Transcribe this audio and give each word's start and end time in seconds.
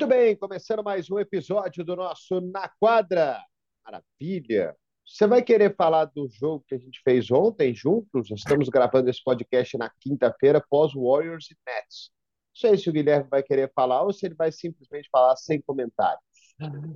Muito 0.00 0.08
bem, 0.08 0.34
começando 0.34 0.82
mais 0.82 1.10
um 1.10 1.18
episódio 1.18 1.84
do 1.84 1.94
nosso 1.94 2.40
Na 2.40 2.70
Quadra. 2.80 3.38
Maravilha! 3.84 4.74
Você 5.04 5.26
vai 5.26 5.42
querer 5.42 5.76
falar 5.76 6.06
do 6.06 6.26
jogo 6.26 6.64
que 6.66 6.74
a 6.74 6.78
gente 6.78 7.02
fez 7.04 7.30
ontem 7.30 7.74
juntos? 7.74 8.30
Estamos 8.30 8.70
gravando 8.70 9.10
esse 9.10 9.22
podcast 9.22 9.76
na 9.76 9.90
quinta-feira, 10.00 10.64
pós 10.70 10.94
Warriors 10.94 11.50
e 11.50 11.56
Nets. 11.66 12.10
Não 12.54 12.70
sei 12.70 12.78
se 12.78 12.88
o 12.88 12.94
Guilherme 12.94 13.28
vai 13.30 13.42
querer 13.42 13.70
falar 13.74 14.02
ou 14.02 14.10
se 14.10 14.24
ele 14.24 14.34
vai 14.34 14.50
simplesmente 14.50 15.06
falar 15.12 15.36
sem 15.36 15.60
comentários. 15.60 16.24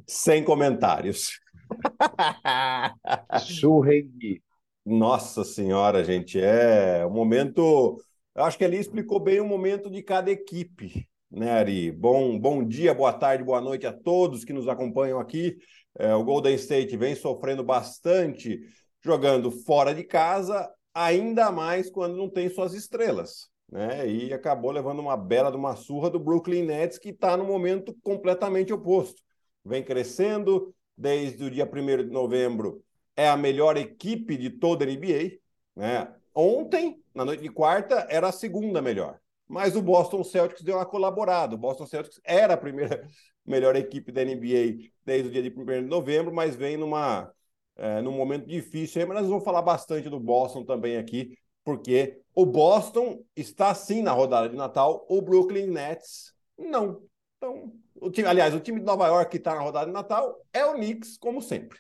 Sem 0.09 0.43
comentários. 0.43 1.39
Surrengui. 3.39 4.43
Nossa 4.83 5.45
Senhora, 5.45 6.03
gente, 6.03 6.41
é 6.41 7.05
um 7.05 7.13
momento. 7.13 8.03
Eu 8.35 8.45
acho 8.45 8.57
que 8.57 8.65
ele 8.65 8.79
explicou 8.79 9.21
bem 9.21 9.41
o 9.41 9.47
momento 9.47 9.91
de 9.91 10.03
cada 10.03 10.31
equipe, 10.31 11.07
né, 11.35 11.51
Ari? 11.51 11.91
Bom, 11.91 12.39
bom 12.39 12.65
dia, 12.65 12.95
boa 12.95 13.13
tarde, 13.13 13.43
boa 13.43 13.61
noite 13.61 13.87
a 13.87 13.93
todos 13.93 14.45
que 14.45 14.53
nos 14.53 14.69
acompanham 14.69 15.19
aqui. 15.19 15.57
É, 15.99 16.15
o 16.15 16.23
Golden 16.23 16.55
State 16.55 16.97
vem 16.97 17.15
sofrendo 17.15 17.65
bastante 17.65 18.61
jogando 19.03 19.51
fora 19.51 19.95
de 19.95 20.05
casa, 20.05 20.71
ainda 20.95 21.51
mais 21.51 21.91
quando 21.91 22.17
não 22.17 22.31
tem 22.31 22.49
suas 22.49 22.73
estrelas. 22.73 23.49
Né? 23.71 24.09
E 24.09 24.33
acabou 24.33 24.71
levando 24.71 25.01
uma 25.01 25.17
bela 25.17 25.51
de 25.51 25.57
uma 25.57 25.75
surra 25.75 26.09
do 26.09 26.21
Brooklyn 26.21 26.65
Nets, 26.65 26.99
que 26.99 27.09
está 27.09 27.37
no 27.37 27.45
momento 27.45 27.95
completamente 28.03 28.73
oposto. 28.73 29.21
Vem 29.65 29.83
crescendo 29.83 30.73
desde 30.97 31.45
o 31.45 31.51
dia 31.51 31.69
1 31.71 32.05
de 32.05 32.11
novembro, 32.11 32.83
é 33.17 33.29
a 33.29 33.37
melhor 33.37 33.77
equipe 33.77 34.37
de 34.37 34.51
toda 34.51 34.85
a 34.85 34.89
NBA. 34.89 35.39
Né? 35.75 36.15
Ontem, 36.33 37.03
na 37.13 37.25
noite 37.25 37.43
de 37.43 37.49
quarta, 37.49 38.07
era 38.09 38.29
a 38.29 38.33
segunda 38.33 38.81
melhor. 38.81 39.19
Mas 39.47 39.77
o 39.77 39.83
Boston 39.83 40.25
Celtics 40.25 40.63
deu 40.63 40.77
uma 40.77 40.87
colaborada. 40.87 41.55
O 41.55 41.59
Boston 41.59 41.87
Celtics 41.87 42.21
era 42.25 42.55
a 42.55 42.57
primeira 42.57 43.07
melhor 43.45 43.77
equipe 43.77 44.11
da 44.11 44.25
NBA 44.25 44.91
desde 45.05 45.29
o 45.29 45.31
dia 45.31 45.43
de 45.43 45.51
1 45.51 45.65
de 45.65 45.81
novembro, 45.83 46.35
mas 46.35 46.57
vem 46.57 46.77
numa, 46.77 47.31
é, 47.77 48.01
num 48.01 48.13
momento 48.13 48.47
difícil 48.47 49.03
aí. 49.03 49.09
Mas 49.09 49.21
nós 49.21 49.29
vamos 49.29 49.45
falar 49.45 49.63
bastante 49.63 50.09
do 50.09 50.19
Boston 50.19 50.65
também 50.65 50.97
aqui, 50.97 51.37
porque 51.63 52.21
o 52.35 52.47
Boston 52.47 53.23
está 53.37 53.75
sim 53.75 54.03
na 54.03 54.13
rodada 54.13 54.49
de 54.49 54.57
Natal, 54.57 55.05
o 55.09 55.21
Brooklyn 55.21 55.67
Nets 55.67 56.35
não. 56.59 57.03
Então, 57.37 57.73
o 58.01 58.11
time, 58.11 58.29
aliás, 58.29 58.55
o 58.55 58.61
time 58.61 58.81
de 58.81 58.87
Nova 58.87 59.07
York 59.07 59.31
que 59.31 59.37
está 59.37 59.55
na 59.55 59.61
rodada 59.61 59.87
de 59.87 59.93
Natal 59.93 60.41
é 60.53 60.65
o 60.65 60.75
Knicks, 60.75 61.19
como 61.19 61.43
sempre, 61.43 61.79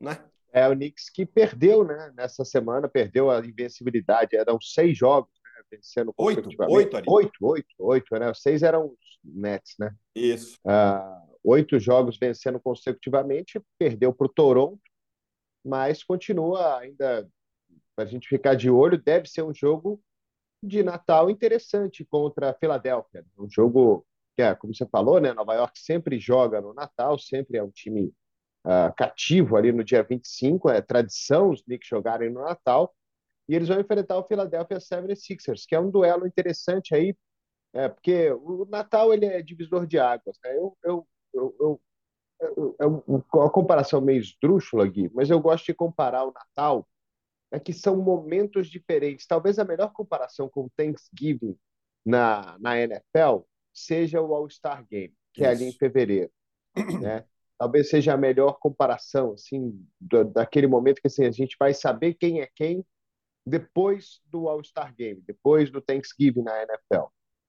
né? 0.00 0.22
É 0.52 0.68
o 0.68 0.74
Knicks 0.74 1.10
que 1.10 1.26
perdeu, 1.26 1.84
né? 1.84 2.12
Nessa 2.16 2.44
semana, 2.44 2.88
perdeu 2.88 3.30
a 3.30 3.38
invencibilidade. 3.40 4.36
Eram 4.36 4.60
seis 4.60 4.96
jogos, 4.96 5.30
Vencendo 5.70 6.14
oito, 6.16 6.48
oito, 6.68 6.96
oito, 7.08 7.46
oito, 7.46 7.74
oito, 7.78 8.18
né? 8.18 8.32
Seis 8.34 8.62
eram 8.62 8.86
os 8.86 9.18
Nets, 9.24 9.74
né? 9.78 9.94
Isso. 10.14 10.58
Ah, 10.64 11.22
oito 11.42 11.78
jogos 11.78 12.18
vencendo 12.18 12.60
consecutivamente, 12.60 13.60
perdeu 13.78 14.12
para 14.12 14.26
o 14.26 14.32
Toronto, 14.32 14.80
mas 15.64 16.04
continua 16.04 16.78
ainda 16.78 17.28
para 17.94 18.04
a 18.04 18.06
gente 18.06 18.28
ficar 18.28 18.54
de 18.54 18.70
olho. 18.70 19.02
Deve 19.02 19.28
ser 19.28 19.42
um 19.42 19.54
jogo 19.54 20.00
de 20.62 20.82
Natal 20.82 21.30
interessante 21.30 22.04
contra 22.04 22.50
a 22.50 22.54
Filadélfia. 22.54 23.24
Um 23.38 23.48
jogo 23.50 24.06
que, 24.36 24.42
é, 24.42 24.54
como 24.54 24.74
você 24.74 24.86
falou, 24.86 25.20
né? 25.20 25.32
Nova 25.32 25.54
York 25.54 25.78
sempre 25.78 26.18
joga 26.18 26.60
no 26.60 26.74
Natal, 26.74 27.18
sempre 27.18 27.56
é 27.56 27.62
um 27.62 27.70
time 27.70 28.12
uh, 28.64 28.94
cativo 28.96 29.56
ali 29.56 29.72
no 29.72 29.82
dia 29.82 30.02
25, 30.02 30.68
é 30.68 30.82
tradição 30.82 31.50
os 31.50 31.62
Knicks 31.62 31.88
jogarem 31.88 32.30
no 32.30 32.42
Natal, 32.42 32.94
e 33.48 33.54
eles 33.54 33.68
vão 33.68 33.80
enfrentar 33.80 34.18
o 34.18 34.26
Philadelphia 34.26 34.78
76ers, 34.78 35.64
que 35.66 35.74
é 35.74 35.80
um 35.80 35.90
duelo 35.90 36.26
interessante 36.26 36.94
aí, 36.94 37.16
é, 37.72 37.88
porque 37.88 38.30
o 38.32 38.64
Natal 38.66 39.12
ele 39.12 39.26
é 39.26 39.42
divisor 39.42 39.86
de 39.86 39.98
águas. 39.98 40.38
Né? 40.42 40.56
Eu, 40.56 40.76
eu, 40.82 41.08
eu, 41.34 41.80
eu, 42.40 42.76
é 42.80 42.86
uma 42.86 43.50
comparação 43.50 44.00
meio 44.00 44.20
esdrúxula, 44.20 44.86
Gui, 44.86 45.10
mas 45.14 45.30
eu 45.30 45.40
gosto 45.40 45.66
de 45.66 45.74
comparar 45.74 46.24
o 46.24 46.32
Natal, 46.32 46.88
é 47.50 47.60
que 47.60 47.72
são 47.72 47.96
momentos 47.96 48.68
diferentes. 48.68 49.26
Talvez 49.26 49.58
a 49.58 49.64
melhor 49.64 49.92
comparação 49.92 50.48
com 50.48 50.64
o 50.64 50.70
Thanksgiving 50.76 51.56
na, 52.04 52.56
na 52.58 52.78
NFL 52.78 53.44
seja 53.72 54.20
o 54.20 54.34
All-Star 54.34 54.84
Game, 54.86 55.14
que 55.32 55.42
Isso. 55.42 55.50
é 55.50 55.52
ali 55.52 55.64
em 55.64 55.72
fevereiro. 55.72 56.30
Né? 57.00 57.24
talvez 57.58 57.88
seja 57.88 58.14
a 58.14 58.16
melhor 58.16 58.58
comparação, 58.58 59.32
assim, 59.32 59.82
do, 60.00 60.24
daquele 60.24 60.66
momento 60.66 61.00
que 61.00 61.06
assim, 61.06 61.24
a 61.24 61.30
gente 61.30 61.56
vai 61.58 61.72
saber 61.72 62.14
quem 62.14 62.40
é 62.40 62.48
quem 62.54 62.84
depois 63.46 64.20
do 64.26 64.48
All-Star 64.48 64.94
Game, 64.94 65.22
depois 65.24 65.70
do 65.70 65.80
Thanksgiving 65.80 66.42
na 66.42 66.62
NFL. 66.62 67.06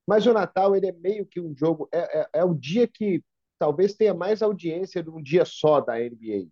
Mas 0.08 0.26
o 0.26 0.34
Natal, 0.34 0.76
ele 0.76 0.88
é 0.88 0.92
meio 0.92 1.26
que 1.26 1.40
um 1.40 1.56
jogo, 1.56 1.90
é, 1.92 2.20
é, 2.20 2.30
é 2.34 2.44
o 2.46 2.54
dia 2.54 2.88
que 2.88 3.24
talvez 3.60 3.96
tenha 3.96 4.14
mais 4.14 4.42
audiência 4.42 5.02
de 5.02 5.10
um 5.10 5.22
dia 5.22 5.44
só 5.44 5.82
da 5.82 5.96
NBA. 5.96 6.48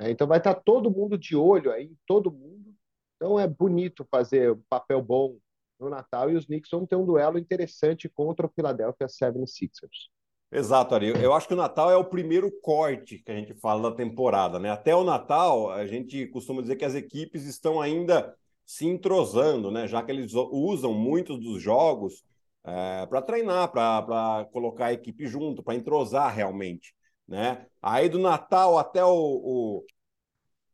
É, 0.00 0.10
então 0.10 0.26
vai 0.26 0.38
estar 0.38 0.54
todo 0.54 0.90
mundo 0.90 1.16
de 1.16 1.36
olho 1.36 1.70
aí, 1.70 1.92
todo 2.06 2.32
mundo. 2.32 2.74
Então 3.16 3.38
é 3.38 3.46
bonito 3.46 4.06
fazer 4.10 4.52
um 4.52 4.62
papel 4.68 5.00
bom 5.00 5.38
no 5.78 5.88
Natal 5.88 6.30
e 6.30 6.34
os 6.34 6.46
Knicks 6.46 6.70
vão 6.70 6.84
ter 6.84 6.96
um 6.96 7.06
duelo 7.06 7.38
interessante 7.38 8.08
contra 8.08 8.46
o 8.46 8.50
Philadelphia 8.50 9.06
76ers. 9.06 10.10
Exato, 10.52 10.94
Ari. 10.94 11.08
Eu 11.20 11.32
acho 11.32 11.48
que 11.48 11.54
o 11.54 11.56
Natal 11.56 11.90
é 11.90 11.96
o 11.96 12.04
primeiro 12.04 12.50
corte 12.60 13.18
que 13.18 13.30
a 13.30 13.34
gente 13.34 13.54
fala 13.54 13.90
da 13.90 13.96
temporada, 13.96 14.58
né? 14.58 14.70
Até 14.70 14.94
o 14.94 15.02
Natal, 15.02 15.70
a 15.70 15.86
gente 15.86 16.26
costuma 16.28 16.62
dizer 16.62 16.76
que 16.76 16.84
as 16.84 16.94
equipes 16.94 17.44
estão 17.44 17.80
ainda 17.80 18.36
se 18.64 18.86
entrosando, 18.86 19.70
né? 19.70 19.86
Já 19.86 20.02
que 20.02 20.10
eles 20.10 20.32
usam 20.34 20.92
muitos 20.92 21.38
dos 21.40 21.62
jogos 21.62 22.24
é, 22.64 23.06
para 23.06 23.22
treinar, 23.22 23.70
para 23.70 24.46
colocar 24.52 24.86
a 24.86 24.92
equipe 24.92 25.26
junto, 25.26 25.62
para 25.62 25.74
entrosar 25.74 26.34
realmente, 26.34 26.94
né? 27.28 27.66
Aí 27.82 28.08
do 28.08 28.18
Natal 28.18 28.78
até 28.78 29.04
o, 29.04 29.10
o, 29.10 29.84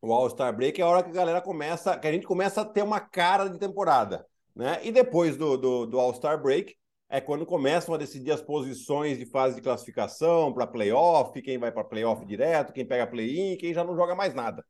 o 0.00 0.12
All-Star 0.12 0.54
Break 0.54 0.80
é 0.80 0.84
a 0.84 0.88
hora 0.88 1.02
que 1.02 1.10
a 1.10 1.14
galera 1.14 1.40
começa, 1.40 1.98
que 1.98 2.06
a 2.06 2.12
gente 2.12 2.26
começa 2.26 2.60
a 2.62 2.64
ter 2.64 2.82
uma 2.82 3.00
cara 3.00 3.48
de 3.48 3.58
temporada, 3.58 4.26
né? 4.54 4.80
E 4.84 4.92
depois 4.92 5.36
do, 5.36 5.56
do, 5.56 5.86
do 5.86 5.98
All-Star 5.98 6.40
Break, 6.40 6.76
é 7.08 7.20
quando 7.20 7.44
começam 7.44 7.92
a 7.92 7.98
decidir 7.98 8.30
as 8.30 8.40
posições 8.40 9.18
de 9.18 9.26
fase 9.26 9.56
de 9.56 9.62
classificação 9.62 10.52
para 10.52 10.66
playoff, 10.66 11.42
quem 11.42 11.58
vai 11.58 11.72
para 11.72 11.82
playoff 11.82 12.24
direto, 12.24 12.72
quem 12.72 12.86
pega 12.86 13.06
play-in, 13.06 13.56
quem 13.56 13.74
já 13.74 13.82
não 13.82 13.96
joga 13.96 14.14
mais 14.14 14.32
nada, 14.32 14.64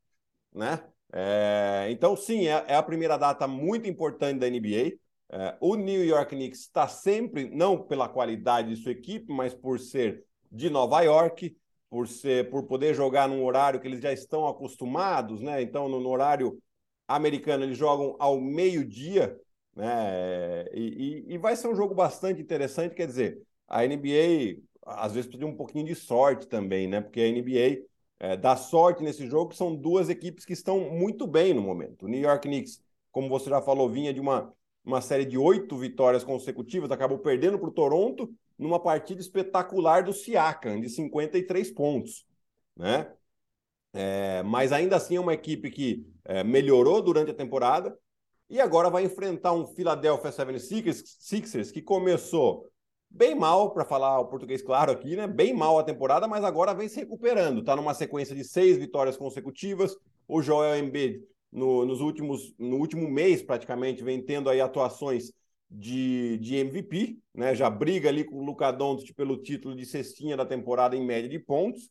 né? 0.52 0.82
É, 1.12 1.88
então, 1.90 2.16
sim, 2.16 2.46
é, 2.46 2.64
é, 2.68 2.74
a 2.76 2.82
primeira 2.82 3.16
data 3.16 3.46
muito 3.46 3.88
importante 3.88 4.38
da 4.38 4.46
NBA. 4.46 4.98
É, 5.32 5.56
o 5.60 5.76
New 5.76 6.04
York 6.04 6.34
Knicks 6.34 6.60
está 6.60 6.88
sempre, 6.88 7.48
não 7.50 7.80
pela 7.82 8.08
qualidade 8.08 8.74
de 8.74 8.82
sua 8.82 8.92
equipe, 8.92 9.32
mas 9.32 9.54
por 9.54 9.78
ser 9.78 10.24
de 10.50 10.68
Nova 10.70 11.00
York, 11.02 11.56
por 11.88 12.06
ser, 12.08 12.50
por 12.50 12.64
poder 12.64 12.94
jogar 12.94 13.28
num 13.28 13.44
horário 13.44 13.80
que 13.80 13.86
eles 13.86 14.00
já 14.00 14.12
estão 14.12 14.46
acostumados, 14.46 15.40
né? 15.40 15.62
Então, 15.62 15.88
no, 15.88 16.00
no 16.00 16.08
horário 16.08 16.60
americano, 17.06 17.64
eles 17.64 17.76
jogam 17.78 18.16
ao 18.18 18.40
meio-dia, 18.40 19.36
né? 19.74 20.64
E, 20.72 21.24
e, 21.28 21.34
e, 21.34 21.38
vai 21.38 21.56
ser 21.56 21.68
um 21.68 21.74
jogo 21.74 21.94
bastante 21.94 22.40
interessante, 22.40 22.94
quer 22.94 23.06
dizer, 23.06 23.42
a 23.68 23.84
NBA 23.84 24.62
às 24.86 25.12
vezes 25.12 25.26
precisa 25.26 25.44
de 25.46 25.52
um 25.52 25.56
pouquinho 25.56 25.84
de 25.84 25.94
sorte 25.94 26.46
também, 26.46 26.88
né? 26.88 27.00
Porque 27.00 27.20
a 27.20 27.28
NBA 27.28 27.89
é, 28.20 28.36
dá 28.36 28.54
sorte 28.54 29.02
nesse 29.02 29.26
jogo, 29.26 29.50
que 29.50 29.56
são 29.56 29.74
duas 29.74 30.10
equipes 30.10 30.44
que 30.44 30.52
estão 30.52 30.90
muito 30.90 31.26
bem 31.26 31.54
no 31.54 31.62
momento. 31.62 32.04
O 32.04 32.08
New 32.08 32.20
York 32.20 32.46
Knicks, 32.46 32.82
como 33.10 33.28
você 33.28 33.48
já 33.48 33.62
falou, 33.62 33.88
vinha 33.88 34.12
de 34.12 34.20
uma, 34.20 34.52
uma 34.84 35.00
série 35.00 35.24
de 35.24 35.38
oito 35.38 35.76
vitórias 35.78 36.22
consecutivas, 36.22 36.90
acabou 36.90 37.18
perdendo 37.18 37.58
para 37.58 37.68
o 37.68 37.72
Toronto 37.72 38.30
numa 38.58 38.78
partida 38.78 39.22
espetacular 39.22 40.04
do 40.04 40.12
Siakam, 40.12 40.80
de 40.80 40.90
53 40.90 41.70
pontos, 41.72 42.26
né? 42.76 43.10
É, 43.92 44.42
mas 44.44 44.70
ainda 44.70 44.96
assim 44.96 45.16
é 45.16 45.20
uma 45.20 45.34
equipe 45.34 45.70
que 45.70 46.06
é, 46.24 46.44
melhorou 46.44 47.02
durante 47.02 47.30
a 47.30 47.34
temporada, 47.34 47.98
e 48.50 48.60
agora 48.60 48.90
vai 48.90 49.04
enfrentar 49.04 49.52
um 49.52 49.66
Philadelphia 49.66 50.30
76ers 50.30 51.72
que 51.72 51.80
começou 51.80 52.69
bem 53.10 53.34
mal, 53.34 53.72
para 53.72 53.84
falar 53.84 54.20
o 54.20 54.26
português 54.26 54.62
claro 54.62 54.92
aqui, 54.92 55.16
né? 55.16 55.26
Bem 55.26 55.52
mal 55.52 55.78
a 55.78 55.82
temporada, 55.82 56.28
mas 56.28 56.44
agora 56.44 56.72
vem 56.72 56.88
se 56.88 57.00
recuperando. 57.00 57.60
Está 57.60 57.74
numa 57.74 57.92
sequência 57.94 58.34
de 58.34 58.44
seis 58.44 58.78
vitórias 58.78 59.16
consecutivas. 59.16 59.96
O 60.28 60.40
Joel 60.40 60.78
Embiid, 60.78 61.22
no, 61.50 61.84
nos 61.84 62.00
últimos, 62.00 62.54
no 62.58 62.76
último 62.76 63.10
mês, 63.10 63.42
praticamente, 63.42 64.04
vem 64.04 64.22
tendo 64.22 64.48
aí 64.48 64.60
atuações 64.60 65.32
de, 65.68 66.38
de 66.38 66.56
MVP, 66.56 67.18
né? 67.34 67.54
Já 67.54 67.68
briga 67.68 68.08
ali 68.08 68.24
com 68.24 68.36
o 68.36 68.44
Luca 68.44 68.70
Doncic 68.70 69.14
pelo 69.14 69.36
título 69.36 69.74
de 69.74 69.84
cestinha 69.84 70.36
da 70.36 70.46
temporada 70.46 70.96
em 70.96 71.04
média 71.04 71.28
de 71.28 71.38
pontos, 71.38 71.90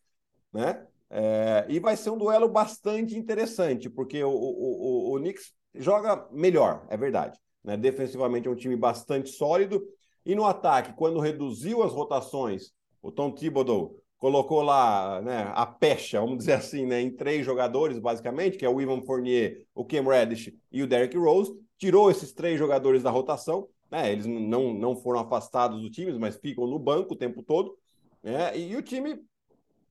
né? 0.54 0.86
É, 1.10 1.66
e 1.68 1.80
vai 1.80 1.98
ser 1.98 2.12
um 2.12 2.18
duelo 2.18 2.48
bastante 2.48 3.18
interessante, 3.18 3.90
porque 3.90 4.24
o, 4.24 4.30
o, 4.30 5.12
o, 5.12 5.16
o 5.16 5.20
Knicks 5.20 5.54
joga 5.74 6.28
melhor, 6.32 6.86
é 6.90 6.96
verdade. 6.96 7.40
Né? 7.64 7.76
Defensivamente 7.76 8.48
é 8.48 8.52
um 8.52 8.56
time 8.56 8.76
bastante 8.76 9.30
sólido. 9.30 9.82
E 10.30 10.36
no 10.36 10.46
ataque, 10.46 10.94
quando 10.94 11.20
reduziu 11.20 11.82
as 11.82 11.92
rotações, 11.92 12.72
o 13.02 13.12
Tom 13.12 13.32
Thibodeau 13.32 13.96
colocou 14.20 14.62
lá 14.62 15.20
né, 15.24 15.52
a 15.56 15.66
pecha, 15.66 16.20
vamos 16.20 16.38
dizer 16.38 16.54
assim, 16.54 16.86
né, 16.86 17.02
em 17.02 17.10
três 17.10 17.44
jogadores, 17.44 17.98
basicamente, 17.98 18.56
que 18.56 18.64
é 18.64 18.70
o 18.70 18.80
Ivan 18.80 19.02
Fournier, 19.02 19.66
o 19.74 19.84
Cam 19.84 20.04
Reddish 20.04 20.54
e 20.72 20.84
o 20.84 20.88
Derrick 20.88 21.18
Rose, 21.18 21.52
tirou 21.80 22.12
esses 22.12 22.32
três 22.32 22.60
jogadores 22.60 23.02
da 23.02 23.10
rotação, 23.10 23.68
né, 23.90 24.12
eles 24.12 24.28
não, 24.28 24.72
não 24.72 24.96
foram 24.96 25.20
afastados 25.20 25.82
do 25.82 25.90
time, 25.90 26.14
mas 26.20 26.38
ficam 26.38 26.68
no 26.68 26.78
banco 26.78 27.16
o 27.16 27.18
tempo 27.18 27.42
todo, 27.42 27.76
Né? 28.22 28.56
E, 28.56 28.74
e 28.74 28.76
o 28.76 28.84
time, 28.84 29.20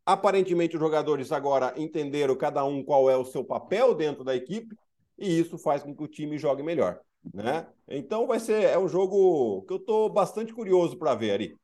aparentemente, 0.06 0.76
os 0.76 0.81
jogadores 0.81 1.32
agora 1.32 1.75
entenderam 1.76 2.37
cada 2.37 2.64
um 2.64 2.84
qual 2.84 3.11
é 3.11 3.17
o 3.17 3.25
seu 3.25 3.44
papel 3.44 3.93
dentro 3.93 4.23
da 4.23 4.37
equipe, 4.37 4.76
e 5.19 5.41
isso 5.41 5.58
faz 5.58 5.82
com 5.82 5.93
que 5.93 6.05
o 6.05 6.06
time 6.06 6.38
jogue 6.38 6.62
melhor. 6.62 7.00
Né? 7.35 7.67
Então 7.88 8.26
vai 8.26 8.41
ser 8.41 8.65
é 8.65 8.79
um 8.79 8.88
jogo 8.88 9.62
que 9.62 9.73
eu 9.73 9.76
estou 9.76 10.09
bastante 10.09 10.53
curioso 10.53 10.97
para 10.97 11.15
ver 11.15 11.32
ali. 11.32 11.56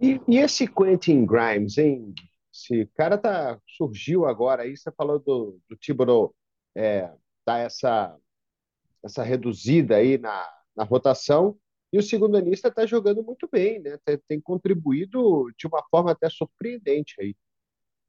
E, 0.00 0.20
e, 0.28 0.38
esse 0.38 0.66
Quentin 0.66 1.24
Grimes, 1.24 1.78
hein? 1.78 2.14
Esse 2.52 2.86
cara 2.94 3.16
tá, 3.16 3.58
surgiu 3.66 4.26
agora 4.26 4.62
aí, 4.62 4.76
você 4.76 4.90
falou 4.92 5.18
do, 5.18 5.58
do 5.68 5.76
Thibodeau 5.76 6.34
é, 6.74 7.10
dar 7.46 7.58
essa, 7.58 8.14
essa 9.02 9.22
reduzida 9.22 9.96
aí 9.96 10.18
na, 10.18 10.46
na 10.76 10.84
rotação, 10.84 11.56
e 11.92 11.98
o 11.98 12.02
segundo 12.02 12.36
anista 12.36 12.68
está 12.68 12.84
jogando 12.84 13.22
muito 13.22 13.48
bem, 13.50 13.80
né? 13.80 13.98
Tem, 14.04 14.18
tem, 14.28 14.40
contribuído 14.40 15.50
de 15.56 15.66
uma 15.66 15.82
forma 15.90 16.10
até 16.10 16.28
surpreendente 16.28 17.14
aí. 17.20 17.34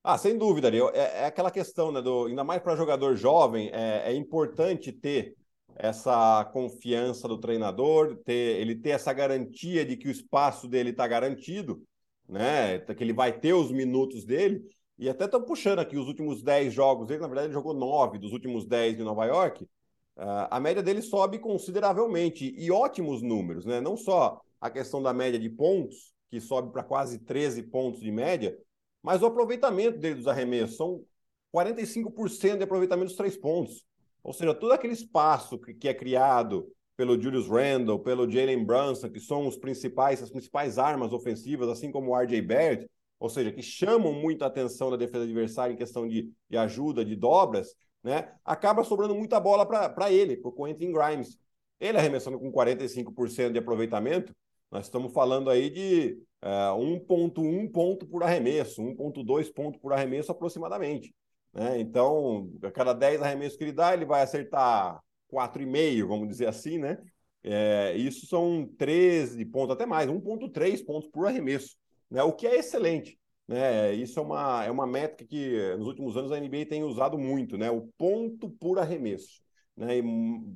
Ah, 0.04 0.18
sem 0.18 0.38
dúvida, 0.38 0.68
Ari. 0.68 0.80
É, 0.94 1.22
é 1.22 1.26
aquela 1.26 1.52
questão, 1.52 1.92
né? 1.92 2.02
Do, 2.02 2.26
ainda 2.26 2.44
mais 2.44 2.62
para 2.62 2.76
jogador 2.76 3.16
jovem, 3.16 3.70
é, 3.72 4.12
é 4.12 4.14
importante 4.14 4.92
ter 4.92 5.36
essa 5.80 6.46
confiança 6.52 7.28
do 7.28 7.40
treinador, 7.40 8.18
ter, 8.26 8.60
ele 8.60 8.76
ter 8.76 8.92
essa 8.92 9.14
garantia 9.14 9.86
de 9.86 9.96
que 9.96 10.08
o 10.08 10.12
espaço 10.12 10.68
dele 10.68 10.90
está 10.90 11.08
garantido, 11.08 11.82
né? 12.28 12.80
Que 12.80 13.04
ele 13.04 13.14
vai 13.14 13.38
ter 13.38 13.54
os 13.54 13.72
minutos 13.72 14.26
dele. 14.26 14.64
E 14.98 15.08
até 15.08 15.26
estão 15.26 15.44
puxando 15.44 15.80
aqui 15.80 15.98
os 15.98 16.08
últimos 16.08 16.42
10 16.42 16.74
jogos 16.74 17.08
dele, 17.08 17.22
na 17.22 17.28
verdade, 17.28 17.48
ele 17.48 17.54
jogou 17.54 17.74
9 17.74 18.18
dos 18.18 18.34
últimos 18.34 18.66
10 18.66 18.98
de 18.98 19.04
Nova 19.04 19.26
York. 19.26 19.64
Uh, 19.64 20.50
a 20.50 20.60
média 20.60 20.82
dele 20.82 21.02
sobe 21.04 21.38
consideravelmente 21.38 22.56
e 22.58 22.72
ótimos 22.72 23.22
números, 23.22 23.66
né? 23.66 23.80
Não 23.80 23.96
só 23.96 24.42
a 24.60 24.70
questão 24.70 25.02
da 25.02 25.14
média 25.14 25.40
de 25.40 25.50
pontos, 25.50 26.12
que 26.30 26.42
sobe 26.42 26.72
para 26.72 26.84
quase 26.84 27.20
13 27.20 27.64
pontos 27.64 28.02
de 28.02 28.12
média, 28.12 28.58
mas 29.04 29.22
o 29.22 29.28
aproveitamento 29.28 30.00
dele 30.00 30.16
dos 30.16 30.28
arremessos 30.28 30.76
são 30.76 31.06
45% 31.52 32.58
de 32.58 32.64
aproveitamento 32.64 33.08
dos 33.08 33.16
três 33.16 33.38
pontos. 33.38 33.86
Ou 34.28 34.34
seja, 34.34 34.54
todo 34.54 34.74
aquele 34.74 34.92
espaço 34.92 35.58
que, 35.58 35.74
que 35.74 35.88
é 35.88 35.94
criado 35.94 36.68
pelo 36.98 37.20
Julius 37.20 37.48
Randle, 37.48 37.98
pelo 37.98 38.30
Jalen 38.30 38.66
Brunson, 38.66 39.10
que 39.10 39.22
são 39.22 39.48
os 39.48 39.56
principais, 39.56 40.22
as 40.22 40.30
principais 40.30 40.78
armas 40.78 41.14
ofensivas, 41.14 41.70
assim 41.70 41.90
como 41.94 42.12
o 42.12 42.20
RJ 42.20 42.42
Barrett, 42.42 42.90
ou 43.22 43.30
seja, 43.30 43.54
que 43.54 43.62
chamam 43.62 44.12
muito 44.12 44.44
a 44.44 44.48
atenção 44.48 44.92
da 44.92 44.98
defesa 44.98 45.24
adversária 45.24 45.72
em 45.72 45.78
questão 45.78 46.06
de, 46.06 46.30
de 46.50 46.58
ajuda, 46.58 47.06
de 47.06 47.16
dobras, 47.16 47.74
né? 48.04 48.34
Acaba 48.44 48.84
sobrando 48.84 49.16
muita 49.16 49.40
bola 49.40 49.66
para 49.66 50.12
ele, 50.12 50.36
para 50.36 50.50
o 50.50 50.52
Quentin 50.52 50.92
Grimes. 50.92 51.40
Ele 51.80 51.98
arremessando 51.98 52.38
com 52.38 52.52
45% 52.52 53.54
de 53.54 53.60
aproveitamento, 53.60 54.36
nós 54.70 54.88
estamos 54.88 55.14
falando 55.14 55.50
aí 55.50 55.70
de 55.70 56.20
uh, 56.44 56.48
é, 56.48 57.08
1,1 57.08 57.72
ponto 57.72 58.06
por 58.06 58.24
arremesso, 58.24 58.82
1,2 58.82 59.54
ponto 59.54 59.80
por 59.80 59.94
arremesso 59.94 60.34
aproximadamente. 60.34 61.16
Né? 61.58 61.80
Então, 61.80 62.52
a 62.62 62.70
cada 62.70 62.94
10 62.94 63.20
arremessos 63.20 63.58
que 63.58 63.64
ele 63.64 63.72
dá, 63.72 63.92
ele 63.92 64.06
vai 64.06 64.22
acertar 64.22 65.02
4,5, 65.28 66.08
vamos 66.08 66.28
dizer 66.28 66.48
assim, 66.48 66.78
né? 66.78 67.00
É, 67.44 67.96
isso 67.96 68.28
são 68.28 68.70
13 68.78 69.44
pontos, 69.46 69.74
até 69.74 69.84
mais, 69.84 70.08
1,3 70.08 70.86
pontos 70.86 71.10
por 71.10 71.26
arremesso, 71.26 71.76
né? 72.12 72.22
o 72.22 72.32
que 72.32 72.46
é 72.46 72.58
excelente. 72.58 73.18
Né? 73.48 73.94
Isso 73.96 74.20
é 74.20 74.22
uma, 74.22 74.66
é 74.66 74.70
uma 74.70 74.86
métrica 74.86 75.26
que 75.26 75.76
nos 75.78 75.88
últimos 75.88 76.16
anos 76.16 76.32
a 76.32 76.40
NBA 76.40 76.68
tem 76.68 76.84
usado 76.84 77.18
muito, 77.18 77.58
né? 77.58 77.72
o 77.72 77.88
ponto 77.98 78.52
por 78.52 78.78
arremesso, 78.78 79.42
né? 79.76 79.98
E 79.98 80.04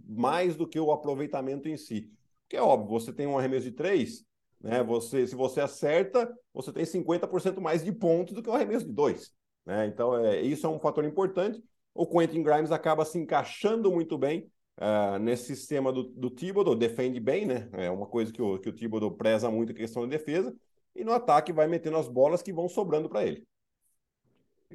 mais 0.07 0.55
do 0.55 0.67
que 0.67 0.79
o 0.79 0.91
aproveitamento 0.91 1.67
em 1.67 1.77
si. 1.77 2.11
Porque 2.43 2.57
é 2.57 2.61
óbvio, 2.61 2.89
você 2.89 3.11
tem 3.11 3.25
um 3.25 3.39
arremesso 3.39 3.65
de 3.65 3.71
3, 3.71 4.23
né? 4.59 4.83
você, 4.83 5.25
se 5.25 5.35
você 5.35 5.61
acerta, 5.61 6.31
você 6.53 6.71
tem 6.71 6.85
50% 6.85 7.59
mais 7.59 7.83
de 7.83 7.91
pontos 7.91 8.33
do 8.33 8.43
que 8.43 8.49
o 8.49 8.53
arremesso 8.53 8.85
de 8.85 8.91
2. 8.91 9.40
Né? 9.65 9.87
Então, 9.87 10.17
é, 10.17 10.41
isso 10.41 10.65
é 10.65 10.69
um 10.69 10.79
fator 10.79 11.03
importante. 11.05 11.63
O 11.93 12.07
Quentin 12.07 12.43
Grimes 12.43 12.71
acaba 12.71 13.05
se 13.05 13.17
encaixando 13.17 13.91
muito 13.91 14.17
bem 14.17 14.49
uh, 14.79 15.19
nesse 15.19 15.55
sistema 15.55 15.91
do, 15.91 16.03
do 16.03 16.29
Thibodeau, 16.29 16.75
defende 16.75 17.19
bem, 17.19 17.45
né? 17.45 17.69
É 17.73 17.89
uma 17.89 18.05
coisa 18.05 18.31
que 18.31 18.41
o, 18.41 18.57
que 18.59 18.69
o 18.69 18.73
Thibodeau 18.73 19.11
preza 19.11 19.49
muito 19.51 19.71
a 19.71 19.75
questão 19.75 20.03
da 20.03 20.09
defesa. 20.09 20.55
E 20.95 21.03
no 21.03 21.13
ataque 21.13 21.53
vai 21.53 21.67
metendo 21.67 21.97
as 21.97 22.07
bolas 22.07 22.41
que 22.41 22.51
vão 22.51 22.67
sobrando 22.67 23.09
para 23.09 23.25
ele. 23.25 23.45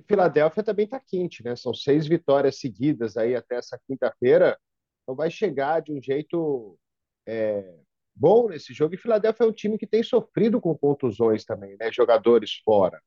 Filadélfia 0.07 0.63
também 0.63 0.85
está 0.85 1.01
quente, 1.01 1.43
né? 1.43 1.57
São 1.57 1.73
seis 1.73 2.07
vitórias 2.07 2.59
seguidas 2.59 3.17
aí 3.17 3.35
até 3.35 3.57
essa 3.57 3.79
quinta-feira. 3.87 4.59
Então 5.03 5.15
vai 5.15 5.31
chegar 5.31 5.81
de 5.81 5.93
um 5.93 6.03
jeito 6.03 6.79
é, 7.27 7.75
bom 8.15 8.49
nesse 8.49 8.75
jogo. 8.75 8.95
E 8.95 8.99
Filadélfia 8.99 9.45
é 9.45 9.49
um 9.49 9.53
time 9.53 9.79
que 9.79 9.87
tem 9.87 10.03
sofrido 10.03 10.61
com 10.61 10.77
contusões 10.77 11.45
também, 11.45 11.77
né? 11.79 11.91
Jogadores 11.91 12.61
fora. 12.65 13.01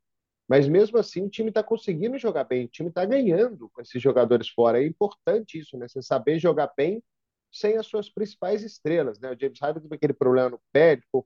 Mas 0.50 0.68
mesmo 0.68 0.98
assim, 0.98 1.22
o 1.22 1.30
time 1.30 1.50
está 1.50 1.62
conseguindo 1.62 2.18
jogar 2.18 2.44
bem, 2.44 2.66
o 2.66 2.68
time 2.68 2.90
está 2.90 3.06
ganhando 3.06 3.70
com 3.70 3.82
esses 3.82 4.02
jogadores 4.02 4.50
fora. 4.50 4.82
É 4.82 4.88
importante 4.88 5.60
isso, 5.60 5.78
né? 5.78 5.88
Você 5.88 6.02
saber 6.02 6.40
jogar 6.40 6.74
bem 6.76 7.04
sem 7.52 7.78
as 7.78 7.86
suas 7.86 8.10
principais 8.10 8.64
estrelas, 8.64 9.20
né? 9.20 9.32
O 9.32 9.40
James 9.40 9.60
Harden 9.62 9.84
teve 9.84 9.96
aquele 9.96 10.14
problema 10.14 10.50
no 10.50 10.62
pé, 10.72 10.98
ficou 10.98 11.24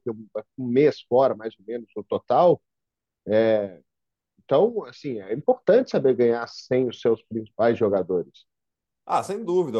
um 0.58 0.68
mês 0.68 1.00
fora, 1.08 1.34
mais 1.36 1.58
ou 1.58 1.66
menos, 1.66 1.88
no 1.96 2.04
total. 2.04 2.62
É... 3.26 3.80
Então, 4.44 4.84
assim, 4.84 5.22
é 5.22 5.34
importante 5.34 5.92
saber 5.92 6.16
ganhar 6.16 6.46
sem 6.48 6.90
os 6.90 7.00
seus 7.00 7.24
principais 7.24 7.78
jogadores. 7.78 8.46
Ah, 9.06 9.24
sem 9.24 9.42
dúvida. 9.42 9.80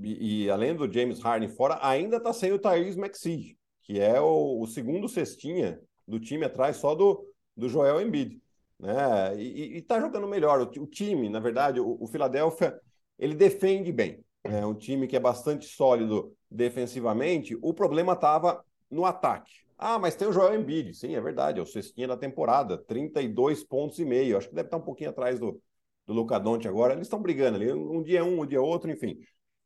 E, 0.00 0.46
e 0.46 0.50
além 0.50 0.74
do 0.74 0.92
James 0.92 1.20
Harden 1.20 1.48
fora, 1.48 1.78
ainda 1.80 2.16
está 2.16 2.32
sem 2.32 2.52
o 2.52 2.58
Tyrese 2.58 2.98
Maxey, 2.98 3.56
que 3.84 4.00
é 4.00 4.20
o, 4.20 4.60
o, 4.60 4.66
segundo 4.66 5.08
cestinha 5.08 5.80
do 6.06 6.18
time 6.18 6.44
atrás 6.44 6.76
só 6.76 6.92
do, 6.94 7.24
do 7.56 7.68
Joel 7.68 8.00
Embiid 8.00 8.43
né? 8.78 9.36
E, 9.36 9.78
está 9.78 10.00
jogando 10.00 10.26
melhor. 10.26 10.60
O, 10.60 10.82
o, 10.82 10.86
time, 10.86 11.28
na 11.28 11.40
verdade, 11.40 11.80
o, 11.80 11.96
o 12.00 12.06
Philadelphia, 12.06 12.78
ele 13.18 13.34
defende 13.34 13.92
bem. 13.92 14.24
É 14.42 14.64
um 14.64 14.74
time 14.74 15.06
que 15.06 15.16
é 15.16 15.20
bastante 15.20 15.66
sólido 15.66 16.36
defensivamente. 16.50 17.56
O 17.62 17.72
problema 17.72 18.12
estava 18.12 18.62
no 18.90 19.04
ataque. 19.04 19.64
Ah, 19.78 19.98
mas 19.98 20.14
tem 20.14 20.28
o 20.28 20.32
Joel 20.32 20.60
Embiid. 20.60 20.94
Sim, 20.94 21.14
é 21.14 21.20
verdade. 21.20 21.58
É 21.58 21.62
o 21.62 21.66
cestinha 21.66 22.08
da 22.08 22.16
temporada. 22.16 22.78
32 22.78 23.64
pontos 23.64 23.98
e 23.98 24.04
meio. 24.04 24.36
Acho 24.36 24.48
que 24.48 24.54
deve 24.54 24.66
estar 24.66 24.76
um 24.76 24.82
pouquinho 24.82 25.10
atrás 25.10 25.38
do, 25.38 25.60
do 26.06 26.12
Luca 26.12 26.38
Doncic 26.38 26.66
agora. 26.68 26.92
Eles 26.92 27.06
estão 27.06 27.20
brigando 27.20 27.56
ali. 27.56 27.72
Um 27.72 28.02
dia 28.02 28.20
é 28.20 28.22
um, 28.22 28.42
um 28.42 28.46
dia 28.46 28.58
é 28.58 28.60
outro, 28.60 28.90
enfim. 28.90 29.18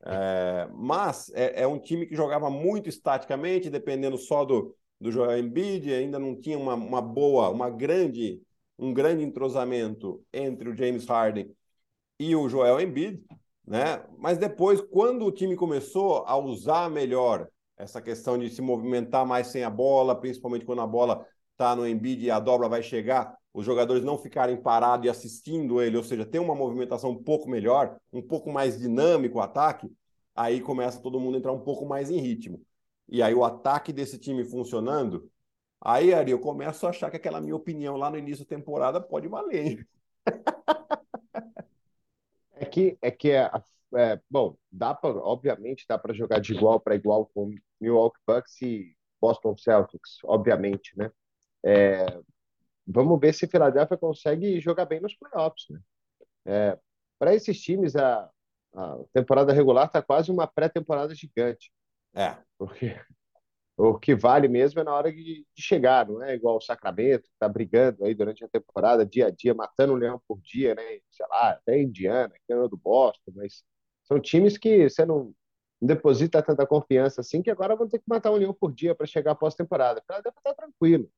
É, 0.04 0.68
mas 0.72 1.30
é, 1.34 1.62
é, 1.62 1.66
um 1.66 1.78
time 1.78 2.06
que 2.06 2.14
jogava 2.14 2.48
muito 2.48 2.88
estaticamente, 2.88 3.68
dependendo 3.68 4.16
só 4.16 4.44
do, 4.44 4.74
do 5.00 5.10
Joel 5.10 5.38
Embiid. 5.38 5.92
Ainda 5.92 6.18
não 6.18 6.40
tinha 6.40 6.58
uma, 6.58 6.74
uma 6.74 7.02
boa, 7.02 7.50
uma 7.50 7.68
grande 7.68 8.40
um 8.78 8.92
grande 8.94 9.24
entrosamento 9.24 10.22
entre 10.32 10.68
o 10.68 10.76
James 10.76 11.04
Harden 11.06 11.50
e 12.18 12.34
o 12.36 12.48
Joel 12.48 12.80
Embiid, 12.80 13.24
né? 13.66 14.04
Mas 14.16 14.38
depois, 14.38 14.80
quando 14.80 15.24
o 15.26 15.32
time 15.32 15.56
começou 15.56 16.24
a 16.26 16.36
usar 16.36 16.90
melhor 16.90 17.48
essa 17.76 18.00
questão 18.00 18.38
de 18.38 18.50
se 18.50 18.60
movimentar 18.60 19.26
mais 19.26 19.48
sem 19.48 19.62
a 19.62 19.70
bola, 19.70 20.18
principalmente 20.18 20.64
quando 20.64 20.80
a 20.80 20.86
bola 20.86 21.26
está 21.52 21.74
no 21.74 21.86
Embiid 21.86 22.24
e 22.24 22.30
a 22.30 22.40
dobra 22.40 22.68
vai 22.68 22.82
chegar, 22.82 23.36
os 23.52 23.64
jogadores 23.64 24.04
não 24.04 24.18
ficarem 24.18 24.56
parados 24.56 25.06
e 25.06 25.10
assistindo 25.10 25.82
ele, 25.82 25.96
ou 25.96 26.04
seja, 26.04 26.24
ter 26.24 26.38
uma 26.38 26.54
movimentação 26.54 27.10
um 27.10 27.22
pouco 27.22 27.48
melhor, 27.48 27.96
um 28.12 28.22
pouco 28.22 28.52
mais 28.52 28.78
dinâmico 28.78 29.38
o 29.38 29.40
ataque, 29.40 29.90
aí 30.34 30.60
começa 30.60 31.00
todo 31.02 31.18
mundo 31.18 31.34
a 31.34 31.38
entrar 31.38 31.52
um 31.52 31.60
pouco 31.60 31.84
mais 31.84 32.10
em 32.10 32.18
ritmo. 32.18 32.60
E 33.08 33.22
aí 33.22 33.34
o 33.34 33.44
ataque 33.44 33.92
desse 33.92 34.18
time 34.18 34.44
funcionando, 34.44 35.28
Aí, 35.80 36.12
Ari, 36.12 36.32
eu 36.32 36.40
começo 36.40 36.86
a 36.86 36.90
achar 36.90 37.10
que 37.10 37.16
aquela 37.16 37.40
minha 37.40 37.54
opinião 37.54 37.96
lá 37.96 38.10
no 38.10 38.18
início 38.18 38.44
da 38.44 38.48
temporada 38.48 39.00
pode 39.00 39.28
valer. 39.28 39.86
É 42.60 42.64
que 42.64 42.98
é 43.00 43.10
que 43.10 43.30
é, 43.30 43.48
é 43.94 44.20
bom, 44.28 44.56
dá 44.70 44.92
para 44.92 45.10
obviamente 45.10 45.86
dá 45.88 45.96
para 45.96 46.12
jogar 46.12 46.40
de 46.40 46.52
igual 46.52 46.80
para 46.80 46.96
igual 46.96 47.26
com 47.26 47.54
Milwaukee 47.80 48.20
Bucks 48.26 48.60
e 48.62 48.96
Boston 49.20 49.56
Celtics, 49.56 50.18
obviamente, 50.24 50.96
né? 50.96 51.10
É, 51.64 52.04
vamos 52.86 53.20
ver 53.20 53.32
se 53.32 53.46
Philadelphia 53.46 53.96
consegue 53.96 54.60
jogar 54.60 54.86
bem 54.86 55.00
nos 55.00 55.14
playoffs, 55.14 55.66
né? 55.70 55.80
É, 56.46 56.78
para 57.18 57.34
esses 57.34 57.60
times 57.60 57.94
a, 57.94 58.30
a 58.74 58.98
temporada 59.12 59.52
regular 59.52 59.86
está 59.86 60.02
quase 60.02 60.30
uma 60.30 60.46
pré-temporada 60.46 61.14
gigante. 61.14 61.70
É. 62.14 62.36
Porque 62.56 62.96
o 63.78 63.98
que 63.98 64.14
vale 64.14 64.48
mesmo 64.48 64.80
é 64.80 64.84
na 64.84 64.92
hora 64.92 65.12
de, 65.12 65.46
de 65.54 65.62
chegar, 65.62 66.06
não 66.08 66.22
é 66.22 66.34
igual 66.34 66.56
o 66.56 66.60
Sacramento, 66.60 67.22
que 67.22 67.30
está 67.32 67.48
brigando 67.48 68.04
aí 68.04 68.14
durante 68.14 68.44
a 68.44 68.48
temporada, 68.48 69.06
dia 69.06 69.28
a 69.28 69.30
dia, 69.30 69.54
matando 69.54 69.92
um 69.92 69.96
leão 69.96 70.20
por 70.26 70.40
dia, 70.40 70.74
né? 70.74 70.82
Sei 71.10 71.26
lá, 71.30 71.50
até 71.50 71.80
Indiana, 71.80 72.34
que 72.46 72.52
é 72.52 72.56
do 72.68 72.76
Boston, 72.76 73.32
mas 73.36 73.62
são 74.04 74.20
times 74.20 74.58
que 74.58 74.88
você 74.90 75.04
não, 75.06 75.32
deposita 75.80 76.42
tanta 76.42 76.66
confiança 76.66 77.20
assim, 77.20 77.40
que 77.40 77.50
agora 77.50 77.76
vão 77.76 77.88
ter 77.88 77.98
que 77.98 78.04
matar 78.08 78.32
um 78.32 78.36
leão 78.36 78.52
por 78.52 78.72
dia 78.72 78.94
para 78.94 79.06
chegar 79.06 79.34
pós-temporada. 79.34 80.02
Filadélfia 80.06 80.38
está 80.38 80.54
tranquilo, 80.54 81.08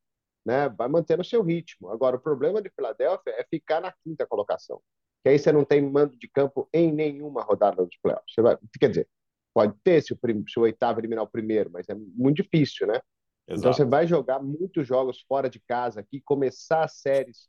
né? 0.44 0.68
Vai 0.68 0.88
mantendo 0.88 1.22
o 1.22 1.24
seu 1.24 1.42
ritmo. 1.42 1.88
Agora, 1.88 2.16
o 2.16 2.20
problema 2.20 2.60
de 2.60 2.70
Filadélfia 2.70 3.32
é 3.38 3.44
ficar 3.44 3.80
na 3.80 3.92
quinta 4.04 4.26
colocação, 4.26 4.80
que 5.22 5.30
aí 5.30 5.38
você 5.38 5.50
não 5.50 5.64
tem 5.64 5.80
mando 5.80 6.16
de 6.18 6.28
campo 6.28 6.68
em 6.72 6.92
nenhuma 6.92 7.42
rodada 7.42 7.84
dos 7.84 7.96
playoffs. 8.02 8.34
Vai, 8.38 8.58
quer 8.78 8.90
dizer, 8.90 9.08
Pode 9.52 9.74
ter 9.82 10.02
se 10.02 10.12
o, 10.12 10.16
prim, 10.16 10.44
se 10.46 10.58
o 10.58 10.62
oitavo 10.62 11.00
eliminar 11.00 11.24
o 11.24 11.30
primeiro, 11.30 11.70
mas 11.70 11.88
é 11.88 11.94
muito 11.94 12.42
difícil, 12.42 12.86
né? 12.86 13.00
Exato. 13.48 13.60
Então 13.60 13.72
você 13.72 13.84
vai 13.84 14.06
jogar 14.06 14.40
muitos 14.40 14.86
jogos 14.86 15.20
fora 15.26 15.50
de 15.50 15.58
casa 15.60 16.00
aqui, 16.00 16.20
começar 16.20 16.88
séries, 16.88 17.48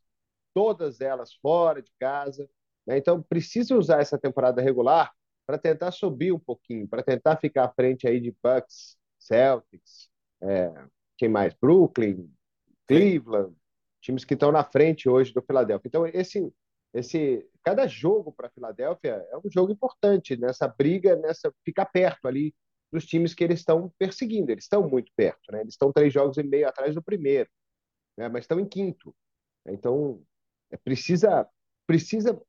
todas 0.53 0.99
elas 0.99 1.33
fora 1.35 1.81
de 1.81 1.91
casa. 1.99 2.49
Né? 2.87 2.97
Então 2.97 3.21
precisa 3.21 3.75
usar 3.75 4.01
essa 4.01 4.17
temporada 4.17 4.61
regular 4.61 5.11
para 5.45 5.57
tentar 5.57 5.91
subir 5.91 6.31
um 6.31 6.39
pouquinho, 6.39 6.87
para 6.87 7.03
tentar 7.03 7.37
ficar 7.37 7.65
à 7.65 7.69
frente 7.69 8.07
aí 8.07 8.19
de 8.19 8.35
Bucks, 8.43 8.97
Celtics, 9.19 10.09
é, 10.41 10.73
quem 11.17 11.29
mais? 11.29 11.53
Brooklyn, 11.53 12.27
Cleveland, 12.87 13.55
times 14.01 14.25
que 14.25 14.33
estão 14.33 14.51
na 14.51 14.63
frente 14.63 15.07
hoje 15.07 15.31
do 15.31 15.41
Philadelphia. 15.41 15.87
Então 15.87 16.07
esse 16.07 16.51
esse 16.93 17.47
cada 17.63 17.87
jogo 17.87 18.31
para 18.31 18.47
a 18.47 18.51
Filadélfia 18.51 19.25
é 19.29 19.37
um 19.37 19.49
jogo 19.49 19.71
importante 19.71 20.35
nessa 20.35 20.67
briga, 20.67 21.15
nessa 21.15 21.53
ficar 21.63 21.85
perto 21.85 22.27
ali 22.27 22.53
dos 22.91 23.05
times 23.05 23.33
que 23.33 23.43
eles 23.43 23.59
estão 23.59 23.91
perseguindo. 23.97 24.51
Eles 24.51 24.65
estão 24.65 24.87
muito 24.87 25.11
perto, 25.15 25.51
né? 25.51 25.61
Eles 25.61 25.73
estão 25.73 25.91
três 25.93 26.11
jogos 26.11 26.37
e 26.37 26.43
meio 26.43 26.67
atrás 26.67 26.93
do 26.93 27.01
primeiro, 27.01 27.49
né? 28.17 28.27
mas 28.27 28.43
estão 28.43 28.59
em 28.59 28.67
quinto. 28.67 29.15
Então 29.65 30.21
é, 30.71 30.77
precisa 30.77 31.47
precisa 31.87 32.41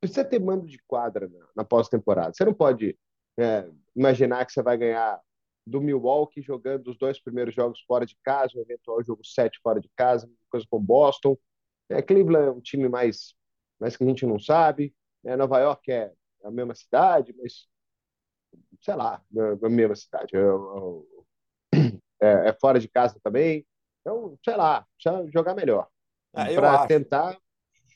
precisa 0.00 0.24
ter 0.24 0.38
mando 0.38 0.66
de 0.66 0.78
quadra 0.86 1.28
na, 1.28 1.48
na 1.56 1.64
pós-temporada. 1.64 2.32
Você 2.34 2.44
não 2.44 2.54
pode 2.54 2.96
é, 3.38 3.68
imaginar 3.96 4.44
que 4.44 4.52
você 4.52 4.62
vai 4.62 4.76
ganhar 4.76 5.20
do 5.66 5.80
Milwaukee 5.80 6.42
jogando 6.42 6.88
os 6.88 6.98
dois 6.98 7.20
primeiros 7.20 7.54
jogos 7.54 7.80
fora 7.86 8.04
de 8.04 8.16
casa, 8.22 8.52
o 8.56 8.60
eventual 8.60 9.02
jogo 9.02 9.24
7 9.24 9.58
fora 9.62 9.80
de 9.80 9.90
casa, 9.96 10.30
coisa 10.50 10.66
com 10.68 10.78
Boston. 10.78 11.36
É, 11.88 12.02
Cleveland 12.02 12.46
é 12.46 12.50
um 12.50 12.60
time 12.60 12.88
mais, 12.88 13.34
mais 13.78 13.96
que 13.96 14.04
a 14.04 14.06
gente 14.06 14.26
não 14.26 14.38
sabe. 14.38 14.94
É, 15.24 15.36
Nova 15.36 15.58
York 15.58 15.90
é 15.90 16.12
a 16.42 16.50
mesma 16.50 16.74
cidade, 16.74 17.34
mas 17.38 17.66
sei 18.80 18.94
lá, 18.94 19.22
a 19.62 19.68
mesma 19.68 19.96
cidade. 19.96 20.32
É, 20.36 21.78
é, 22.20 22.48
é, 22.48 22.52
fora 22.60 22.78
de 22.78 22.88
casa 22.88 23.18
também. 23.22 23.66
Então, 24.00 24.38
sei 24.44 24.56
lá, 24.56 24.86
precisa 24.96 25.30
jogar 25.32 25.54
melhor. 25.54 25.88
Ah, 26.32 26.46
para 26.54 26.86
tentar 26.86 27.38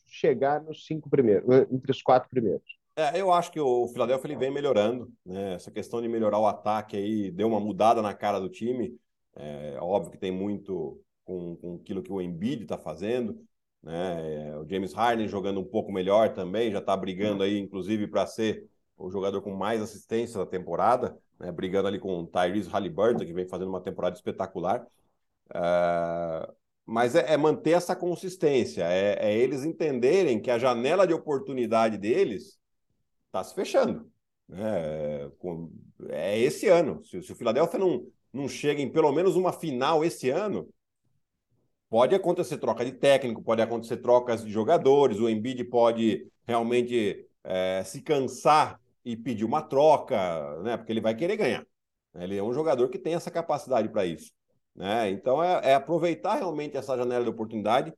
chegar 0.07 0.62
nos 0.62 0.87
cinco 0.87 1.11
primeiros, 1.11 1.45
entre 1.71 1.90
os 1.90 2.02
quatro 2.02 2.28
primeiros. 2.30 2.78
É, 2.97 3.21
eu 3.21 3.33
acho 3.33 3.52
que 3.52 3.61
o 3.61 3.87
Philadelphia 3.88 4.28
ele 4.28 4.38
vem 4.38 4.50
melhorando, 4.50 5.12
né? 5.25 5.54
Essa 5.54 5.71
questão 5.71 6.00
de 6.00 6.09
melhorar 6.09 6.38
o 6.38 6.47
ataque 6.47 6.97
aí 6.97 7.30
deu 7.30 7.47
uma 7.47 7.61
mudada 7.61 8.02
na 8.02 8.14
cara 8.14 8.40
do 8.40 8.49
time. 8.49 8.99
É 9.37 9.78
óbvio 9.80 10.11
que 10.11 10.18
tem 10.18 10.33
muito 10.33 11.00
com, 11.25 11.57
com 11.57 11.75
aquilo 11.76 12.02
que 12.02 12.12
o 12.12 12.21
Embiid 12.21 12.62
está 12.62 12.76
fazendo, 12.78 13.40
né? 13.88 14.50
É, 14.50 14.57
o 14.59 14.68
James 14.68 14.92
Harden 14.92 15.26
jogando 15.26 15.61
um 15.61 15.64
pouco 15.64 15.90
melhor 15.90 16.35
também, 16.35 16.71
já 16.71 16.78
está 16.78 16.95
brigando 16.95 17.42
aí, 17.42 17.59
inclusive, 17.59 18.07
para 18.07 18.26
ser 18.26 18.68
o 18.99 19.11
jogador 19.11 19.40
com 19.40 19.54
mais 19.54 19.80
assistência 19.80 20.38
da 20.38 20.45
temporada, 20.45 21.18
né? 21.40 21.50
brigando 21.50 21.88
ali 21.88 21.99
com 21.99 22.21
o 22.21 22.26
Tyrese 22.26 22.68
Halliburton, 22.68 23.25
que 23.25 23.33
vem 23.33 23.49
fazendo 23.49 23.68
uma 23.68 23.80
temporada 23.80 24.14
espetacular. 24.14 24.87
Uh, 25.49 26.52
mas 26.85 27.14
é, 27.14 27.33
é, 27.33 27.37
manter 27.38 27.71
essa 27.71 27.97
consistência, 27.97 28.85
é, 28.85 29.30
é, 29.30 29.38
eles 29.38 29.64
entenderem 29.64 30.38
que 30.38 30.50
a 30.50 30.59
janela 30.59 31.07
de 31.07 31.14
oportunidade 31.14 31.97
deles 31.97 32.59
está 33.26 33.42
se 33.42 33.54
fechando. 33.54 34.11
Com, 35.38 35.71
é 36.09 36.38
esse 36.38 36.68
ano. 36.68 37.02
Se, 37.04 37.23
se 37.23 37.33
o 37.33 37.37
Philadelphia 37.37 37.78
não, 37.78 38.07
não 38.33 38.49
chega 38.49 38.83
em 38.83 38.90
pelo 38.90 39.12
menos 39.12 39.35
uma 39.35 39.52
final 39.52 40.04
esse 40.04 40.28
ano, 40.28 40.68
pode 41.88 42.14
acontecer 42.14 42.59
troca 42.59 42.85
de 42.85 42.92
técnico, 42.92 43.42
pode 43.42 43.62
acontecer 43.62 43.99
trocas 43.99 44.45
de 44.45 44.50
jogadores, 44.50 45.18
o 45.18 45.28
Embiid 45.28 45.64
pode 45.64 46.26
realmente 46.47 47.26
é, 47.45 47.83
se 47.85 48.02
cansar 48.02 48.80
e 49.04 49.16
pedir 49.16 49.45
uma 49.45 49.62
troca, 49.62 50.61
né? 50.62 50.76
Porque 50.76 50.92
ele 50.92 51.00
vai 51.00 51.14
querer 51.14 51.37
ganhar. 51.37 51.66
Ele 52.14 52.37
é 52.37 52.42
um 52.42 52.52
jogador 52.52 52.88
que 52.88 52.99
tem 52.99 53.14
essa 53.14 53.30
capacidade 53.30 53.88
para 53.88 54.04
isso. 54.04 54.33
Né? 54.75 55.11
Então 55.11 55.42
é, 55.42 55.71
é, 55.71 55.75
aproveitar 55.75 56.37
realmente 56.37 56.76
essa 56.76 56.97
janela 56.97 57.25
de 57.25 57.30
oportunidade. 57.30 57.92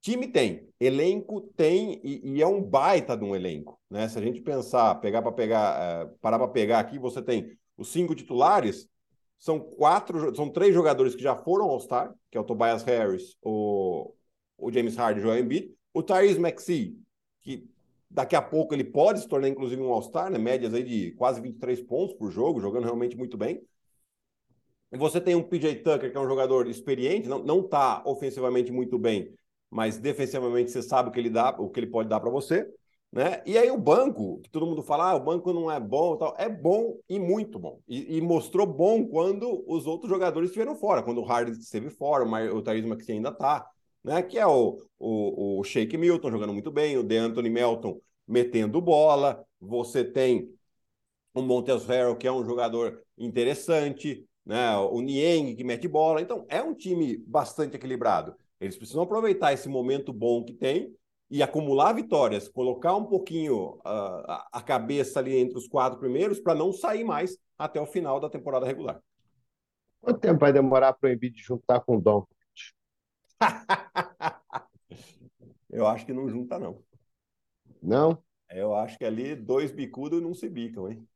Time 0.00 0.28
tem, 0.28 0.68
elenco 0.78 1.40
tem 1.56 2.00
e, 2.04 2.36
e, 2.36 2.42
é 2.42 2.46
um 2.46 2.62
baita 2.62 3.16
de 3.16 3.24
um 3.24 3.34
elenco. 3.34 3.80
Né? 3.90 4.08
Se 4.08 4.18
a 4.18 4.22
gente 4.22 4.40
pensar, 4.40 4.94
pegar 4.96 5.22
para 5.22 5.32
pegar, 5.32 5.80
é, 5.80 6.10
parar 6.20 6.38
para 6.38 6.48
pegar 6.48 6.78
aqui, 6.78 6.98
você 6.98 7.22
tem 7.22 7.56
os 7.76 7.90
cinco 7.90 8.14
titulares, 8.14 8.88
são 9.38 9.60
quatro, 9.60 10.34
são 10.34 10.48
três 10.48 10.74
jogadores 10.74 11.14
que 11.14 11.22
já 11.22 11.36
foram 11.36 11.66
All-Star, 11.66 12.14
que 12.30 12.38
é 12.38 12.40
o 12.40 12.44
Tobias 12.44 12.82
Harris, 12.82 13.36
o, 13.42 14.14
o 14.56 14.72
James 14.72 14.96
Harden 14.96 15.22
e 15.22 15.26
o 15.26 15.28
Joel 15.28 15.44
Embiid, 15.44 15.74
o 15.92 16.02
Tyrese 16.02 16.40
Maxey, 16.40 16.96
que 17.40 17.68
daqui 18.10 18.36
a 18.36 18.42
pouco 18.42 18.74
ele 18.74 18.84
pode 18.84 19.20
se 19.20 19.28
tornar 19.28 19.48
inclusive 19.48 19.82
um 19.82 19.92
All-Star, 19.92 20.30
né? 20.30 20.38
médias 20.38 20.72
aí 20.72 20.82
de 20.82 21.12
quase 21.12 21.40
23 21.40 21.82
pontos 21.82 22.16
por 22.16 22.30
jogo, 22.30 22.60
jogando 22.60 22.84
realmente 22.84 23.16
muito 23.16 23.36
bem. 23.36 23.62
E 24.92 24.96
você 24.96 25.20
tem 25.20 25.34
um 25.34 25.42
PJ 25.42 25.76
Tucker, 25.82 26.10
que 26.10 26.16
é 26.16 26.20
um 26.20 26.28
jogador 26.28 26.68
experiente, 26.68 27.28
não, 27.28 27.40
não 27.42 27.62
tá 27.62 28.02
ofensivamente 28.06 28.70
muito 28.70 28.96
bem, 28.98 29.34
mas 29.68 29.98
defensivamente 29.98 30.70
você 30.70 30.82
sabe 30.82 31.08
o 31.08 31.12
que 31.12 31.18
ele 31.18 31.30
dá, 31.30 31.50
o 31.58 31.68
que 31.68 31.80
ele 31.80 31.88
pode 31.88 32.08
dar 32.08 32.20
para 32.20 32.30
você. 32.30 32.72
Né? 33.14 33.40
E 33.46 33.56
aí 33.56 33.70
o 33.70 33.78
banco, 33.78 34.40
que 34.40 34.50
todo 34.50 34.66
mundo 34.66 34.82
fala, 34.82 35.12
ah, 35.12 35.14
o 35.14 35.20
banco 35.20 35.52
não 35.52 35.70
é 35.70 35.78
bom, 35.78 36.16
tal, 36.16 36.34
é 36.36 36.48
bom 36.48 36.98
e 37.08 37.16
muito 37.20 37.60
bom. 37.60 37.78
E, 37.86 38.16
e 38.16 38.20
mostrou 38.20 38.66
bom 38.66 39.06
quando 39.06 39.64
os 39.68 39.86
outros 39.86 40.10
jogadores 40.10 40.48
estiveram 40.50 40.74
fora, 40.74 41.00
quando 41.00 41.18
o 41.18 41.24
Harden 41.24 41.54
esteve 41.54 41.90
fora, 41.90 42.24
o 42.52 42.60
Thaís 42.60 42.84
Maxi 42.84 43.12
ainda 43.12 43.28
está, 43.28 43.70
né? 44.02 44.20
Que 44.20 44.36
é 44.36 44.44
o, 44.44 44.80
o, 44.98 45.60
o 45.60 45.62
Shake 45.62 45.96
Milton 45.96 46.28
jogando 46.28 46.52
muito 46.52 46.72
bem, 46.72 46.98
o 46.98 47.04
DeAnthony 47.04 47.50
Melton 47.50 48.00
metendo 48.26 48.80
bola, 48.80 49.46
você 49.60 50.02
tem 50.02 50.52
o 51.32 51.40
Montes 51.40 51.86
Harrell, 51.86 52.16
que 52.16 52.26
é 52.26 52.32
um 52.32 52.44
jogador 52.44 53.00
interessante, 53.16 54.26
né? 54.44 54.76
O 54.76 55.00
Nieng 55.00 55.54
que 55.54 55.62
mete 55.62 55.86
bola. 55.86 56.20
Então, 56.20 56.44
é 56.48 56.60
um 56.60 56.74
time 56.74 57.16
bastante 57.18 57.76
equilibrado. 57.76 58.34
Eles 58.60 58.76
precisam 58.76 59.04
aproveitar 59.04 59.52
esse 59.52 59.68
momento 59.68 60.12
bom 60.12 60.42
que 60.42 60.52
tem 60.52 60.92
e 61.30 61.42
acumular 61.42 61.92
vitórias, 61.92 62.48
colocar 62.48 62.94
um 62.94 63.04
pouquinho 63.04 63.76
uh, 63.78 64.44
a 64.52 64.62
cabeça 64.62 65.18
ali 65.18 65.36
entre 65.36 65.58
os 65.58 65.66
quatro 65.66 65.98
primeiros 65.98 66.38
para 66.38 66.54
não 66.54 66.72
sair 66.72 67.04
mais 67.04 67.36
até 67.58 67.80
o 67.80 67.86
final 67.86 68.20
da 68.20 68.28
temporada 68.28 68.66
regular. 68.66 69.00
Quanto 70.00 70.20
tempo 70.20 70.40
vai 70.40 70.52
demorar 70.52 70.92
para 70.92 71.08
o 71.08 71.12
Embiid 71.12 71.40
juntar 71.42 71.80
com 71.80 71.96
o 71.96 72.00
Dom? 72.00 72.26
Eu 75.70 75.86
acho 75.86 76.06
que 76.06 76.12
não 76.12 76.28
junta, 76.28 76.58
não. 76.58 76.84
Não? 77.82 78.22
Eu 78.48 78.74
acho 78.74 78.96
que 78.96 79.04
ali 79.04 79.34
dois 79.34 79.72
bicudos 79.72 80.22
não 80.22 80.32
se 80.32 80.48
bicam, 80.48 80.88
hein? 80.88 81.08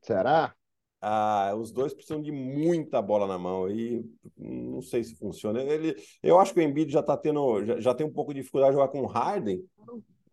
Será? 0.00 0.54
Ah, 1.00 1.54
os 1.56 1.72
dois 1.72 1.94
precisam 1.94 2.20
de 2.20 2.30
muita 2.30 3.00
bola 3.00 3.26
na 3.26 3.38
mão 3.38 3.70
e 3.70 4.04
não 4.36 4.82
sei 4.82 5.02
se 5.02 5.14
funciona. 5.14 5.62
Ele, 5.62 5.96
eu 6.22 6.38
acho 6.38 6.52
que 6.52 6.60
o 6.60 6.62
Embiid 6.62 6.92
já 6.92 7.02
tá 7.02 7.16
tendo, 7.16 7.64
já, 7.64 7.80
já 7.80 7.94
tem 7.94 8.06
um 8.06 8.12
pouco 8.12 8.34
de 8.34 8.40
dificuldade 8.40 8.72
de 8.72 8.76
jogar 8.78 8.92
com 8.92 9.00
o 9.00 9.06
Harden 9.06 9.64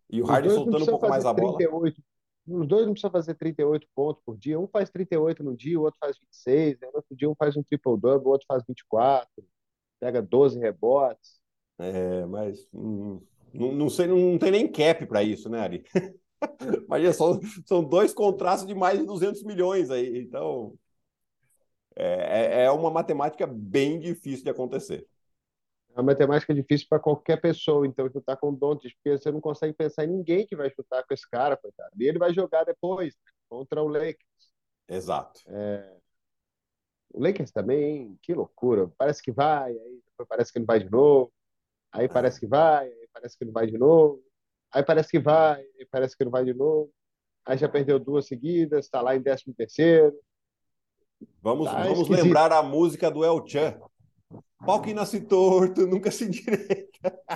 e 0.09 0.21
o 0.21 0.25
os 0.25 0.29
Harden 0.29 0.51
soltando 0.51 0.83
um 0.83 0.87
pouco 0.87 1.07
mais 1.07 1.25
a 1.25 1.33
38. 1.33 1.71
bola. 1.71 1.93
Os 2.61 2.67
dois 2.67 2.85
não 2.85 2.93
precisam 2.93 3.11
fazer 3.11 3.35
38 3.35 3.87
pontos 3.93 4.21
por 4.25 4.37
dia. 4.37 4.59
Um 4.59 4.67
faz 4.67 4.89
38 4.89 5.43
no 5.43 5.55
dia, 5.55 5.79
o 5.79 5.83
outro 5.83 5.99
faz 5.99 6.17
26. 6.17 6.79
Né? 6.79 6.87
No 6.87 6.97
outro 6.97 7.15
dia 7.15 7.29
um 7.29 7.35
faz 7.35 7.57
um 7.57 7.63
triple-double, 7.63 8.25
o 8.25 8.31
outro 8.31 8.47
faz 8.47 8.63
24. 8.67 9.27
Pega 9.99 10.21
12 10.21 10.59
rebotes. 10.59 11.39
É, 11.79 12.25
mas 12.25 12.67
hum, 12.73 13.21
não, 13.53 13.71
não 13.71 13.89
sei, 13.89 14.07
não 14.07 14.37
tem 14.37 14.51
nem 14.51 14.67
cap 14.67 15.05
para 15.05 15.23
isso, 15.23 15.49
né, 15.49 15.59
Ari? 15.59 15.83
Imagina, 16.85 17.13
são, 17.13 17.39
são 17.65 17.83
dois 17.83 18.13
contratos 18.13 18.65
de 18.65 18.75
mais 18.75 18.99
de 18.99 19.05
200 19.05 19.43
milhões 19.43 19.89
aí. 19.89 20.19
Então, 20.19 20.77
é, 21.95 22.61
é, 22.61 22.65
é 22.65 22.71
uma 22.71 22.91
matemática 22.91 23.47
bem 23.47 23.99
difícil 23.99 24.43
de 24.43 24.49
acontecer. 24.51 25.07
É 25.89 25.99
uma 25.99 26.03
matemática 26.03 26.53
difícil 26.53 26.87
para 26.89 26.99
qualquer 26.99 27.41
pessoa, 27.41 27.87
então, 27.87 28.09
chutar 28.11 28.37
com 28.37 28.49
o 28.49 28.55
Doncic, 28.55 28.95
porque 28.95 29.17
você 29.17 29.31
não 29.31 29.41
consegue 29.41 29.73
pensar 29.73 30.05
em 30.05 30.09
ninguém 30.09 30.45
que 30.45 30.55
vai 30.55 30.69
chutar 30.69 31.03
com 31.03 31.13
esse 31.13 31.27
cara, 31.29 31.57
coitado. 31.57 31.91
E 31.99 32.07
ele 32.07 32.19
vai 32.19 32.33
jogar 32.33 32.63
depois 32.65 33.15
contra 33.49 33.81
o 33.81 33.87
Lakers. 33.87 34.51
Exato. 34.87 35.41
É... 35.47 35.97
O 37.13 37.21
Lakers 37.21 37.51
também, 37.51 38.17
que 38.21 38.33
loucura. 38.33 38.87
Parece 38.97 39.23
que 39.23 39.31
vai, 39.31 39.71
aí 39.71 40.01
parece 40.29 40.53
que 40.53 40.59
não 40.59 40.65
vai 40.65 40.79
de 40.79 40.89
novo. 40.89 41.33
Aí 41.91 42.07
parece 42.07 42.39
que 42.39 42.47
vai, 42.47 42.87
aí 42.87 43.09
parece 43.13 43.37
que 43.37 43.45
não 43.45 43.53
vai 43.53 43.65
de 43.67 43.77
novo. 43.77 44.23
Aí 44.71 44.83
parece 44.83 45.09
que 45.09 45.19
vai, 45.19 45.63
parece 45.91 46.17
que 46.17 46.23
não 46.23 46.31
vai 46.31 46.43
de 46.43 46.53
novo. 46.53 46.91
Aí 47.45 47.57
já 47.57 47.69
perdeu 47.69 47.99
duas 47.99 48.27
seguidas, 48.27 48.85
está 48.85 49.01
lá 49.01 49.15
em 49.15 49.23
13 49.23 49.53
terceiro. 49.53 50.13
Vamos, 51.41 51.67
tá 51.67 51.83
vamos 51.83 52.09
lembrar 52.09 52.51
a 52.51 52.61
música 52.61 53.09
do 53.09 53.23
El 53.23 53.45
Chan. 53.47 53.79
Pau 54.65 54.81
que 54.81 54.93
nasce 54.93 55.21
torto, 55.21 55.87
nunca 55.87 56.11
se 56.11 56.25
endireita. 56.25 57.19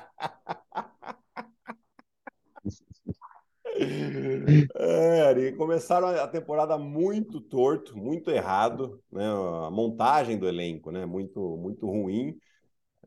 É, 4.76 5.52
começaram 5.54 6.08
a 6.08 6.28
temporada 6.28 6.78
muito 6.78 7.42
torto, 7.42 7.98
muito 7.98 8.30
errado, 8.30 9.02
né? 9.12 9.26
A 9.66 9.72
montagem 9.72 10.38
do 10.38 10.48
elenco, 10.48 10.92
né? 10.92 11.06
Muito, 11.06 11.58
muito 11.58 11.88
ruim. 11.88 12.38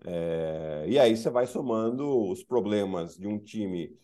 É, 0.04 0.85
e 0.88 0.99
aí 0.99 1.16
você 1.16 1.31
vai 1.31 1.47
somando 1.47 2.28
os 2.31 2.43
problemas 2.43 3.16
de 3.16 3.26
um 3.26 3.38
time 3.38 3.97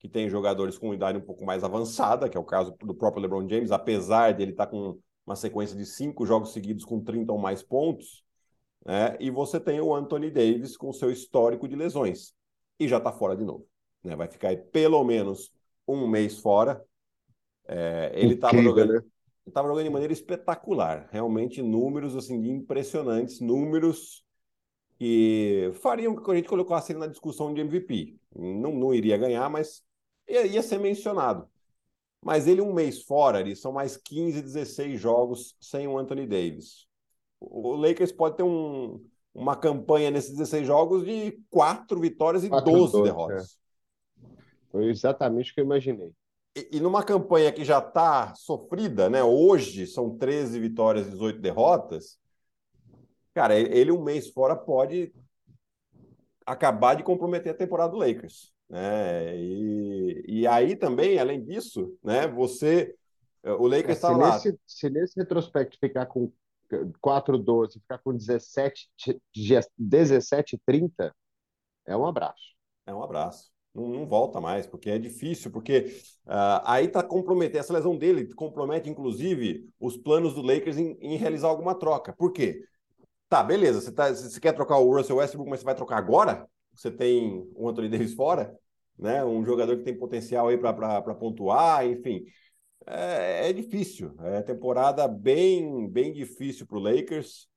que 0.00 0.08
tem 0.08 0.30
jogadores 0.30 0.78
com 0.78 0.94
idade 0.94 1.18
um 1.18 1.22
pouco 1.22 1.44
mais 1.44 1.62
avançada, 1.62 2.28
que 2.28 2.36
é 2.36 2.40
o 2.40 2.44
caso 2.44 2.74
do 2.80 2.94
próprio 2.94 3.22
LeBron 3.22 3.46
James, 3.46 3.70
apesar 3.70 4.32
de 4.32 4.42
ele 4.42 4.52
estar 4.52 4.64
tá 4.64 4.72
com 4.72 4.98
uma 5.26 5.36
sequência 5.36 5.76
de 5.76 5.84
cinco 5.84 6.24
jogos 6.24 6.52
seguidos 6.52 6.86
com 6.86 7.04
30 7.04 7.30
ou 7.30 7.38
mais 7.38 7.62
pontos, 7.62 8.24
né? 8.84 9.14
e 9.20 9.30
você 9.30 9.60
tem 9.60 9.78
o 9.78 9.94
Anthony 9.94 10.30
Davis 10.30 10.74
com 10.74 10.90
seu 10.90 11.10
histórico 11.10 11.68
de 11.68 11.76
lesões. 11.76 12.32
E 12.78 12.88
já 12.88 12.96
está 12.96 13.12
fora 13.12 13.36
de 13.36 13.44
novo. 13.44 13.68
Né? 14.02 14.16
Vai 14.16 14.26
ficar 14.26 14.48
aí 14.48 14.56
pelo 14.56 15.04
menos 15.04 15.52
um 15.86 16.08
mês 16.08 16.38
fora. 16.38 16.82
É, 17.68 18.10
ele 18.14 18.34
estava 18.34 18.56
jogando, 18.62 18.94
né? 18.94 19.02
estava 19.46 19.68
jogando 19.68 19.84
de 19.84 19.90
maneira 19.90 20.14
espetacular. 20.14 21.10
Realmente 21.12 21.60
números 21.60 22.16
assim 22.16 22.42
impressionantes, 22.48 23.38
números 23.38 24.24
que 24.98 25.70
fariam 25.74 26.16
que 26.16 26.30
a 26.30 26.34
gente 26.34 26.48
colocasse 26.48 26.92
ele 26.92 27.00
na 27.00 27.06
discussão 27.06 27.52
de 27.52 27.60
MVP. 27.60 28.16
Não, 28.34 28.72
não 28.72 28.94
iria 28.94 29.18
ganhar, 29.18 29.48
mas 29.50 29.82
ia, 30.30 30.62
ser 30.62 30.78
mencionado. 30.78 31.48
Mas 32.22 32.46
ele 32.46 32.60
um 32.60 32.72
mês 32.72 33.02
fora, 33.02 33.38
ali, 33.38 33.56
são 33.56 33.72
mais 33.72 33.96
15, 33.96 34.42
16 34.42 35.00
jogos 35.00 35.56
sem 35.60 35.88
o 35.88 35.98
Anthony 35.98 36.26
Davis. 36.26 36.86
O 37.40 37.74
Lakers 37.74 38.12
pode 38.12 38.36
ter 38.36 38.42
um, 38.42 39.02
uma 39.34 39.56
campanha 39.56 40.10
nesses 40.10 40.32
16 40.32 40.66
jogos 40.66 41.04
de 41.04 41.42
quatro 41.48 41.98
vitórias 41.98 42.44
e 42.44 42.48
4, 42.48 42.70
12 42.70 43.02
derrotas. 43.02 43.58
É. 44.22 44.26
Foi 44.70 44.84
exatamente 44.86 45.50
o 45.50 45.54
que 45.54 45.60
eu 45.60 45.64
imaginei. 45.64 46.12
E, 46.54 46.76
e 46.76 46.80
numa 46.80 47.02
campanha 47.02 47.50
que 47.50 47.64
já 47.64 47.78
está 47.78 48.34
sofrida, 48.34 49.08
né? 49.08 49.22
Hoje 49.22 49.86
são 49.86 50.16
13 50.16 50.60
vitórias 50.60 51.06
e 51.06 51.10
18 51.10 51.40
derrotas. 51.40 52.18
Cara, 53.32 53.58
ele 53.58 53.92
um 53.92 54.02
mês 54.02 54.28
fora 54.28 54.54
pode 54.56 55.14
acabar 56.44 56.94
de 56.94 57.02
comprometer 57.02 57.52
a 57.52 57.56
temporada 57.56 57.92
do 57.92 57.98
Lakers. 57.98 58.52
Né? 58.70 59.36
E, 59.36 60.24
e 60.28 60.46
aí 60.46 60.76
também, 60.76 61.18
além 61.18 61.44
disso, 61.44 61.92
né, 62.02 62.28
você. 62.28 62.94
O 63.58 63.66
Lakers 63.66 63.96
está 63.96 64.12
é, 64.12 64.16
lá. 64.16 64.34
Nesse, 64.34 64.58
se 64.66 64.90
nesse 64.90 65.18
retrospecto 65.18 65.76
ficar 65.80 66.06
com 66.06 66.30
4-12, 67.02 67.80
ficar 67.80 67.98
com 67.98 68.14
17, 68.14 68.88
17 69.76 70.60
30, 70.64 71.14
é 71.86 71.96
um 71.96 72.06
abraço. 72.06 72.54
É 72.86 72.94
um 72.94 73.02
abraço. 73.02 73.50
Não, 73.74 73.88
não 73.88 74.06
volta 74.06 74.40
mais, 74.40 74.66
porque 74.66 74.90
é 74.90 74.98
difícil, 74.98 75.50
porque 75.50 76.00
uh, 76.26 76.62
aí 76.64 76.86
está 76.86 77.02
comprometendo, 77.02 77.60
essa 77.60 77.72
lesão 77.72 77.96
dele 77.96 78.32
compromete, 78.34 78.90
inclusive, 78.90 79.68
os 79.80 79.96
planos 79.96 80.34
do 80.34 80.42
Lakers 80.42 80.76
em, 80.76 80.96
em 81.00 81.16
realizar 81.16 81.48
alguma 81.48 81.74
troca. 81.74 82.12
Por 82.12 82.32
quê? 82.32 82.64
Tá, 83.28 83.42
beleza, 83.42 83.80
você, 83.80 83.92
tá, 83.92 84.12
você 84.12 84.40
quer 84.40 84.52
trocar 84.52 84.78
o 84.78 84.94
Russell 84.94 85.16
Westbrook, 85.16 85.48
mas 85.48 85.60
você 85.60 85.64
vai 85.64 85.74
trocar 85.74 85.98
agora? 85.98 86.48
Você 86.80 86.90
tem 86.90 87.46
o 87.54 87.68
Anthony 87.68 87.90
Davis 87.90 88.14
fora, 88.14 88.58
né? 88.98 89.22
Um 89.22 89.44
jogador 89.44 89.76
que 89.76 89.82
tem 89.84 89.98
potencial 89.98 90.48
aí 90.48 90.56
para 90.56 91.14
pontuar, 91.14 91.86
enfim. 91.86 92.24
É, 92.86 93.50
é, 93.50 93.52
difícil, 93.52 94.14
é 94.20 94.40
temporada 94.40 95.06
bem, 95.06 95.86
bem 95.90 96.10
difícil 96.10 96.66
para 96.66 96.78
o 96.78 96.80
Lakers. 96.80 97.50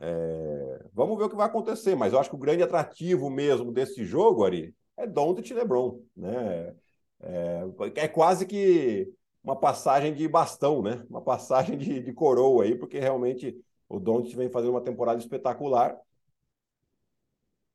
É, 0.00 0.86
vamos 0.94 1.18
ver 1.18 1.24
o 1.24 1.28
que 1.28 1.36
vai 1.36 1.44
acontecer, 1.44 1.94
mas 1.94 2.14
eu 2.14 2.18
acho 2.18 2.30
que 2.30 2.34
o 2.34 2.38
grande 2.38 2.62
atrativo 2.62 3.28
mesmo 3.28 3.70
desse 3.70 4.06
jogo, 4.06 4.42
Ari, 4.42 4.74
é 4.96 5.06
Doncic 5.06 5.50
e 5.50 5.54
LeBron, 5.54 6.00
né? 6.16 6.74
É, 7.20 7.64
é, 7.96 8.08
quase 8.08 8.46
que 8.46 9.06
uma 9.44 9.54
passagem 9.54 10.14
de 10.14 10.26
bastão, 10.26 10.80
né? 10.80 11.04
Uma 11.10 11.20
passagem 11.20 11.76
de, 11.76 12.00
de 12.00 12.12
coroa 12.14 12.64
aí, 12.64 12.74
porque 12.74 12.98
realmente 12.98 13.54
o 13.86 14.00
Doncic 14.00 14.34
vem 14.34 14.48
fazendo 14.48 14.70
uma 14.70 14.80
temporada 14.80 15.20
espetacular. 15.20 15.94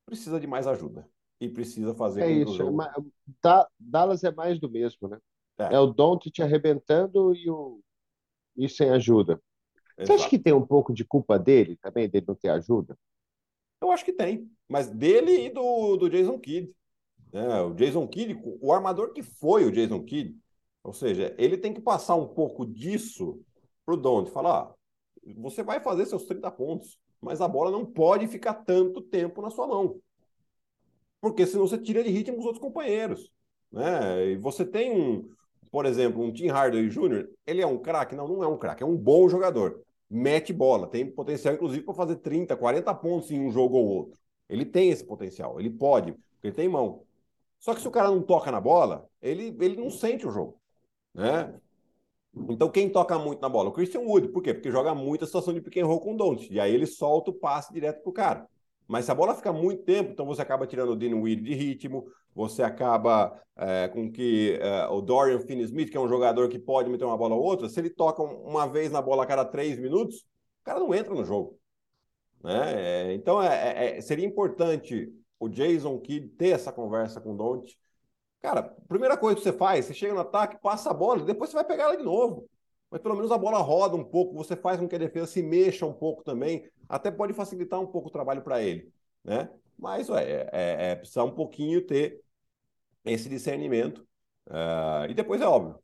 Precisa 0.08 0.40
de 0.40 0.48
mais 0.48 0.66
ajuda. 0.66 1.08
E 1.40 1.50
precisa 1.50 1.94
fazer 1.94 2.22
é 2.24 2.32
isso. 2.32 2.54
Jogo... 2.54 2.78
Da, 3.44 3.68
Dallas 3.78 4.24
é 4.24 4.32
mais 4.32 4.58
do 4.58 4.70
mesmo, 4.70 5.10
né? 5.10 5.20
É, 5.60 5.76
é 5.76 5.80
o 5.80 5.88
Doncic 5.88 6.40
arrebentando 6.40 7.36
e, 7.36 7.50
o... 7.50 7.82
e 8.56 8.70
sem 8.70 8.90
ajuda. 8.90 9.34
Exato. 9.98 10.08
Você 10.08 10.14
acha 10.14 10.30
que 10.30 10.40
tem 10.40 10.54
um 10.54 10.66
pouco 10.66 10.94
de 10.94 11.04
culpa 11.04 11.38
dele 11.38 11.78
também, 11.82 12.08
dele 12.08 12.26
não 12.26 12.36
ter 12.36 12.50
ajuda? 12.50 12.98
Eu 13.82 13.92
acho 13.92 14.06
que 14.06 14.14
tem. 14.14 14.50
Mas 14.68 14.90
dele 14.90 15.46
e 15.46 15.50
do, 15.50 15.98
do 15.98 16.10
Jason 16.10 16.40
Kidd. 16.40 16.74
É, 17.34 17.62
o 17.62 17.74
Jason 17.74 18.08
Kidd, 18.08 18.40
o 18.62 18.72
armador 18.72 19.12
que 19.12 19.22
foi 19.22 19.66
o 19.66 19.72
Jason 19.72 20.02
Kidd, 20.04 20.36
ou 20.84 20.94
seja, 20.94 21.36
ele 21.38 21.58
tem 21.58 21.74
que 21.74 21.82
passar 21.82 22.16
um 22.16 22.28
pouco 22.28 22.66
disso 22.66 23.44
para 23.86 23.94
o 23.94 23.98
Don't. 23.98 24.32
Falar, 24.32 24.74
você 25.36 25.62
vai 25.62 25.82
fazer 25.82 26.06
seus 26.06 26.24
30 26.24 26.50
pontos, 26.52 26.98
mas 27.22 27.42
a 27.42 27.48
bola 27.48 27.72
não 27.72 27.86
pode 27.86 28.28
ficar 28.28 28.54
tanto 28.54 29.02
tempo 29.02 29.42
na 29.42 29.50
sua 29.50 29.68
mão. 29.68 30.00
Porque 31.20 31.46
senão 31.46 31.68
você 31.68 31.78
tira 31.78 32.04
de 32.04 32.10
ritmo 32.10 32.38
os 32.38 32.46
outros 32.46 32.62
companheiros. 32.62 33.32
Né? 33.72 34.32
E 34.32 34.38
você 34.38 34.66
tem 34.66 34.92
um, 34.92 35.30
por 35.72 35.86
exemplo, 35.86 36.22
um 36.22 36.32
Tim 36.32 36.48
Hardaway 36.48 36.90
Jr., 36.90 37.28
ele 37.46 37.62
é 37.62 37.68
um 37.68 37.78
craque? 37.78 38.16
Não, 38.16 38.28
não 38.28 38.44
é 38.44 38.48
um 38.48 38.58
craque, 38.58 38.84
é 38.84 38.86
um 38.86 38.96
bom 38.96 39.28
jogador. 39.28 39.82
Mete 40.10 40.54
bola, 40.54 40.88
tem 40.88 41.10
potencial, 41.10 41.54
inclusive, 41.54 41.84
para 41.84 41.94
fazer 41.94 42.18
30, 42.18 42.56
40 42.56 42.94
pontos 42.96 43.30
em 43.32 43.40
um 43.40 43.52
jogo 43.52 43.78
ou 43.78 43.86
outro. 43.88 44.20
Ele 44.48 44.66
tem 44.66 44.90
esse 44.90 45.04
potencial, 45.04 45.60
ele 45.60 45.70
pode, 45.70 46.14
porque 46.14 46.48
ele 46.48 46.56
tem 46.56 46.70
mão. 46.70 47.04
Só 47.60 47.74
que 47.74 47.82
se 47.82 47.88
o 47.88 47.92
cara 47.92 48.10
não 48.10 48.22
toca 48.22 48.52
na 48.52 48.62
bola, 48.62 49.06
ele, 49.22 49.56
ele 49.60 49.76
não 49.76 49.90
sente 49.90 50.26
o 50.26 50.32
jogo. 50.32 50.60
Né? 51.14 51.54
Então, 52.50 52.70
quem 52.70 52.90
toca 52.90 53.18
muito 53.18 53.42
na 53.42 53.50
bola? 53.50 53.70
O 53.70 53.74
Christian 53.74 54.02
Wood. 54.02 54.30
Por 54.30 54.42
quê? 54.44 54.54
Porque 54.54 54.72
joga 54.72 54.94
muita 54.94 55.26
situação 55.26 55.54
de 55.54 55.62
pick 55.62 55.78
and 55.78 55.86
roll 55.86 56.00
com 56.00 56.14
o 56.14 56.18
Don't. 56.18 56.52
E 56.52 56.60
aí 56.60 56.74
ele 56.74 56.86
solta 56.86 57.32
o 57.32 57.34
passe 57.34 57.74
direto 57.74 58.02
pro 58.04 58.12
cara. 58.12 58.48
Mas 58.88 59.06
se 59.06 59.12
a 59.12 59.16
bola 59.16 59.36
fica 59.36 59.52
muito 59.52 59.84
tempo, 59.84 60.12
então 60.12 60.26
você 60.26 60.42
acaba 60.42 60.66
tirando 60.66 60.92
o 60.92 61.22
Weed 61.22 61.42
de 61.42 61.54
ritmo, 61.54 62.08
você 62.34 62.64
acaba 62.64 63.38
é, 63.58 63.88
com 63.90 64.10
que 64.12 64.58
é, 64.62 64.88
o 64.88 65.02
Dorian 65.02 65.40
Finney-Smith, 65.40 65.90
que 65.90 65.98
é 65.98 66.00
um 66.00 66.08
jogador 66.08 66.48
que 66.48 66.58
pode 66.58 66.90
meter 66.90 67.04
uma 67.04 67.18
bola 67.18 67.36
ou 67.36 67.44
outra, 67.44 67.68
se 67.68 67.80
ele 67.80 67.90
toca 67.90 68.22
uma 68.22 68.66
vez 68.68 68.92
na 68.92 69.02
bola 69.02 69.24
a 69.24 69.26
cada 69.26 69.44
três 69.44 69.78
minutos, 69.78 70.20
o 70.62 70.64
cara 70.64 70.80
não 70.80 70.94
entra 70.94 71.14
no 71.14 71.26
jogo. 71.26 71.60
Né? 72.44 73.10
É, 73.10 73.14
então, 73.14 73.42
é, 73.42 73.98
é, 73.98 74.02
seria 74.02 74.26
importante 74.26 75.12
o 75.40 75.50
Jason 75.50 76.00
Kidd 76.00 76.30
ter 76.30 76.50
essa 76.50 76.72
conversa 76.72 77.20
com 77.20 77.34
o 77.34 77.38
Don't 77.38 77.78
Cara, 78.48 78.64
primeira 78.88 79.18
coisa 79.18 79.36
que 79.36 79.44
você 79.44 79.52
faz, 79.52 79.84
você 79.84 79.94
chega 79.94 80.14
no 80.14 80.22
ataque, 80.22 80.58
passa 80.62 80.90
a 80.90 80.94
bola, 80.94 81.22
depois 81.26 81.50
você 81.50 81.58
vai 81.58 81.66
pegar 81.66 81.84
ela 81.84 81.98
de 81.98 82.04
novo. 82.04 82.50
Mas 82.90 83.02
pelo 83.02 83.14
menos 83.14 83.30
a 83.30 83.38
bola 83.38 83.58
roda 83.60 83.98
um 83.98 84.06
pouco, 84.06 84.34
você 84.34 84.56
faz 84.56 84.80
com 84.80 84.88
que 84.88 84.96
a 84.96 84.98
defesa 84.98 85.28
se 85.28 85.44
mexa 85.44 85.86
um 85.86 85.92
pouco 85.92 86.24
também, 86.24 86.66
até 86.88 87.12
pode 87.12 87.34
facilitar 87.34 87.78
um 87.78 87.86
pouco 87.86 88.08
o 88.08 88.12
trabalho 88.12 88.42
para 88.42 88.64
ele, 88.64 88.90
né? 89.22 89.50
Mas 89.78 90.10
ué, 90.10 90.24
é, 90.24 90.50
é, 90.54 90.92
é 90.92 90.96
precisar 90.96 91.26
um 91.26 91.36
pouquinho 91.36 91.86
ter 91.86 92.22
esse 93.04 93.28
discernimento. 93.28 94.08
Uh, 94.48 95.10
e 95.10 95.14
depois 95.14 95.42
é 95.42 95.46
óbvio, 95.46 95.78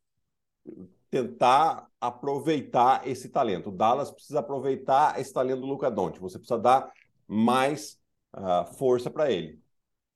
tentar 1.11 1.89
aproveitar 1.99 3.05
esse 3.05 3.27
talento. 3.27 3.71
O 3.71 3.73
Dallas 3.73 4.09
precisa 4.09 4.39
aproveitar 4.39 5.19
esse 5.19 5.33
talento 5.33 5.59
do 5.59 5.67
Luca 5.67 5.91
Doncic. 5.91 6.21
Você 6.21 6.39
precisa 6.39 6.61
dar 6.61 6.93
mais 7.27 7.99
uh, 8.33 8.73
força 8.75 9.11
para 9.11 9.29
ele. 9.29 9.61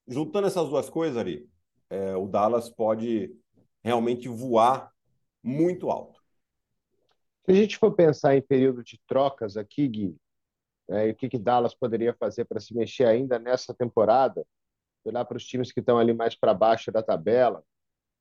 Juntando 0.08 0.48
essas 0.48 0.70
duas 0.70 0.90
coisas 0.90 1.18
ali, 1.18 1.46
é, 1.90 2.16
o 2.16 2.28
Dallas 2.28 2.70
pode 2.70 3.36
realmente 3.84 4.28
voar 4.28 4.92
muito 5.44 5.90
alto. 5.90 6.20
Se 7.46 7.52
a 7.52 7.56
gente 7.56 7.78
for 7.78 7.94
pensar 7.96 8.36
em 8.36 8.42
período 8.42 8.84
de 8.84 9.00
trocas 9.08 9.56
aqui, 9.56 9.88
Gui, 9.88 10.18
é, 10.90 11.10
o 11.10 11.16
que, 11.16 11.30
que 11.30 11.38
Dallas 11.38 11.74
poderia 11.74 12.14
fazer 12.14 12.46
para 12.46 12.60
se 12.60 12.74
mexer 12.74 13.06
ainda 13.06 13.40
nessa 13.40 13.74
temporada, 13.74 14.46
olhar 15.04 15.24
para 15.26 15.38
os 15.38 15.46
times 15.46 15.72
que 15.72 15.80
estão 15.80 15.98
ali 15.98 16.14
mais 16.14 16.36
para 16.36 16.54
baixo 16.54 16.92
da 16.92 17.02
tabela, 17.02 17.64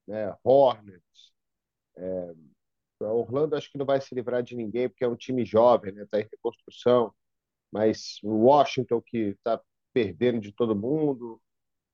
né? 0.07 0.35
Hornets, 0.44 1.33
é, 1.96 2.35
Orlando 3.00 3.57
acho 3.57 3.70
que 3.70 3.79
não 3.79 3.85
vai 3.87 4.00
se 4.00 4.14
livrar 4.14 4.42
de 4.42 4.57
ninguém 4.57 4.88
porque 4.88 5.05
é 5.05 5.09
um 5.09 5.16
time 5.16 5.44
jovem, 5.44 5.92
né? 5.92 6.05
Está 6.05 6.20
em 6.20 6.29
reconstrução, 6.31 7.12
mas 7.70 8.18
Washington 8.22 9.02
que 9.02 9.18
está 9.18 9.61
perdendo 9.92 10.40
de 10.40 10.52
todo 10.52 10.76
mundo, 10.76 11.40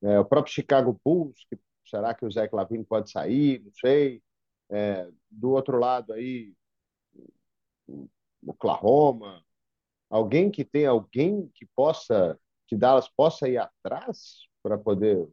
é, 0.02 0.18
o 0.18 0.24
próprio 0.24 0.52
Chicago 0.52 0.98
Bulls, 1.04 1.46
que 1.48 1.58
será 1.84 2.14
que 2.14 2.24
o 2.24 2.30
Zé 2.30 2.48
Clavini 2.48 2.84
pode 2.84 3.10
sair? 3.10 3.62
Não 3.64 3.72
sei. 3.72 4.22
É, 4.70 5.08
do 5.30 5.50
outro 5.50 5.78
lado 5.78 6.12
aí, 6.12 6.54
Oklahoma. 8.46 9.44
Alguém 10.10 10.50
que 10.50 10.64
tem 10.64 10.86
alguém 10.86 11.50
que 11.54 11.66
possa, 11.74 12.38
que 12.66 12.76
Dallas 12.76 13.08
possa 13.08 13.48
ir 13.48 13.58
atrás 13.58 14.46
para 14.62 14.76
poder. 14.76 15.26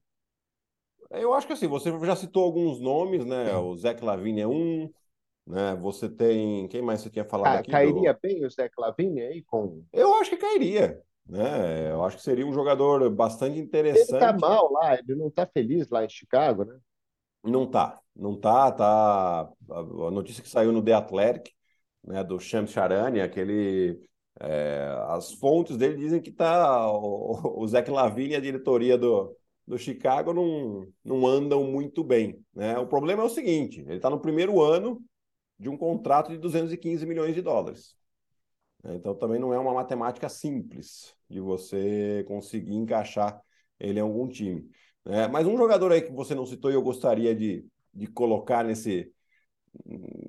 Eu 1.12 1.34
acho 1.34 1.47
que 1.47 1.53
assim, 1.53 1.67
você 1.67 1.91
já 2.05 2.15
citou 2.15 2.43
alguns 2.43 2.79
nomes, 2.79 3.25
né? 3.25 3.55
O 3.58 3.75
Zé 3.75 3.93
Clavini 3.93 4.41
é 4.41 4.47
um, 4.47 4.89
né? 5.45 5.75
Você 5.82 6.08
tem. 6.08 6.67
Quem 6.67 6.82
mais 6.82 7.01
você 7.01 7.10
tinha 7.10 7.25
falado 7.25 7.58
aqui? 7.58 7.71
Cairia 7.71 8.13
do... 8.13 8.19
bem 8.21 8.45
o 8.45 8.49
Zé 8.49 8.69
Clavini 8.69 9.21
aí 9.21 9.41
com. 9.41 9.84
Eu 9.91 10.13
acho 10.15 10.29
que 10.29 10.38
cairia. 10.38 11.01
Né? 11.30 11.92
Eu 11.92 12.04
acho 12.04 12.18
que 12.18 12.24
seria 12.24 12.46
um 12.46 12.52
jogador 12.52 13.08
bastante 13.12 13.60
interessante. 13.60 14.10
Ele 14.10 14.20
tá 14.20 14.34
mal 14.34 14.72
lá, 14.74 14.96
ele 14.96 15.15
não 15.15 15.30
tá 15.30 15.46
feliz 15.46 15.88
lá 15.89 16.04
em 16.04 16.10
Chicago, 16.10 16.65
né? 16.65 16.76
Não 17.44 17.70
tá, 17.70 18.00
não 18.15 18.36
tá, 18.36 18.72
tá. 18.72 19.50
A 19.70 20.12
notícia 20.12 20.42
que 20.44 20.50
saiu 20.50 20.72
no 20.72 20.84
The 20.84 20.94
Athletic, 20.94 21.54
né, 22.04 22.24
do 22.24 22.39
Shams 22.39 22.72
Charania, 22.72 23.24
aquele 23.24 24.02
é, 24.39 24.88
as 25.10 25.34
fontes 25.34 25.78
dele 25.78 25.98
dizem 25.98 26.22
que 26.22 26.32
tá 26.32 26.92
o, 26.92 27.62
o 27.62 27.68
Zé 27.68 27.84
Lavine 27.88 28.34
e 28.34 28.36
a 28.36 28.42
diretoria 28.42 28.98
do, 28.98 29.36
do 29.68 29.78
Chicago 29.78 30.34
não, 30.34 30.88
não 31.06 31.28
andam 31.28 31.63
muito 31.63 32.04
bem. 32.04 32.44
Né? 32.54 32.78
O 32.80 32.88
problema 32.88 33.22
é 33.22 33.26
o 33.26 33.30
seguinte: 33.30 33.82
ele 33.82 33.98
está 33.98 34.10
no 34.10 34.20
primeiro 34.20 34.62
ano 34.62 35.00
de 35.60 35.70
um 35.70 35.78
contrato 35.78 36.32
de 36.32 36.38
215 36.38 37.06
milhões 37.06 37.36
de 37.36 37.42
dólares. 37.42 37.98
Então 38.84 39.13
também 39.13 39.39
não 39.39 39.54
é 39.54 39.60
uma 39.60 39.74
matemática 39.74 40.30
simples 40.30 41.13
de 41.30 41.39
você 41.39 42.24
conseguir 42.28 42.76
encaixar 42.76 43.42
ele 43.80 44.00
em 44.00 44.02
algum 44.02 44.28
time. 44.28 44.70
É, 45.06 45.28
mas 45.28 45.48
um 45.48 45.58
jogador 45.58 45.92
aí 45.92 46.02
que 46.02 46.12
você 46.12 46.36
não 46.36 46.46
citou 46.46 46.72
e 46.72 46.74
eu 46.74 46.82
gostaria 46.82 47.36
de, 47.36 47.65
de 47.94 48.08
colocar 48.08 48.63
nesse, 48.63 49.12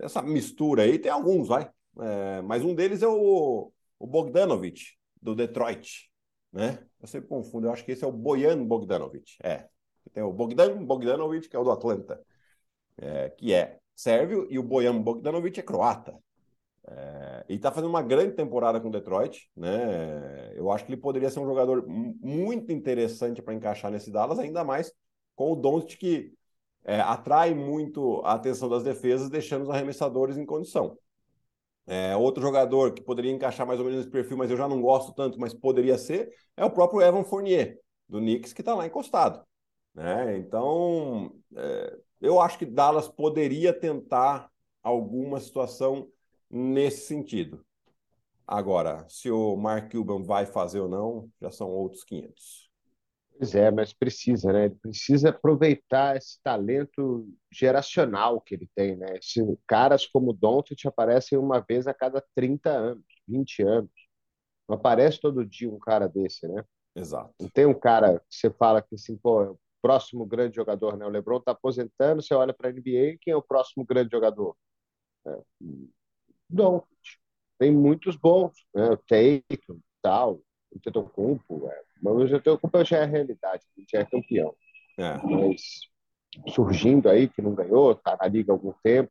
nessa 0.01 0.23
mistura 0.23 0.83
aí, 0.83 0.99
tem 0.99 1.11
alguns, 1.11 1.49
vai. 1.49 1.71
É, 2.01 2.43
mas 2.43 2.65
um 2.65 2.75
deles 2.75 3.03
é 3.03 3.09
o, 3.09 3.73
o 3.99 4.07
do 5.21 5.35
Detroit. 5.35 6.11
Né? 6.53 6.85
Eu 7.01 7.07
sempre 7.07 7.29
confundo, 7.29 7.67
eu 7.67 7.73
acho 7.73 7.85
que 7.85 7.93
esse 7.93 8.05
é 8.05 8.07
o 8.07 8.13
Bojan 8.13 8.65
Bogdanovich. 8.65 9.39
É. 9.43 9.69
Tem 10.13 10.23
o 10.23 10.33
Bogdan 10.33 10.85
Bogdanovich, 10.85 11.49
que 11.49 11.55
é 11.55 11.59
o 11.59 11.65
do 11.65 11.71
Atlanta, 11.71 12.21
é, 12.97 13.31
que 13.31 13.53
é 13.53 13.79
sérvio, 13.95 14.47
e 14.51 14.59
o 14.59 14.63
Bojan 14.63 15.01
Bogdanovich 15.01 15.61
é 15.61 15.63
croata. 15.63 16.19
É, 16.89 17.45
está 17.49 17.71
fazendo 17.71 17.91
uma 17.91 18.03
grande 18.03 18.35
temporada 18.35 18.81
com 18.81 18.91
Detroit, 18.91 19.51
né? 19.57 20.53
Eu 20.55 20.71
acho 20.71 20.85
que 20.85 20.93
ele 20.93 21.01
poderia 21.01 21.31
ser 21.31 21.41
um 21.41 21.47
jogador 21.47 21.85
muito 21.87 22.73
interessante 22.73 23.43
para 23.43 23.55
encaixar 23.55 23.91
nesse 23.91 24.11
Dallas, 24.11 24.39
ainda 24.39 24.65
mais 24.65 24.93
com 25.35 25.53
o 25.53 25.57
Doncic 25.57 25.99
que 25.99 26.33
é, 26.85 27.01
atrai 27.01 27.55
muito 27.55 28.21
a 28.25 28.35
atenção 28.35 28.69
das 28.69 28.83
defesas, 28.83 29.29
deixando 29.29 29.63
os 29.63 29.71
arremessadores 29.71 30.37
em 30.37 30.47
condição. 30.47 30.99
É, 31.87 32.17
outro 32.17 32.43
jogador 32.43 32.93
que 32.93 33.03
poderia 33.03 33.33
encaixar 33.33 33.67
mais 33.67 33.81
ou 33.81 33.85
menos 33.85 34.01
nesse 34.01 34.11
perfil, 34.11 34.37
mas 34.37 34.51
eu 34.51 34.57
já 34.57 34.69
não 34.69 34.81
gosto 34.81 35.13
tanto, 35.13 35.39
mas 35.41 35.53
poderia 35.53 35.99
ser, 35.99 36.31
é 36.57 36.65
o 36.65 36.71
próprio 36.71 37.03
Evan 37.03 37.25
Fournier, 37.25 37.79
do 38.09 38.19
Knicks, 38.19 38.53
que 38.53 38.61
está 38.63 38.75
lá 38.75 38.87
encostado. 38.87 39.45
Né? 39.95 40.37
Então, 40.39 41.33
é, 41.57 41.99
eu 42.21 42.41
acho 42.41 42.59
que 42.59 42.67
Dallas 42.67 43.09
poderia 43.09 43.73
tentar 43.73 44.51
alguma 44.83 45.41
situação 45.41 46.09
nesse 46.51 47.07
sentido. 47.07 47.65
Agora, 48.47 49.07
se 49.09 49.31
o 49.31 49.57
Mark 49.57 49.93
Cuban 49.93 50.23
vai 50.23 50.45
fazer 50.45 50.81
ou 50.81 50.89
não, 50.89 51.31
já 51.41 51.51
são 51.51 51.71
outros 51.71 52.03
500. 52.03 52.71
Pois 53.39 53.55
é, 53.55 53.71
mas 53.71 53.93
precisa, 53.93 54.53
né? 54.53 54.67
Ele 54.67 54.75
precisa 54.75 55.31
aproveitar 55.31 56.17
esse 56.17 56.43
talento 56.43 57.27
geracional 57.51 58.41
que 58.41 58.55
ele 58.55 58.69
tem, 58.75 58.97
né? 58.97 59.17
Esse, 59.17 59.41
caras 59.67 60.05
como 60.05 60.33
Doncic 60.33 60.85
aparecem 60.85 61.39
uma 61.39 61.61
vez 61.61 61.87
a 61.87 61.95
cada 61.95 62.23
30 62.35 62.71
anos, 62.71 63.05
20 63.27 63.63
anos. 63.63 63.91
Não 64.69 64.77
aparece 64.77 65.21
todo 65.21 65.47
dia 65.47 65.71
um 65.71 65.79
cara 65.79 66.07
desse, 66.07 66.47
né? 66.47 66.65
Exato. 66.95 67.33
Não 67.41 67.49
tem 67.49 67.65
um 67.65 67.79
cara 67.79 68.19
que 68.19 68.37
você 68.37 68.51
fala 68.51 68.83
que 68.83 68.95
assim, 68.95 69.17
pô, 69.17 69.43
é 69.43 69.51
o 69.51 69.59
próximo 69.81 70.27
grande 70.27 70.57
jogador, 70.57 70.97
né? 70.97 71.07
O 71.07 71.11
LeBron 71.11 71.39
está 71.39 71.53
aposentando, 71.53 72.21
você 72.21 72.35
olha 72.35 72.53
para 72.53 72.69
a 72.69 72.73
NBA, 72.73 73.17
quem 73.21 73.33
é 73.33 73.37
o 73.37 73.43
próximo 73.43 73.87
grande 73.87 74.11
jogador? 74.11 74.55
É, 75.27 75.39
Doncic. 76.51 76.89
Tem 77.59 77.71
muitos 77.71 78.17
bons, 78.17 78.53
né? 78.75 78.91
O 78.91 78.97
Tatum, 78.97 79.81
tal, 80.03 80.41
o 80.71 80.79
Tetocumpo, 80.81 81.69
é. 81.69 81.83
mas 82.03 82.15
o 82.15 82.29
Tetocumpo 82.29 82.85
já 82.85 82.99
é 82.99 83.03
a 83.03 83.07
realidade, 83.07 83.65
já 83.91 84.01
é 84.01 84.05
campeão. 84.05 84.55
É. 84.99 85.17
Mas 85.19 85.63
surgindo 86.49 87.09
aí, 87.09 87.29
que 87.29 87.43
não 87.43 87.55
ganhou, 87.55 87.95
tá 87.95 88.17
na 88.21 88.29
liga 88.29 88.53
há 88.53 88.55
algum 88.55 88.73
tempo, 88.83 89.11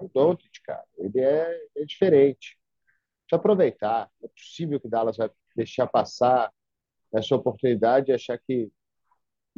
é 0.00 0.04
o 0.04 0.08
Doncic, 0.08 0.62
cara, 0.64 0.84
ele 0.96 1.20
é, 1.20 1.66
é 1.76 1.84
diferente. 1.84 2.58
Precisa 3.24 3.40
aproveitar. 3.40 4.10
É 4.22 4.28
possível 4.28 4.80
que 4.80 4.88
Dallas 4.88 5.16
vai 5.16 5.30
deixar 5.54 5.86
passar 5.86 6.52
essa 7.12 7.34
oportunidade 7.34 8.10
e 8.10 8.14
achar 8.14 8.38
que 8.38 8.70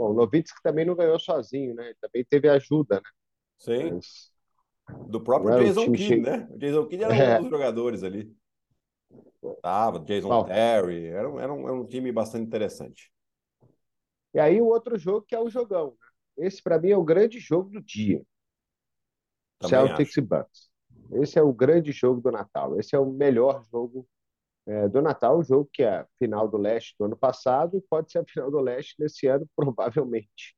Bom, 0.00 0.12
o 0.12 0.14
Novitsky 0.14 0.62
também 0.62 0.86
não 0.86 0.96
ganhou 0.96 1.20
sozinho, 1.20 1.74
né? 1.74 1.92
Também 2.00 2.24
teve 2.24 2.48
ajuda, 2.48 2.96
né? 2.96 3.10
Sim. 3.58 3.92
Mas 3.92 4.32
do 5.08 5.20
próprio 5.20 5.58
Jason 5.58 5.92
Kidd, 5.92 6.20
né? 6.20 6.48
O 6.50 6.58
Jason 6.58 6.86
Kidd 6.86 7.04
era 7.04 7.14
é. 7.14 7.38
um 7.38 7.42
dos 7.42 7.50
jogadores 7.50 8.02
ali. 8.02 8.34
Tava, 9.62 10.00
Jason 10.00 10.28
Bom. 10.28 10.44
Terry, 10.44 11.06
era, 11.06 11.28
era, 11.40 11.52
um, 11.52 11.64
era 11.64 11.74
um 11.74 11.86
time 11.86 12.12
bastante 12.12 12.46
interessante. 12.46 13.10
E 14.34 14.38
aí 14.38 14.60
o 14.60 14.66
outro 14.66 14.98
jogo 14.98 15.26
que 15.26 15.34
é 15.34 15.40
o 15.40 15.50
jogão. 15.50 15.96
Né? 16.36 16.46
Esse 16.46 16.62
para 16.62 16.78
mim 16.78 16.90
é 16.90 16.96
o 16.96 17.04
grande 17.04 17.38
jogo 17.38 17.70
do 17.70 17.82
dia. 17.82 18.22
Também 19.58 19.86
Celtics 19.86 20.10
acho. 20.10 20.20
e 20.20 20.22
Bucks. 20.22 20.70
Esse 21.12 21.38
é 21.38 21.42
o 21.42 21.52
grande 21.52 21.92
jogo 21.92 22.20
do 22.20 22.30
Natal. 22.30 22.78
Esse 22.78 22.94
é 22.94 22.98
o 22.98 23.10
melhor 23.10 23.64
jogo 23.70 24.06
é, 24.66 24.88
do 24.88 25.02
Natal, 25.02 25.38
o 25.38 25.42
jogo 25.42 25.68
que 25.72 25.82
é 25.82 25.98
a 25.98 26.06
final 26.18 26.48
do 26.48 26.56
leste 26.56 26.94
do 26.98 27.06
ano 27.06 27.16
passado 27.16 27.76
e 27.76 27.80
pode 27.80 28.12
ser 28.12 28.18
a 28.18 28.24
final 28.24 28.50
do 28.50 28.60
leste 28.60 28.94
nesse 28.98 29.26
ano, 29.26 29.48
provavelmente. 29.56 30.54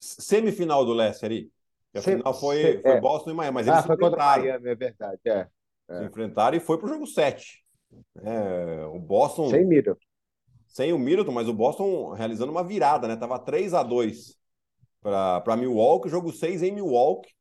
Semifinal 0.00 0.84
do 0.84 0.94
leste, 0.94 1.52
ali? 1.94 1.98
a 1.98 2.02
final 2.02 2.34
foi, 2.34 2.80
foi 2.80 2.90
é. 2.90 3.00
Boston 3.00 3.30
e 3.30 3.34
Miami, 3.34 3.54
mas 3.54 3.68
ah, 3.68 3.72
eles 3.72 3.86
foi 3.86 3.96
contra 3.96 4.16
Miami, 4.16 4.68
é 4.68 4.74
verdade. 4.74 5.20
É. 5.24 5.48
é. 5.88 5.98
Se 5.98 6.04
enfrentaram 6.04 6.56
e 6.56 6.60
foi 6.60 6.78
para 6.78 6.86
o 6.86 6.88
jogo 6.88 7.06
7. 7.06 7.64
É, 8.22 8.84
o 8.86 8.98
Boston. 8.98 9.50
Sem 9.50 9.66
Middleton. 9.66 10.00
Sem 10.66 10.92
o 10.92 10.98
Middleton, 10.98 11.32
mas 11.32 11.48
o 11.48 11.52
Boston 11.52 12.12
realizando 12.12 12.52
uma 12.52 12.62
virada, 12.62 13.08
né? 13.08 13.16
Tava 13.16 13.38
3 13.38 13.74
a 13.74 13.82
2 13.82 14.38
para 15.00 15.56
Milwaukee, 15.56 16.08
jogo 16.08 16.32
6 16.32 16.62
em 16.62 16.72
Milwaukee. 16.72 17.32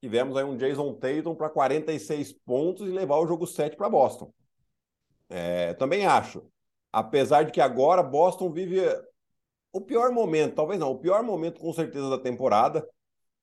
Tivemos 0.00 0.36
aí 0.36 0.44
um 0.44 0.56
Jason 0.56 0.94
Tatum 0.94 1.34
para 1.34 1.50
46 1.50 2.32
pontos 2.32 2.88
e 2.88 2.92
levar 2.92 3.18
o 3.18 3.26
jogo 3.26 3.46
7 3.46 3.76
para 3.76 3.88
Boston. 3.88 4.32
É, 5.28 5.74
também 5.74 6.06
acho. 6.06 6.44
Apesar 6.92 7.44
de 7.44 7.52
que 7.52 7.60
agora 7.60 8.02
Boston 8.02 8.50
vive 8.50 8.80
o 9.72 9.80
pior 9.80 10.10
momento, 10.10 10.54
talvez 10.54 10.78
não, 10.78 10.90
o 10.90 10.98
pior 10.98 11.22
momento 11.22 11.60
com 11.60 11.72
certeza 11.72 12.10
da 12.10 12.18
temporada. 12.18 12.86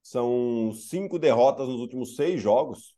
São 0.02 0.72
cinco 0.74 1.20
derrotas 1.20 1.68
nos 1.68 1.80
últimos 1.80 2.16
seis 2.16 2.42
jogos. 2.42 2.96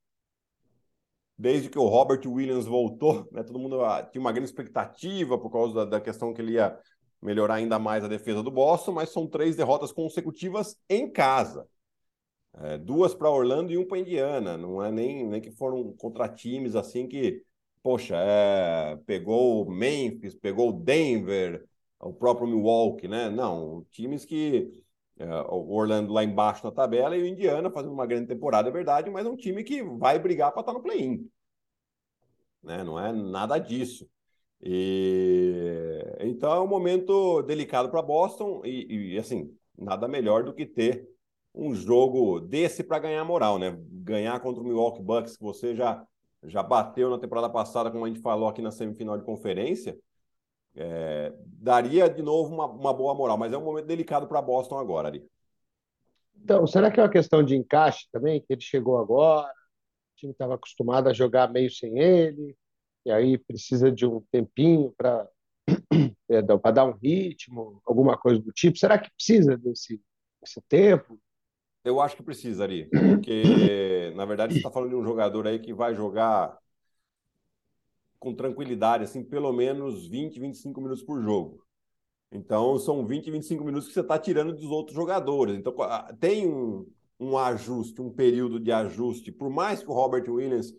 Desde 1.38 1.70
que 1.70 1.80
o 1.80 1.88
Robert 1.88 2.22
Williams 2.26 2.66
voltou, 2.66 3.28
né, 3.32 3.44
todo 3.44 3.58
mundo 3.58 3.84
ah, 3.84 4.04
tinha 4.04 4.22
uma 4.22 4.32
grande 4.32 4.50
expectativa 4.50 5.38
por 5.40 5.50
causa 5.52 5.86
da, 5.86 6.00
questão 6.00 6.34
que 6.34 6.42
ele 6.42 6.54
ia 6.54 6.78
melhorar 7.22 7.56
ainda 7.56 7.80
mais 7.80 8.04
a 8.04 8.08
defesa 8.08 8.44
do 8.44 8.52
Boston, 8.52 8.92
mas 8.92 9.10
são 9.10 9.28
três 9.28 9.56
derrotas 9.56 9.92
consecutivas 9.92 10.78
em 10.90 11.10
casa. 11.10 11.68
É, 12.54 12.78
duas 12.78 13.14
para 13.14 13.30
Orlando 13.30 13.72
e 13.72 13.78
um 13.78 13.88
para 13.88 14.00
Indiana. 14.00 14.58
Não 14.58 14.84
é 14.84 14.92
nem, 14.92 15.26
nem 15.28 15.42
que 15.42 15.52
foram 15.52 15.94
contra 15.94 16.28
times 16.30 16.76
assim 16.76 17.08
que, 17.08 17.44
poxa, 17.82 18.16
é, 18.18 18.98
pegou 19.06 19.70
Memphis, 19.70 20.36
pegou 20.36 20.72
Denver, 20.72 21.66
o 22.00 22.14
próprio 22.14 22.48
Milwaukee, 22.48 23.08
né? 23.08 23.30
Não, 23.30 23.86
times 23.92 24.26
que 24.26 24.84
o 25.50 25.74
Orlando 25.76 26.14
lá 26.14 26.24
embaixo 26.24 26.66
na 26.66 26.72
tabela 26.72 27.16
e 27.16 27.22
o 27.22 27.28
Indiana 27.28 27.70
fazendo 27.70 27.94
uma 27.94 28.06
grande 28.06 28.28
temporada, 28.28 28.70
é 28.70 28.72
verdade, 28.72 29.10
mas 29.10 29.26
é 29.26 29.30
um 29.30 29.36
time 29.36 29.64
que 29.64 29.84
vai 29.84 30.18
brigar 30.20 30.52
para 30.52 30.62
estar 30.62 30.72
tá 30.72 30.78
no 30.78 30.84
play-in. 30.84 31.30
Né? 32.64 32.84
Não 32.84 33.00
é 33.00 33.12
nada 33.12 33.58
disso. 33.58 34.10
E 34.62 36.04
então 36.20 36.54
é 36.54 36.60
um 36.60 36.68
momento 36.68 37.42
delicado 37.42 37.90
para 37.90 38.02
Boston 38.02 38.62
e, 38.64 39.14
e, 39.16 39.18
assim 39.18 39.56
nada 39.78 40.08
melhor 40.08 40.44
do 40.44 40.54
que 40.54 40.66
ter 40.66 41.10
um 41.54 41.74
jogo 41.74 42.40
desse 42.40 42.84
para 42.84 43.00
ganhar 43.00 43.26
moral, 43.26 43.58
né? 43.58 43.76
Ganhar 43.80 44.40
contra 44.40 44.62
o 44.62 44.66
Milwaukee 44.66 45.02
Bucks 45.02 45.36
que 45.36 45.44
você 45.44 45.76
já 45.76 46.06
já 46.44 46.64
bateu 46.64 47.10
na 47.10 47.20
temporada 47.20 47.50
passada, 47.50 47.92
como 47.92 48.06
a 48.06 48.08
gente 48.08 48.22
falou 48.22 48.48
aqui 48.48 48.62
na 48.62 48.72
semifinal 48.72 49.18
de 49.18 49.24
conferência, 49.24 49.98
é, 50.76 51.34
daria 51.46 52.10
de 52.10 52.22
novo 52.22 52.54
uma, 52.54 52.66
uma, 52.66 52.94
boa 52.94 53.14
moral, 53.14 53.38
mas 53.38 53.52
é 53.52 53.58
um 53.58 53.64
momento 53.64 53.86
delicado 53.86 54.28
para 54.28 54.42
Boston 54.42 54.78
agora 54.78 55.08
ali. 55.08 55.26
Então, 56.36 56.66
será 56.66 56.90
que 56.90 57.00
é 57.00 57.04
uma 57.04 57.10
questão 57.10 57.44
de 57.44 57.56
encaixe 57.56 58.08
também? 58.12 58.42
Que 58.42 58.54
ele 58.54 58.62
chegou 58.62 58.98
agora, 58.98 59.52
o 59.52 60.16
time 60.16 60.32
estava 60.32 60.56
acostumado 60.56 61.08
a 61.08 61.14
jogar 61.14 61.52
meio 61.52 61.70
sem 61.70 62.00
ele, 62.00 62.56
e 63.06 63.12
aí 63.12 63.38
precisa 63.38 63.92
de 63.92 64.06
um 64.06 64.22
tempinho 64.32 64.94
para 64.98 65.28
para 66.62 66.72
dar 66.72 66.86
um 66.86 66.94
ritmo, 66.94 67.82
alguma 67.86 68.18
coisa 68.18 68.42
do 68.42 68.52
tipo. 68.52 68.78
Será 68.78 68.98
que 68.98 69.12
precisa 69.12 69.58
desse, 69.58 70.02
desse 70.42 70.62
tempo? 70.68 71.20
Eu 71.84 72.00
acho 72.00 72.16
que 72.16 72.24
precisa, 72.24 72.64
Ari, 72.64 72.90
porque 72.90 74.14
na 74.16 74.26
verdade 74.26 74.54
você 74.54 74.60
está 74.60 74.72
falando 74.72 74.90
de 74.90 74.96
um 74.96 75.04
jogador 75.04 75.48
aí 75.48 75.60
que 75.60 75.74
vai 75.74 75.94
jogar 75.94 76.58
com 78.22 78.36
tranquilidade, 78.36 79.04
assim, 79.04 79.24
pelo 79.24 79.52
menos 79.52 80.08
20, 80.08 80.40
25 80.40 80.80
minutos 80.80 81.04
por 81.04 81.20
jogo. 81.24 81.66
Então, 82.32 82.78
são 82.78 83.06
20, 83.06 83.32
25 83.32 83.64
minutos 83.66 83.88
que 83.88 83.96
você 83.96 84.02
está 84.02 84.18
tirando 84.20 84.54
dos 84.54 84.66
outros 84.66 84.96
jogadores. 84.96 85.56
Então, 85.58 85.76
tem 86.20 86.48
um, 86.48 86.88
um 87.20 87.36
ajuste, 87.36 88.00
um 88.00 88.12
período 88.12 88.60
de 88.60 88.72
ajuste. 88.72 89.32
Por 89.32 89.50
mais 89.50 89.82
que 89.82 89.90
o 89.90 89.94
Robert 89.94 90.30
Williams 90.30 90.72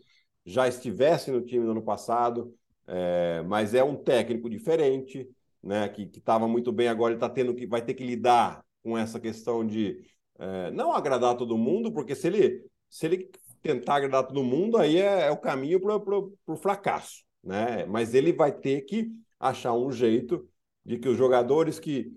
já 0.46 0.68
estivesse 0.68 1.32
no 1.32 1.42
time 1.42 1.64
no 1.64 1.72
ano 1.72 1.82
passado, 1.82 2.54
é, 2.86 3.42
mas 3.42 3.74
é 3.74 3.82
um 3.82 3.96
técnico 3.96 4.48
diferente, 4.48 5.28
né? 5.60 5.88
Que 5.88 6.02
estava 6.02 6.46
muito 6.46 6.70
bem 6.70 6.86
agora, 6.86 7.12
ele 7.12 7.16
está 7.16 7.28
tendo 7.28 7.56
que 7.56 7.66
vai 7.66 7.82
ter 7.82 7.94
que 7.94 8.04
lidar 8.06 8.64
com 8.84 8.96
essa 8.96 9.18
questão 9.18 9.66
de 9.66 10.00
é, 10.38 10.70
não 10.70 10.92
agradar 10.92 11.36
todo 11.36 11.58
mundo, 11.58 11.92
porque 11.92 12.14
se 12.14 12.28
ele 12.28 12.64
se 12.88 13.06
ele 13.06 13.30
tentar 13.62 13.96
agradar 13.96 14.26
todo 14.28 14.44
mundo, 14.44 14.76
aí 14.78 14.98
é, 14.98 15.26
é 15.26 15.30
o 15.30 15.36
caminho 15.36 15.80
para 15.80 15.96
o 15.98 16.56
fracasso 16.56 17.24
né? 17.42 17.84
Mas 17.86 18.14
ele 18.14 18.32
vai 18.32 18.52
ter 18.52 18.82
que 18.82 19.12
achar 19.38 19.74
um 19.74 19.90
jeito 19.90 20.48
de 20.84 20.98
que 20.98 21.08
os 21.08 21.16
jogadores 21.16 21.78
que 21.78 22.12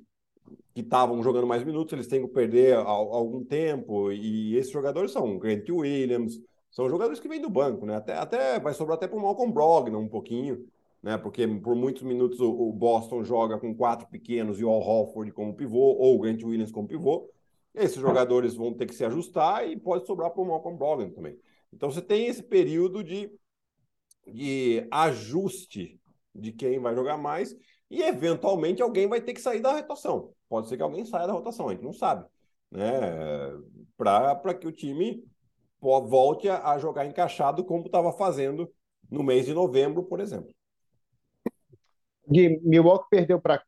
que 0.73 0.81
estavam 0.81 1.23
jogando 1.23 1.47
mais 1.47 1.63
minutos, 1.63 1.93
eles 1.93 2.07
têm 2.07 2.21
que 2.21 2.33
perder 2.33 2.75
algum 2.75 3.43
tempo, 3.43 4.11
e 4.11 4.57
esses 4.57 4.71
jogadores 4.71 5.11
são 5.11 5.37
Grant 5.39 5.69
Williams, 5.69 6.39
são 6.69 6.89
jogadores 6.89 7.19
que 7.21 7.29
vêm 7.29 7.41
do 7.41 7.49
banco, 7.49 7.85
né? 7.85 7.95
Até, 7.95 8.13
até 8.13 8.59
vai 8.59 8.73
sobrar 8.73 8.97
até 8.97 9.07
para 9.07 9.17
o 9.17 9.21
Malcolm 9.21 9.53
Brogdon 9.53 9.99
um 9.99 10.09
pouquinho, 10.09 10.67
né? 11.01 11.17
Porque 11.17 11.47
por 11.47 11.75
muitos 11.75 12.03
minutos 12.03 12.41
o, 12.41 12.51
o, 12.51 12.73
Boston 12.73 13.23
joga 13.23 13.57
com 13.57 13.73
quatro 13.73 14.05
pequenos 14.09 14.59
e 14.59 14.65
o 14.65 14.69
Al 14.69 14.81
Horford 14.81 15.31
como 15.31 15.55
pivô, 15.55 15.79
ou 15.79 16.17
o 16.17 16.19
Grant 16.19 16.43
Williams 16.43 16.71
como 16.73 16.87
pivô. 16.87 17.29
Esses 17.73 17.97
jogadores 17.97 18.55
vão 18.55 18.73
ter 18.73 18.85
que 18.85 18.95
se 18.95 19.05
ajustar 19.05 19.67
e 19.69 19.77
pode 19.77 20.05
sobrar 20.05 20.31
para 20.31 20.41
o 20.41 20.45
Malcolm 20.45 20.77
Brogdon 20.77 21.11
também. 21.11 21.37
Então 21.71 21.89
você 21.89 22.01
tem 22.01 22.27
esse 22.27 22.43
período 22.43 23.01
de, 23.03 23.31
de 24.27 24.87
ajuste 24.91 25.99
de 26.33 26.51
quem 26.51 26.79
vai 26.79 26.93
jogar 26.95 27.17
mais 27.17 27.55
e 27.89 28.01
eventualmente 28.01 28.81
alguém 28.81 29.07
vai 29.07 29.21
ter 29.21 29.33
que 29.33 29.41
sair 29.41 29.61
da 29.61 29.71
rotação. 29.71 30.33
Pode 30.49 30.67
ser 30.67 30.77
que 30.77 30.83
alguém 30.83 31.05
saia 31.05 31.27
da 31.27 31.33
rotação, 31.33 31.69
a 31.69 31.73
gente 31.73 31.83
não 31.83 31.93
sabe. 31.93 32.25
Né? 32.71 32.91
Para 33.97 34.53
que 34.53 34.67
o 34.67 34.71
time 34.71 35.23
volte 35.79 36.49
a 36.49 36.77
jogar 36.79 37.05
encaixado 37.05 37.63
como 37.63 37.85
estava 37.85 38.11
fazendo 38.11 38.71
no 39.09 39.23
mês 39.23 39.45
de 39.45 39.53
novembro, 39.53 40.03
por 40.03 40.19
exemplo. 40.19 40.53
Gui, 42.27 42.59
Milwaukee 42.63 43.07
perdeu 43.09 43.39
para 43.39 43.63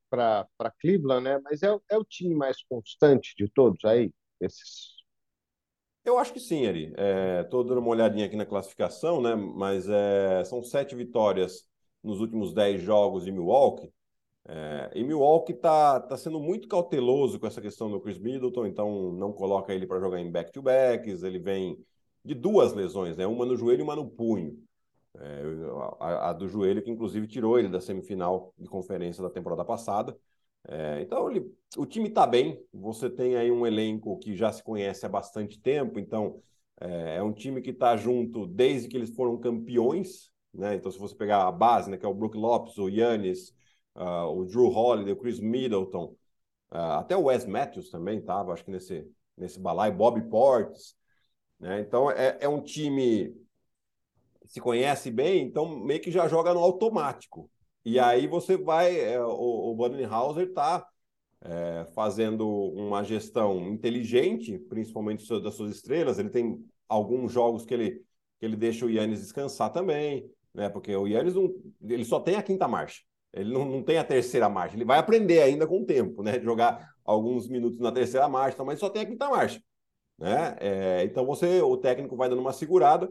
Cleveland, 0.82 1.24
né? 1.24 1.40
Mas 1.44 1.62
é, 1.62 1.78
é 1.90 1.98
o 1.98 2.04
time 2.04 2.34
mais 2.34 2.64
constante 2.64 3.36
de 3.38 3.48
todos 3.48 3.86
aí, 3.86 4.12
esses 4.42 4.97
eu 6.10 6.18
acho 6.18 6.34
que 6.34 6.40
sim, 6.40 6.66
Ari. 6.66 6.94
Estou 7.44 7.62
é, 7.62 7.64
dando 7.66 7.80
uma 7.80 7.90
olhadinha 7.90 8.26
aqui 8.26 8.36
na 8.36 8.46
classificação, 8.46 9.22
né? 9.22 9.36
Mas 9.36 9.88
é, 9.90 10.44
são 10.46 10.64
sete 10.64 10.96
vitórias 10.96 11.66
nos 12.04 12.20
últimos 12.20 12.54
dez 12.54 12.82
jogos 12.82 13.26
de 13.26 13.32
Milwaukee. 13.32 13.92
É, 14.50 14.92
e 14.96 15.04
Milwaukee 15.04 15.54
está 15.54 16.00
tá 16.00 16.16
sendo 16.16 16.40
muito 16.40 16.68
cauteloso 16.68 17.40
com 17.40 17.48
essa 17.48 17.62
questão 17.62 17.92
do 17.92 18.00
Chris 18.00 18.18
Middleton, 18.18 18.66
então 18.66 19.12
não 19.12 19.34
coloca 19.34 19.74
ele 19.74 19.86
para 19.86 20.00
jogar 20.00 20.20
em 20.20 20.32
back-to-backs. 20.32 21.24
Ele 21.24 21.40
vem 21.40 21.78
de 22.24 22.34
duas 22.34 22.74
lesões, 22.74 23.18
né? 23.18 23.28
Uma 23.28 23.46
no 23.46 23.58
joelho 23.58 23.82
e 23.82 23.84
uma 23.84 23.96
no 23.96 24.10
punho. 24.10 24.58
É, 25.20 25.42
a, 26.00 26.30
a, 26.30 26.34
do 26.34 26.48
joelho, 26.48 26.82
que 26.82 26.92
inclusive 26.92 27.28
tirou 27.28 27.58
ele 27.58 27.68
da 27.70 27.82
semifinal 27.82 28.54
de 28.58 28.70
conferência 28.70 29.24
da 29.24 29.30
temporada 29.30 29.66
passada. 29.66 30.18
É, 30.68 31.02
então, 31.02 31.30
ele, 31.32 31.50
o 31.78 31.86
time 31.86 32.10
está 32.10 32.28
bem. 32.28 32.62
Você 32.74 33.10
tem 33.10 33.36
aí 33.36 33.52
um 33.52 33.66
elenco 33.66 34.18
que 34.20 34.36
já 34.36 34.52
se 34.52 34.62
conhece 34.64 35.06
há 35.06 35.10
bastante 35.10 35.60
tempo. 35.60 36.00
Então, 36.00 36.42
é, 36.80 37.18
é 37.18 37.24
um 37.24 37.34
time 37.34 37.62
que 37.62 37.72
está 37.72 37.96
junto 37.96 38.46
desde 38.46 38.88
que 38.88 38.98
eles 38.98 39.10
foram 39.16 39.38
campeões. 39.38 40.32
Né? 40.54 40.76
Então, 40.76 40.92
se 40.92 41.00
você 41.00 41.16
pegar 41.16 41.48
a 41.48 41.52
base, 41.52 41.90
né, 41.90 41.98
que 41.98 42.06
é 42.06 42.10
o 42.10 42.14
Brook 42.14 42.38
Lopes, 42.38 42.78
o 42.78 42.90
Yannis, 42.90 43.56
uh, 43.96 44.28
o 44.28 44.46
Drew 44.46 44.68
Holiday, 44.68 45.14
o 45.14 45.18
Chris 45.18 45.40
Middleton, 45.40 46.16
uh, 46.72 47.00
até 47.00 47.16
o 47.16 47.26
Wes 47.26 47.46
Matthews 47.46 47.90
também 47.90 48.20
estava, 48.20 48.54
acho 48.54 48.66
que 48.66 48.72
nesse, 48.72 49.10
nesse 49.38 49.60
balai, 49.60 49.92
Bob 49.92 50.22
Portes. 50.30 50.96
Né? 51.60 51.82
Então, 51.82 52.12
é, 52.12 52.38
é 52.42 52.50
um 52.50 52.62
time 52.62 53.34
que 54.42 54.54
se 54.54 54.62
conhece 54.62 55.12
bem, 55.12 55.44
então 55.44 55.68
meio 55.80 56.02
que 56.02 56.12
já 56.12 56.28
joga 56.28 56.54
no 56.54 56.60
automático. 56.60 57.50
E 57.88 58.00
aí 58.02 58.28
você 58.28 58.58
vai, 58.58 59.00
é, 59.00 59.18
o, 59.18 59.72
o 59.72 59.74
Budenhauser 59.74 60.50
está 60.50 60.86
é, 61.40 61.86
fazendo 61.96 62.46
uma 62.46 63.02
gestão 63.02 63.66
inteligente, 63.70 64.60
principalmente 64.60 65.26
das 65.42 65.54
suas 65.54 65.74
estrelas. 65.74 66.20
Ele 66.20 66.30
tem 66.30 66.62
alguns 66.90 67.32
jogos 67.32 67.64
que 67.64 67.74
ele, 67.74 67.92
que 67.92 68.46
ele 68.46 68.58
deixa 68.58 68.86
o 68.86 68.90
Yannis 68.90 69.22
descansar 69.22 69.72
também, 69.72 70.30
né? 70.54 70.68
Porque 70.68 70.94
o 70.94 71.08
Yannis 71.08 71.34
não, 71.34 71.50
ele 71.82 72.04
só 72.04 72.20
tem 72.20 72.36
a 72.36 72.44
quinta 72.44 72.68
marcha. 72.68 73.04
Ele 73.32 73.54
não, 73.54 73.64
não 73.64 73.82
tem 73.82 73.98
a 73.98 74.04
terceira 74.04 74.50
marcha. 74.50 74.76
Ele 74.76 74.84
vai 74.84 75.00
aprender 75.00 75.42
ainda 75.42 75.66
com 75.66 75.82
o 75.82 75.86
tempo, 75.86 76.22
né? 76.22 76.42
Jogar 76.42 76.94
alguns 77.06 77.48
minutos 77.48 77.80
na 77.80 77.94
terceira 77.94 78.28
marcha, 78.28 78.62
mas 78.66 78.80
só 78.80 78.90
tem 78.90 79.04
a 79.04 79.06
quinta 79.06 79.30
marcha. 79.30 79.64
Né? 80.18 80.58
É, 80.60 81.04
então 81.06 81.26
você, 81.26 81.62
o 81.62 81.78
técnico 81.78 82.18
vai 82.18 82.28
dando 82.28 82.42
uma 82.42 82.52
segurada. 82.52 83.10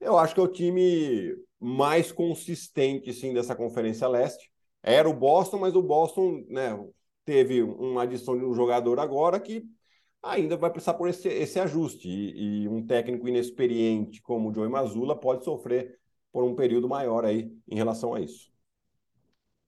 Eu 0.00 0.16
acho 0.16 0.32
que 0.32 0.40
é 0.40 0.44
o 0.44 0.48
time 0.48 1.34
mais 1.62 2.10
consistente 2.10 3.12
sim 3.12 3.32
dessa 3.32 3.54
Conferência 3.54 4.08
Leste. 4.08 4.50
Era 4.82 5.08
o 5.08 5.14
Boston, 5.14 5.58
mas 5.58 5.76
o 5.76 5.82
Boston 5.82 6.44
né, 6.48 6.76
teve 7.24 7.62
uma 7.62 8.02
adição 8.02 8.36
de 8.36 8.44
um 8.44 8.52
jogador 8.52 8.98
agora 8.98 9.38
que 9.38 9.64
ainda 10.20 10.56
vai 10.56 10.70
precisar 10.72 10.94
por 10.94 11.08
esse, 11.08 11.28
esse 11.28 11.60
ajuste. 11.60 12.08
E, 12.08 12.64
e, 12.64 12.68
um 12.68 12.84
técnico 12.84 13.28
inexperiente 13.28 14.20
como 14.20 14.50
o 14.50 14.54
Joey 14.54 14.68
Mazzulla 14.68 15.14
pode 15.16 15.44
sofrer 15.44 16.00
por 16.32 16.42
um 16.42 16.56
período 16.56 16.88
maior 16.88 17.24
aí 17.24 17.56
em 17.68 17.76
relação 17.76 18.12
a 18.12 18.20
isso. 18.20 18.50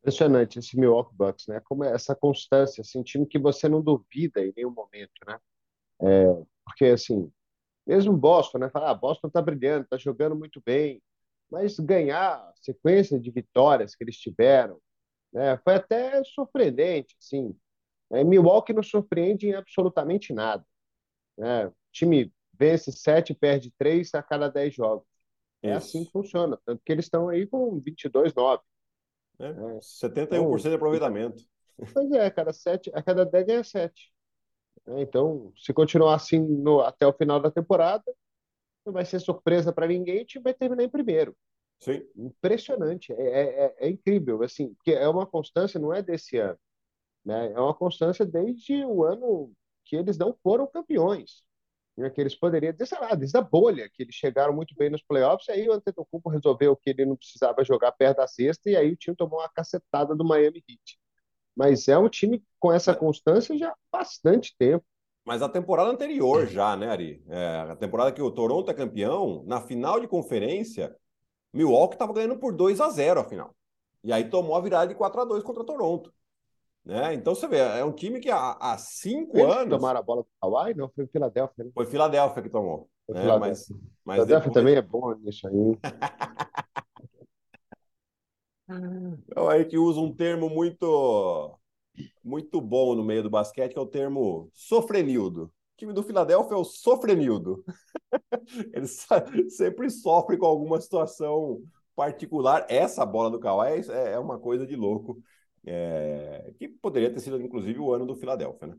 Impressionante 0.00 0.58
esse 0.58 0.76
Milwaukee 0.76 1.14
Bucks, 1.14 1.46
né? 1.46 1.60
Como 1.60 1.84
é 1.84 1.94
essa 1.94 2.14
constância, 2.14 2.82
assim, 2.82 3.04
que 3.04 3.38
você 3.38 3.68
não 3.68 3.80
duvida 3.80 4.44
em 4.44 4.52
nenhum 4.56 4.72
momento, 4.72 5.12
né? 5.26 5.38
É, 6.02 6.42
porque, 6.64 6.86
assim, 6.86 7.30
mesmo 7.86 8.16
Boston, 8.16 8.58
né? 8.58 8.70
Ah, 8.74 8.94
Boston 8.94 9.30
tá 9.30 9.40
brilhando, 9.40 9.86
tá 9.86 9.96
jogando 9.96 10.34
muito 10.34 10.60
bem, 10.64 11.00
mas 11.50 11.78
ganhar 11.78 12.36
a 12.36 12.52
sequência 12.56 13.18
de 13.18 13.30
vitórias 13.30 13.94
que 13.94 14.04
eles 14.04 14.16
tiveram, 14.16 14.80
né? 15.32 15.56
Foi 15.58 15.74
até 15.74 16.22
surpreendente, 16.24 17.16
assim. 17.20 17.56
É, 18.12 18.22
Milwaukee 18.22 18.72
não 18.72 18.82
surpreende 18.82 19.48
em 19.48 19.54
absolutamente 19.54 20.32
nada, 20.32 20.64
né? 21.36 21.66
O 21.66 21.74
time 21.92 22.32
vence 22.52 22.92
sete, 22.92 23.34
perde 23.34 23.72
três 23.78 24.14
a 24.14 24.22
cada 24.22 24.48
dez 24.48 24.74
jogos. 24.74 25.06
É 25.62 25.70
Isso. 25.70 25.78
assim 25.78 26.04
que 26.04 26.12
funciona, 26.12 26.58
tanto 26.64 26.82
que 26.84 26.92
eles 26.92 27.06
estão 27.06 27.28
aí 27.28 27.46
com 27.46 27.80
22-9. 27.80 28.60
É, 29.38 29.46
é. 29.46 29.50
71% 29.80 30.26
então, 30.34 30.56
de 30.56 30.74
aproveitamento. 30.74 31.44
Pois 31.92 32.10
é, 32.12 32.26
a 32.26 32.30
cada, 32.30 32.52
sete, 32.52 32.90
a 32.94 33.02
cada 33.02 33.24
10 33.24 33.46
ganha 33.46 33.64
7. 33.64 34.12
É, 34.86 35.02
então, 35.02 35.52
se 35.56 35.72
continuar 35.72 36.14
assim 36.14 36.38
no, 36.38 36.80
até 36.80 37.06
o 37.06 37.12
final 37.12 37.40
da 37.40 37.50
temporada, 37.50 38.04
não 38.84 38.92
vai 38.92 39.04
ser 39.04 39.20
surpresa 39.20 39.72
para 39.72 39.86
ninguém, 39.86 40.24
time 40.24 40.42
vai 40.42 40.54
terminar 40.54 40.84
em 40.84 40.88
primeiro. 40.88 41.36
Sim. 41.80 42.02
Impressionante, 42.16 43.12
é, 43.12 43.22
é, 43.22 43.64
é, 43.66 43.74
é, 43.80 43.88
incrível, 43.90 44.42
assim, 44.42 44.74
porque 44.74 44.92
é 44.92 45.08
uma 45.08 45.26
constância, 45.26 45.78
não 45.80 45.92
é 45.92 46.02
desse 46.02 46.38
ano, 46.38 46.58
né? 47.24 47.52
É 47.52 47.60
uma 47.60 47.74
constância 47.74 48.24
desde 48.24 48.84
o 48.84 49.04
ano 49.04 49.52
que 49.84 49.96
eles 49.96 50.16
não 50.16 50.34
foram 50.42 50.66
campeões, 50.66 51.42
né? 51.96 52.10
que 52.10 52.20
eles 52.20 52.34
poderiam 52.34 52.72
dizer, 52.72 52.86
sei 52.86 52.98
lá, 52.98 53.14
desde 53.14 53.36
a 53.36 53.42
bolha, 53.42 53.88
que 53.92 54.02
eles 54.02 54.14
chegaram 54.14 54.54
muito 54.54 54.74
bem 54.76 54.90
nos 54.90 55.02
playoffs, 55.02 55.48
e 55.48 55.52
aí 55.52 55.68
o 55.68 55.72
Antetokounmpo 55.72 56.30
resolveu 56.30 56.76
que 56.76 56.90
ele 56.90 57.04
não 57.04 57.16
precisava 57.16 57.64
jogar 57.64 57.92
perto 57.92 58.18
da 58.18 58.26
cesta, 58.26 58.70
e 58.70 58.76
aí 58.76 58.92
o 58.92 58.96
time 58.96 59.16
tomou 59.16 59.40
uma 59.40 59.48
cacetada 59.48 60.14
do 60.14 60.24
Miami 60.24 60.64
Heat. 60.68 60.98
Mas 61.56 61.88
é 61.88 61.96
um 61.98 62.08
time 62.08 62.42
com 62.58 62.72
essa 62.72 62.94
constância 62.94 63.56
já 63.56 63.70
há 63.70 63.76
bastante 63.92 64.54
tempo. 64.58 64.84
Mas 65.24 65.40
a 65.40 65.48
temporada 65.48 65.90
anterior 65.90 66.46
já, 66.46 66.76
né, 66.76 66.88
Ari? 66.88 67.24
É, 67.28 67.66
a 67.70 67.76
temporada 67.76 68.12
que 68.12 68.20
o 68.20 68.30
Toronto 68.30 68.70
é 68.70 68.74
campeão, 68.74 69.42
na 69.46 69.60
final 69.60 69.98
de 69.98 70.06
conferência, 70.06 70.94
Milwaukee 71.52 71.94
estava 71.94 72.12
ganhando 72.12 72.36
por 72.36 72.54
2 72.54 72.80
a 72.80 72.90
0 72.90 73.20
a 73.20 73.24
final. 73.24 73.54
E 74.02 74.12
aí 74.12 74.28
tomou 74.28 74.54
a 74.54 74.60
virada 74.60 74.86
de 74.86 74.94
4 74.94 75.22
a 75.22 75.24
2 75.24 75.42
contra 75.42 75.64
Toronto. 75.64 76.12
Né? 76.84 77.14
Então 77.14 77.34
você 77.34 77.48
vê, 77.48 77.56
é 77.56 77.82
um 77.82 77.92
time 77.92 78.20
que 78.20 78.30
há, 78.30 78.52
há 78.60 78.76
cinco 78.76 79.38
Eles 79.38 79.56
anos. 79.56 79.78
tomaram 79.78 80.00
a 80.00 80.02
bola 80.02 80.22
do 80.22 80.28
Hawaii? 80.42 80.74
Não, 80.74 80.90
foi 80.90 81.06
Filadélfia. 81.06 81.64
Né? 81.64 81.70
Foi 81.72 81.86
Filadélfia 81.86 82.42
que 82.42 82.50
tomou. 82.50 82.90
Foi 83.06 83.14
né? 83.14 83.38
Mas, 83.38 83.72
mas 84.04 84.16
Filadélfia 84.16 84.50
depois... 84.50 84.54
também 84.54 84.74
é 84.76 84.82
bom 84.82 85.14
nisso 85.14 85.48
aí. 85.48 85.78
então, 88.68 89.48
aí 89.48 89.64
que 89.64 89.78
usa 89.78 89.98
um 90.00 90.14
termo 90.14 90.50
muito 90.50 91.58
muito 92.24 92.60
bom 92.60 92.94
no 92.94 93.04
meio 93.04 93.22
do 93.22 93.30
basquete, 93.30 93.72
que 93.72 93.78
é 93.78 93.82
o 93.82 93.86
termo 93.86 94.50
sofrenildo. 94.54 95.44
O 95.44 95.76
time 95.76 95.92
do 95.92 96.02
Filadélfia 96.02 96.54
é 96.54 96.58
o 96.58 96.64
sofrenildo. 96.64 97.62
Ele 98.72 99.50
sempre 99.50 99.90
sofre 99.90 100.36
com 100.38 100.46
alguma 100.46 100.80
situação 100.80 101.62
particular. 101.94 102.64
Essa 102.68 103.04
bola 103.04 103.30
do 103.30 103.38
Kawhi 103.38 103.82
é, 103.90 104.12
é 104.12 104.18
uma 104.18 104.38
coisa 104.38 104.66
de 104.66 104.74
louco. 104.74 105.20
É... 105.66 106.52
que 106.58 106.68
poderia 106.68 107.12
ter 107.12 107.20
sido, 107.20 107.40
inclusive, 107.40 107.78
o 107.78 107.92
ano 107.92 108.06
do 108.06 108.16
Filadélfia, 108.16 108.68
né? 108.68 108.76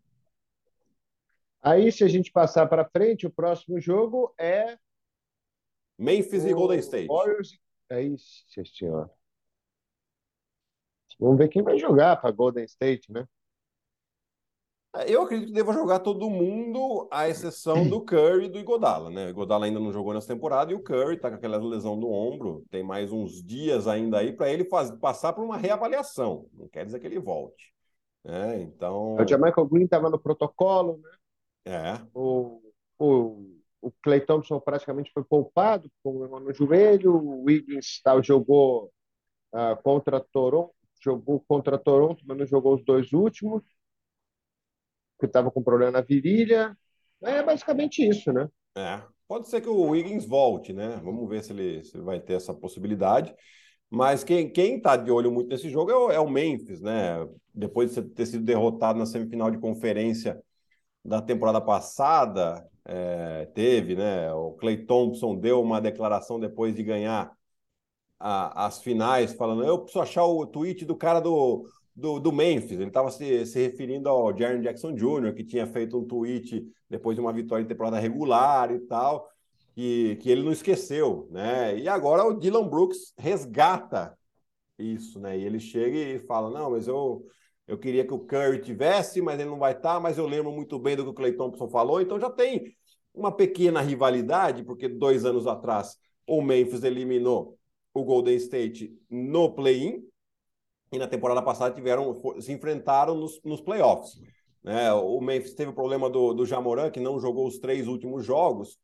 Aí, 1.61 1.91
se 1.91 2.03
a 2.03 2.07
gente 2.07 2.31
passar 2.31 2.67
para 2.67 2.87
frente, 2.89 3.25
o 3.25 3.31
próximo 3.31 3.79
jogo 3.79 4.33
é. 4.37 4.77
Memphis 5.97 6.43
o... 6.43 6.47
e 6.47 6.53
Golden 6.53 6.79
State. 6.79 7.07
Warriors... 7.07 7.59
É 7.89 8.01
isso, 8.01 8.43
senhor. 8.75 9.11
Vamos 11.19 11.37
ver 11.37 11.49
quem 11.49 11.61
vai 11.61 11.77
jogar 11.77 12.17
para 12.17 12.31
Golden 12.31 12.65
State, 12.65 13.11
né? 13.11 13.27
É, 14.95 15.13
eu 15.13 15.23
acredito 15.23 15.47
que 15.47 15.53
deva 15.53 15.73
jogar 15.73 15.99
todo 15.99 16.29
mundo, 16.29 17.07
à 17.11 17.27
exceção 17.27 17.87
do 17.87 18.01
Curry 18.01 18.45
e 18.45 18.49
do 18.49 18.59
Igodala, 18.59 19.09
né? 19.09 19.27
O 19.27 19.29
Igodala 19.29 19.65
ainda 19.65 19.79
não 19.79 19.91
jogou 19.91 20.13
nessa 20.13 20.33
temporada 20.33 20.71
e 20.71 20.75
o 20.75 20.83
Curry 20.83 21.17
tá 21.17 21.29
com 21.29 21.35
aquela 21.35 21.57
lesão 21.57 21.95
no 21.95 22.09
ombro, 22.09 22.63
tem 22.69 22.83
mais 22.83 23.11
uns 23.11 23.43
dias 23.43 23.87
ainda 23.87 24.19
aí 24.19 24.31
para 24.31 24.51
ele 24.51 24.63
faz, 24.65 24.91
passar 24.91 25.33
por 25.33 25.43
uma 25.43 25.57
reavaliação. 25.57 26.47
Não 26.53 26.67
quer 26.67 26.85
dizer 26.85 26.99
que 26.99 27.07
ele 27.07 27.19
volte. 27.19 27.73
Né? 28.23 28.61
Então. 28.61 29.15
O 29.15 29.17
Michael 29.17 29.67
Green 29.67 29.85
estava 29.85 30.09
no 30.09 30.19
protocolo, 30.19 30.99
né? 31.03 31.11
É. 31.67 32.01
O, 32.13 32.61
o, 32.99 33.55
o 33.81 33.91
Clay 34.03 34.21
Thompson 34.21 34.59
praticamente 34.59 35.11
foi 35.11 35.23
poupado 35.23 35.89
com 36.03 36.27
no 36.27 36.53
joelho, 36.53 37.15
o 37.15 37.43
Wiggins 37.43 38.01
tá, 38.03 38.19
jogou 38.21 38.91
uh, 39.53 39.81
contra 39.83 40.19
Toronto, 40.19 40.73
jogou 41.01 41.43
contra 41.47 41.77
Toronto, 41.77 42.23
mas 42.25 42.37
não 42.37 42.45
jogou 42.45 42.75
os 42.75 42.83
dois 42.83 43.11
últimos, 43.13 43.63
porque 45.15 45.25
estava 45.25 45.49
com 45.51 45.63
problema 45.63 45.91
na 45.91 46.01
virilha. 46.01 46.77
É 47.21 47.41
basicamente 47.41 48.07
isso, 48.07 48.31
né? 48.31 48.47
É. 48.77 49.01
Pode 49.27 49.47
ser 49.49 49.61
que 49.61 49.69
o 49.69 49.89
Wiggins 49.89 50.25
volte, 50.25 50.71
né? 50.71 50.99
Vamos 51.03 51.27
ver 51.27 51.43
se 51.43 51.51
ele, 51.51 51.83
se 51.83 51.97
ele 51.97 52.03
vai 52.03 52.19
ter 52.19 52.33
essa 52.33 52.53
possibilidade. 52.53 53.33
Mas 53.89 54.23
quem, 54.23 54.49
quem 54.51 54.79
tá 54.79 54.95
de 54.95 55.09
olho 55.09 55.31
muito 55.31 55.49
nesse 55.49 55.69
jogo 55.69 55.91
é 55.91 55.95
o, 55.95 56.11
é 56.11 56.19
o 56.19 56.29
Memphis, 56.29 56.81
né? 56.81 57.25
Depois 57.53 57.93
de 57.93 58.01
ter 58.03 58.25
sido 58.25 58.43
derrotado 58.43 58.99
na 58.99 59.05
semifinal 59.05 59.49
de 59.49 59.57
conferência 59.57 60.39
da 61.03 61.21
temporada 61.21 61.61
passada, 61.61 62.67
é, 62.85 63.45
teve, 63.53 63.95
né? 63.95 64.31
O 64.33 64.53
Clay 64.53 64.85
Thompson 64.85 65.35
deu 65.35 65.61
uma 65.61 65.81
declaração 65.81 66.39
depois 66.39 66.75
de 66.75 66.83
ganhar 66.83 67.31
a, 68.19 68.65
as 68.67 68.81
finais, 68.81 69.33
falando: 69.33 69.63
eu 69.63 69.79
preciso 69.79 70.01
achar 70.01 70.25
o 70.25 70.45
tweet 70.45 70.85
do 70.85 70.95
cara 70.95 71.19
do, 71.19 71.65
do, 71.95 72.19
do 72.19 72.31
Memphis. 72.31 72.73
Ele 72.73 72.87
estava 72.87 73.09
se, 73.09 73.45
se 73.45 73.59
referindo 73.59 74.09
ao 74.09 74.37
Jaron 74.37 74.61
Jackson 74.61 74.93
Jr., 74.93 75.33
que 75.33 75.43
tinha 75.43 75.65
feito 75.65 75.97
um 75.97 76.05
tweet 76.05 76.67
depois 76.89 77.15
de 77.15 77.21
uma 77.21 77.31
vitória 77.33 77.63
em 77.63 77.67
temporada 77.67 77.99
regular 77.99 78.71
e 78.71 78.79
tal, 78.79 79.29
que, 79.73 80.17
que 80.17 80.29
ele 80.29 80.43
não 80.43 80.51
esqueceu, 80.51 81.27
né? 81.31 81.77
E 81.77 81.87
agora 81.87 82.25
o 82.25 82.33
Dylan 82.33 82.67
Brooks 82.67 83.13
resgata 83.17 84.17
isso, 84.77 85.19
né? 85.19 85.37
E 85.37 85.43
ele 85.43 85.59
chega 85.59 85.97
e 85.97 86.19
fala: 86.19 86.49
não, 86.49 86.71
mas 86.71 86.87
eu. 86.87 87.25
Eu 87.67 87.79
queria 87.79 88.05
que 88.05 88.13
o 88.13 88.19
Curry 88.19 88.61
tivesse, 88.61 89.19
mas 89.23 89.39
ele 89.39 89.49
não 89.49 89.57
vai 89.57 89.71
estar. 89.71 89.95
Tá, 89.95 89.99
mas 89.99 90.19
eu 90.19 90.27
lembro 90.27 90.51
muito 90.51 90.77
bem 90.77 90.95
do 90.95 91.03
que 91.03 91.09
o 91.09 91.13
Clay 91.15 91.33
Thompson 91.33 91.67
falou. 91.67 91.99
Então 91.99 92.19
já 92.19 92.29
tem 92.29 92.75
uma 93.11 93.31
pequena 93.31 93.81
rivalidade, 93.81 94.63
porque 94.63 94.87
dois 94.87 95.25
anos 95.25 95.47
atrás 95.47 95.97
o 96.27 96.43
Memphis 96.43 96.83
eliminou 96.83 97.57
o 97.91 98.03
Golden 98.03 98.35
State 98.35 98.95
no 99.09 99.49
play-in 99.51 100.03
e 100.95 100.99
na 100.99 101.07
temporada 101.07 101.41
passada 101.41 101.75
tiveram 101.75 102.19
se 102.39 102.51
enfrentaram 102.51 103.15
nos, 103.15 103.41
nos 103.43 103.61
playoffs. 103.61 104.19
Né? 104.63 104.91
O 104.93 105.21
Memphis 105.21 105.53
teve 105.53 105.71
o 105.71 105.75
problema 105.75 106.09
do, 106.09 106.33
do 106.33 106.45
Jamoran, 106.45 106.89
que 106.89 106.99
não 106.99 107.19
jogou 107.19 107.45
os 107.47 107.59
três 107.59 107.87
últimos 107.87 108.25
jogos, 108.25 108.79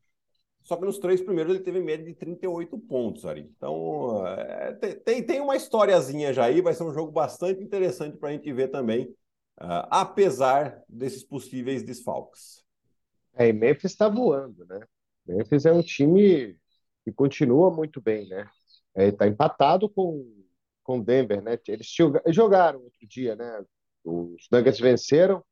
só 0.62 0.76
que 0.76 0.84
nos 0.84 0.98
três 0.98 1.20
primeiros 1.20 1.54
ele 1.54 1.64
teve 1.64 1.80
média 1.80 2.06
de 2.06 2.14
38 2.14 2.78
pontos 2.78 3.24
ali. 3.24 3.50
Então, 3.56 4.24
é, 4.26 4.72
tem, 5.04 5.22
tem 5.24 5.40
uma 5.40 5.56
historiazinha 5.56 6.32
já 6.32 6.44
aí, 6.44 6.60
vai 6.60 6.72
ser 6.72 6.84
um 6.84 6.92
jogo 6.92 7.10
bastante 7.10 7.62
interessante 7.62 8.16
para 8.16 8.28
a 8.28 8.32
gente 8.32 8.52
ver 8.52 8.68
também, 8.68 9.06
uh, 9.60 9.88
apesar 9.90 10.80
desses 10.88 11.24
possíveis 11.24 11.82
desfalques. 11.82 12.62
É, 13.34 13.48
e 13.48 13.52
Memphis 13.52 13.90
está 13.90 14.08
voando, 14.08 14.64
né? 14.66 14.80
Memphis 15.26 15.66
é 15.66 15.72
um 15.72 15.82
time 15.82 16.56
que 17.04 17.10
continua 17.12 17.70
muito 17.70 18.00
bem, 18.00 18.28
né? 18.28 18.46
Está 18.94 19.24
é, 19.24 19.28
empatado 19.28 19.88
com 19.88 20.41
com 20.82 21.00
Denver, 21.00 21.42
né? 21.42 21.58
Eles 21.68 21.92
jogaram 22.28 22.80
outro 22.82 23.06
dia, 23.06 23.36
né? 23.36 23.64
Os 24.04 24.46
Nuggets 24.50 24.80
venceram, 24.80 25.44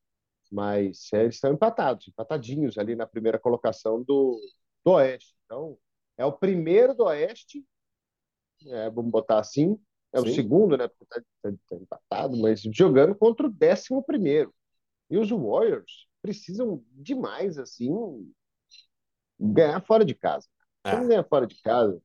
mas 0.50 1.08
eles 1.12 1.36
estão 1.36 1.52
empatados, 1.52 2.08
empatadinhos 2.08 2.76
ali 2.78 2.96
na 2.96 3.06
primeira 3.06 3.38
colocação 3.38 4.02
do, 4.02 4.40
do 4.84 4.92
Oeste. 4.92 5.34
Então, 5.44 5.78
é 6.18 6.24
o 6.24 6.32
primeiro 6.32 6.94
do 6.94 7.04
Oeste, 7.04 7.64
é, 8.66 8.90
vamos 8.90 9.10
botar 9.10 9.38
assim, 9.38 9.78
é 10.12 10.20
Sim. 10.20 10.28
o 10.28 10.34
segundo, 10.34 10.76
né? 10.76 10.88
Porque 10.88 11.06
tá, 11.06 11.22
tá, 11.42 11.52
tá, 11.68 11.76
empatado, 11.76 12.36
mas 12.36 12.60
jogando 12.62 13.14
contra 13.14 13.46
o 13.46 13.50
décimo 13.50 14.02
primeiro. 14.02 14.52
E 15.08 15.16
os 15.16 15.30
Warriors 15.30 16.08
precisam 16.20 16.84
demais, 16.92 17.58
assim, 17.58 17.90
ganhar 19.38 19.80
fora 19.80 20.04
de 20.04 20.14
casa. 20.14 20.46
Se 20.86 20.92
é. 20.92 20.96
não 20.96 21.08
ganhar 21.08 21.24
fora 21.24 21.46
de 21.46 21.60
casa, 21.62 22.00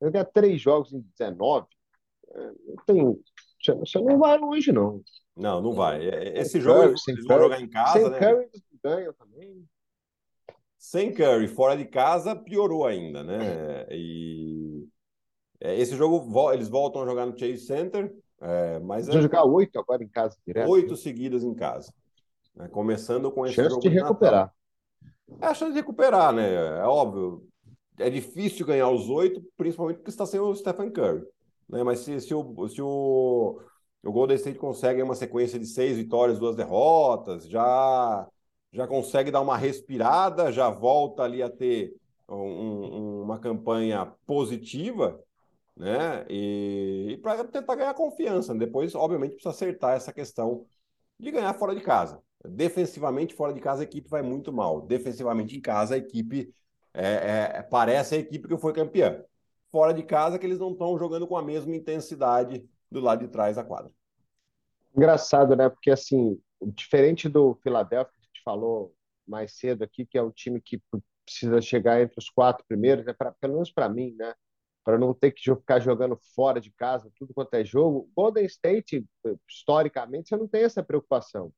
eu 0.00 0.10
ganhar 0.10 0.26
três 0.26 0.60
jogos 0.60 0.92
em 0.92 1.00
19, 1.00 1.66
não 1.70 1.75
tem, 2.86 3.18
você 3.78 4.00
não 4.00 4.18
vai 4.18 4.38
longe, 4.38 4.72
não. 4.72 5.02
Não, 5.36 5.60
não 5.60 5.72
vai. 5.72 6.08
É, 6.08 6.28
é, 6.28 6.40
esse 6.40 6.60
jogo 6.60 6.80
Curry, 6.80 6.94
eles 7.08 7.26
vão 7.26 7.38
jogar 7.38 7.60
em 7.60 7.68
casa, 7.68 8.00
sem 8.00 8.10
né? 8.10 8.18
Curry 8.18 8.48
eles 8.52 8.64
ganham 8.82 9.12
também. 9.12 9.68
Sem 10.78 11.12
Curry, 11.12 11.48
fora 11.48 11.76
de 11.76 11.84
casa, 11.84 12.34
piorou 12.34 12.86
ainda, 12.86 13.22
né? 13.22 13.86
E 13.90 14.86
esse 15.60 15.96
jogo 15.96 16.52
eles 16.52 16.68
voltam 16.68 17.02
a 17.02 17.06
jogar 17.06 17.26
no 17.26 17.38
Chase 17.38 17.58
Center, 17.58 18.14
é, 18.40 18.78
mas 18.78 19.06
vão 19.06 19.18
é... 19.18 19.22
jogar 19.22 19.44
oito 19.44 19.78
agora 19.78 20.02
em 20.02 20.08
casa 20.08 20.36
direto. 20.46 20.70
Oito 20.70 20.90
né? 20.90 20.96
seguidas 20.96 21.42
em 21.42 21.54
casa, 21.54 21.92
né? 22.54 22.68
começando 22.68 23.30
com 23.30 23.44
esse 23.44 23.56
chance 23.56 23.70
jogo 23.70 23.82
de 23.82 23.88
recuperar. 23.88 24.52
É 25.40 25.46
a 25.46 25.54
chance 25.54 25.72
de 25.72 25.80
recuperar, 25.80 26.32
né? 26.32 26.54
É 26.54 26.84
óbvio. 26.84 27.46
É 27.98 28.08
difícil 28.10 28.66
ganhar 28.66 28.90
os 28.90 29.08
oito, 29.08 29.42
principalmente 29.56 29.96
porque 29.96 30.10
está 30.10 30.26
sem 30.26 30.38
o 30.38 30.54
Stephen 30.54 30.90
Curry. 30.90 31.24
Né? 31.68 31.82
Mas 31.82 32.00
se, 32.00 32.20
se, 32.20 32.34
o, 32.34 32.68
se 32.68 32.80
o, 32.80 33.60
o 34.02 34.12
Golden 34.12 34.36
State 34.36 34.58
consegue 34.58 35.02
uma 35.02 35.14
sequência 35.14 35.58
de 35.58 35.66
seis 35.66 35.96
vitórias, 35.96 36.38
duas 36.38 36.56
derrotas, 36.56 37.48
já, 37.48 38.26
já 38.72 38.86
consegue 38.86 39.30
dar 39.30 39.40
uma 39.40 39.56
respirada, 39.56 40.52
já 40.52 40.70
volta 40.70 41.22
ali 41.22 41.42
a 41.42 41.50
ter 41.50 41.94
um, 42.28 43.22
uma 43.22 43.38
campanha 43.38 44.06
positiva, 44.26 45.20
né? 45.76 46.24
E, 46.28 47.12
e 47.12 47.16
para 47.18 47.44
tentar 47.44 47.74
ganhar 47.74 47.94
confiança. 47.94 48.54
Depois, 48.54 48.94
obviamente, 48.94 49.32
precisa 49.32 49.50
acertar 49.50 49.96
essa 49.96 50.12
questão 50.12 50.66
de 51.18 51.30
ganhar 51.30 51.54
fora 51.54 51.74
de 51.74 51.80
casa. 51.80 52.22
Defensivamente, 52.44 53.34
fora 53.34 53.52
de 53.52 53.60
casa, 53.60 53.82
a 53.82 53.84
equipe 53.84 54.08
vai 54.08 54.22
muito 54.22 54.52
mal. 54.52 54.80
Defensivamente, 54.82 55.56
em 55.56 55.60
casa, 55.60 55.94
a 55.94 55.98
equipe 55.98 56.54
é, 56.94 57.56
é, 57.58 57.62
parece 57.62 58.14
a 58.14 58.18
equipe 58.18 58.48
que 58.48 58.56
foi 58.56 58.72
campeã 58.72 59.22
fora 59.76 59.92
de 59.92 60.02
casa 60.02 60.38
que 60.38 60.46
eles 60.46 60.58
não 60.58 60.72
estão 60.72 60.98
jogando 60.98 61.26
com 61.26 61.36
a 61.36 61.42
mesma 61.42 61.76
intensidade 61.76 62.66
do 62.90 62.98
lado 62.98 63.26
de 63.26 63.28
trás 63.30 63.56
da 63.56 63.62
quadra. 63.62 63.92
Engraçado, 64.96 65.54
né? 65.54 65.68
Porque 65.68 65.90
assim, 65.90 66.40
diferente 66.62 67.28
do 67.28 67.54
Philadelphia 67.62 68.10
que 68.10 68.18
a 68.18 68.24
gente 68.24 68.42
falou 68.42 68.94
mais 69.28 69.52
cedo 69.52 69.84
aqui, 69.84 70.06
que 70.06 70.16
é 70.16 70.22
um 70.22 70.30
time 70.30 70.62
que 70.62 70.80
precisa 71.26 71.60
chegar 71.60 72.00
entre 72.00 72.18
os 72.18 72.30
quatro 72.30 72.64
primeiros, 72.66 73.04
né? 73.04 73.12
Pra, 73.12 73.32
pelo 73.32 73.52
menos 73.52 73.70
para 73.70 73.86
mim, 73.86 74.16
né? 74.18 74.32
Para 74.82 74.98
não 74.98 75.12
ter 75.12 75.32
que 75.32 75.42
ficar 75.42 75.78
jogando 75.78 76.18
fora 76.34 76.58
de 76.58 76.72
casa, 76.72 77.12
tudo 77.14 77.34
quanto 77.34 77.52
é 77.52 77.62
jogo. 77.62 78.10
Golden 78.16 78.46
State, 78.46 79.06
historicamente, 79.46 80.30
você 80.30 80.38
não 80.38 80.48
tem 80.48 80.62
essa 80.62 80.82
preocupação. 80.82 81.52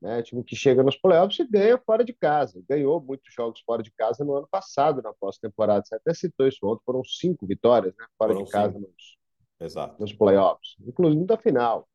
Né? 0.00 0.22
Time 0.22 0.42
que 0.42 0.56
chega 0.56 0.82
nos 0.82 0.96
playoffs 0.96 1.38
e 1.38 1.50
ganha 1.50 1.78
fora 1.78 2.02
de 2.04 2.12
casa. 2.14 2.62
Ganhou 2.68 3.00
muitos 3.02 3.32
jogos 3.34 3.60
fora 3.60 3.82
de 3.82 3.90
casa 3.92 4.24
no 4.24 4.34
ano 4.34 4.48
passado, 4.50 5.02
na 5.02 5.12
pós-temporada. 5.12 5.84
Você 5.84 5.94
até 5.94 6.14
citou 6.14 6.48
isso 6.48 6.58
ontem, 6.66 6.82
foram 6.84 7.04
cinco 7.04 7.46
vitórias 7.46 7.94
né? 7.96 8.06
fora 8.16 8.32
foram 8.32 8.44
de 8.44 8.50
casa 8.50 8.78
nos, 8.78 9.18
Exato. 9.60 10.00
nos 10.00 10.12
playoffs, 10.12 10.76
inclusive 10.86 11.24
da 11.26 11.36
final. 11.36 11.86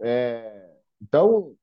É... 0.00 0.70
Então, 1.00 1.54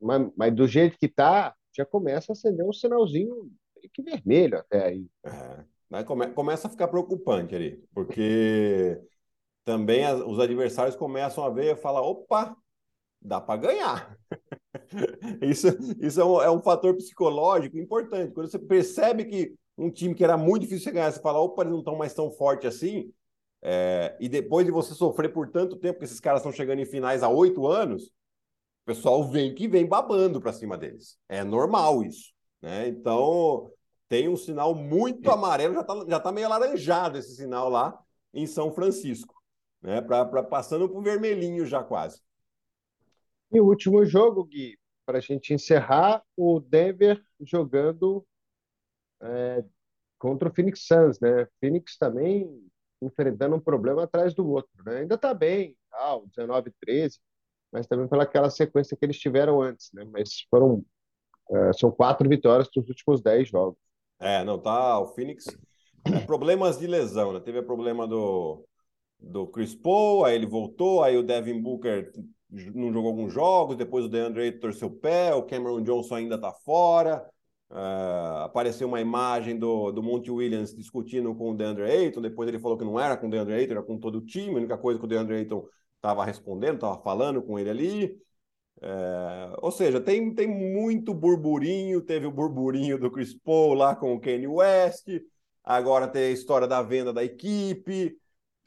mas, 0.00 0.30
mas, 0.36 0.54
do 0.54 0.66
jeito 0.66 0.98
que 0.98 1.06
está, 1.06 1.54
já 1.76 1.84
começa 1.84 2.32
a 2.32 2.34
acender 2.34 2.64
um 2.64 2.72
sinalzinho 2.72 3.50
que 3.92 4.02
vermelho 4.02 4.58
até 4.58 4.86
aí. 4.86 5.06
É. 5.24 6.04
come, 6.04 6.28
começa 6.32 6.68
a 6.68 6.70
ficar 6.70 6.88
preocupante 6.88 7.54
ali, 7.54 7.82
porque 7.92 9.00
também 9.64 10.04
as, 10.04 10.20
os 10.20 10.38
adversários 10.38 10.96
começam 10.96 11.44
a 11.44 11.50
ver 11.50 11.74
e 11.74 11.76
falar: 11.76 12.02
opa, 12.02 12.56
dá 13.20 13.40
para 13.40 13.60
ganhar. 13.60 14.18
isso 15.42 15.68
isso 16.00 16.20
é, 16.20 16.24
um, 16.24 16.42
é 16.42 16.50
um 16.50 16.60
fator 16.60 16.94
psicológico 16.96 17.78
importante. 17.78 18.32
Quando 18.32 18.50
você 18.50 18.58
percebe 18.58 19.24
que 19.24 19.54
um 19.78 19.90
time 19.90 20.14
que 20.14 20.24
era 20.24 20.36
muito 20.36 20.62
difícil 20.62 20.84
você 20.84 20.92
ganhar, 20.92 21.10
você 21.10 21.20
fala, 21.20 21.40
opa, 21.40 21.62
eles 21.62 21.72
não 21.72 21.78
estão 21.80 21.96
mais 21.96 22.12
tão 22.12 22.30
forte 22.30 22.66
assim, 22.66 23.10
é, 23.62 24.16
e 24.20 24.28
depois 24.28 24.64
de 24.64 24.72
você 24.72 24.94
sofrer 24.94 25.32
por 25.32 25.48
tanto 25.50 25.76
tempo 25.76 25.98
que 25.98 26.04
esses 26.04 26.20
caras 26.20 26.40
estão 26.40 26.52
chegando 26.52 26.80
em 26.80 26.86
finais 26.86 27.22
há 27.22 27.28
oito 27.28 27.66
anos, 27.66 28.04
o 28.04 28.86
pessoal 28.86 29.22
vem 29.24 29.54
que 29.54 29.68
vem 29.68 29.86
babando 29.86 30.40
para 30.40 30.52
cima 30.52 30.76
deles. 30.76 31.18
É 31.28 31.44
normal 31.44 32.02
isso. 32.02 32.32
Né? 32.60 32.88
Então, 32.88 33.70
tem 34.08 34.28
um 34.28 34.36
sinal 34.36 34.74
muito 34.74 35.30
amarelo, 35.30 35.74
já 35.74 35.80
está 35.82 36.04
já 36.08 36.20
tá 36.20 36.32
meio 36.32 36.46
alaranjado 36.46 37.18
esse 37.18 37.36
sinal 37.36 37.68
lá 37.68 37.98
em 38.32 38.46
São 38.46 38.72
Francisco. 38.72 39.34
Né? 39.82 40.00
Pra, 40.00 40.24
pra 40.24 40.42
passando 40.42 40.88
para 40.88 40.98
o 40.98 41.02
vermelhinho 41.02 41.66
já 41.66 41.82
quase. 41.82 42.20
E 43.52 43.60
o 43.60 43.66
último 43.66 44.04
jogo, 44.04 44.44
Gui, 44.44 44.78
para 45.10 45.18
a 45.18 45.20
gente 45.20 45.52
encerrar, 45.52 46.22
o 46.36 46.60
Denver 46.60 47.20
jogando 47.40 48.24
é, 49.20 49.64
contra 50.20 50.48
o 50.48 50.54
Phoenix 50.54 50.86
Suns, 50.86 51.18
né? 51.18 51.48
Phoenix 51.58 51.98
também 51.98 52.48
enfrentando 53.02 53.56
um 53.56 53.60
problema 53.60 54.04
atrás 54.04 54.34
do 54.34 54.48
outro, 54.48 54.84
né? 54.84 54.98
Ainda 54.98 55.16
está 55.16 55.34
bem, 55.34 55.76
tal, 55.90 56.28
19 56.28 56.72
13, 56.80 57.18
mas 57.72 57.88
também 57.88 58.06
pelaquela 58.06 58.48
sequência 58.50 58.96
que 58.96 59.04
eles 59.04 59.18
tiveram 59.18 59.60
antes, 59.60 59.90
né? 59.92 60.04
Mas 60.04 60.46
foram 60.48 60.84
é, 61.50 61.72
são 61.72 61.90
quatro 61.90 62.28
vitórias 62.28 62.68
dos 62.72 62.88
últimos 62.88 63.20
dez 63.20 63.48
jogos. 63.48 63.80
É, 64.20 64.44
não 64.44 64.60
tá. 64.60 64.96
O 65.00 65.08
Phoenix 65.08 65.46
é, 66.04 66.20
problemas 66.20 66.78
de 66.78 66.86
lesão, 66.86 67.32
né? 67.32 67.40
Teve 67.40 67.58
o 67.58 67.66
problema 67.66 68.06
do 68.06 68.64
do 69.18 69.46
Chris 69.48 69.74
Paul, 69.74 70.24
aí 70.24 70.36
ele 70.36 70.46
voltou, 70.46 71.02
aí 71.02 71.16
o 71.16 71.22
Devin 71.22 71.60
Booker 71.60 72.12
não 72.50 72.92
jogou 72.92 73.10
alguns 73.10 73.32
jogos, 73.32 73.76
depois 73.76 74.04
o 74.04 74.08
DeAndre 74.08 74.52
torceu 74.52 74.88
o 74.88 74.92
pé, 74.92 75.34
o 75.34 75.42
Cameron 75.42 75.82
Johnson 75.82 76.16
ainda 76.16 76.34
está 76.36 76.52
fora. 76.52 77.28
Uh, 77.70 78.42
apareceu 78.42 78.88
uma 78.88 79.00
imagem 79.00 79.56
do, 79.56 79.92
do 79.92 80.02
Monte 80.02 80.28
Williams 80.28 80.74
discutindo 80.74 81.32
com 81.36 81.52
o 81.52 81.56
DeAndre 81.56 81.84
Ayton, 81.84 82.20
depois 82.20 82.48
ele 82.48 82.58
falou 82.58 82.76
que 82.76 82.84
não 82.84 82.98
era 82.98 83.16
com 83.16 83.28
o 83.28 83.30
DeAndre 83.30 83.54
Ayton, 83.54 83.74
era 83.74 83.82
com 83.82 83.96
todo 83.96 84.18
o 84.18 84.26
time, 84.26 84.54
a 84.54 84.58
única 84.58 84.76
coisa 84.76 84.98
que 84.98 85.04
o 85.04 85.08
DeAndre 85.08 85.36
Ayton 85.36 85.64
estava 85.94 86.24
respondendo, 86.24 86.74
estava 86.74 87.00
falando 87.00 87.40
com 87.42 87.58
ele 87.58 87.70
ali. 87.70 88.20
É, 88.82 89.56
ou 89.60 89.70
seja, 89.70 90.00
tem, 90.00 90.34
tem 90.34 90.48
muito 90.48 91.12
burburinho. 91.12 92.00
Teve 92.00 92.26
o 92.26 92.30
burburinho 92.30 92.98
do 92.98 93.10
Chris 93.10 93.34
Paul 93.34 93.74
lá 93.74 93.94
com 93.94 94.14
o 94.14 94.20
Kanye 94.20 94.46
West, 94.46 95.08
agora 95.62 96.08
tem 96.08 96.24
a 96.24 96.30
história 96.30 96.66
da 96.66 96.82
venda 96.82 97.12
da 97.12 97.22
equipe. 97.22 98.16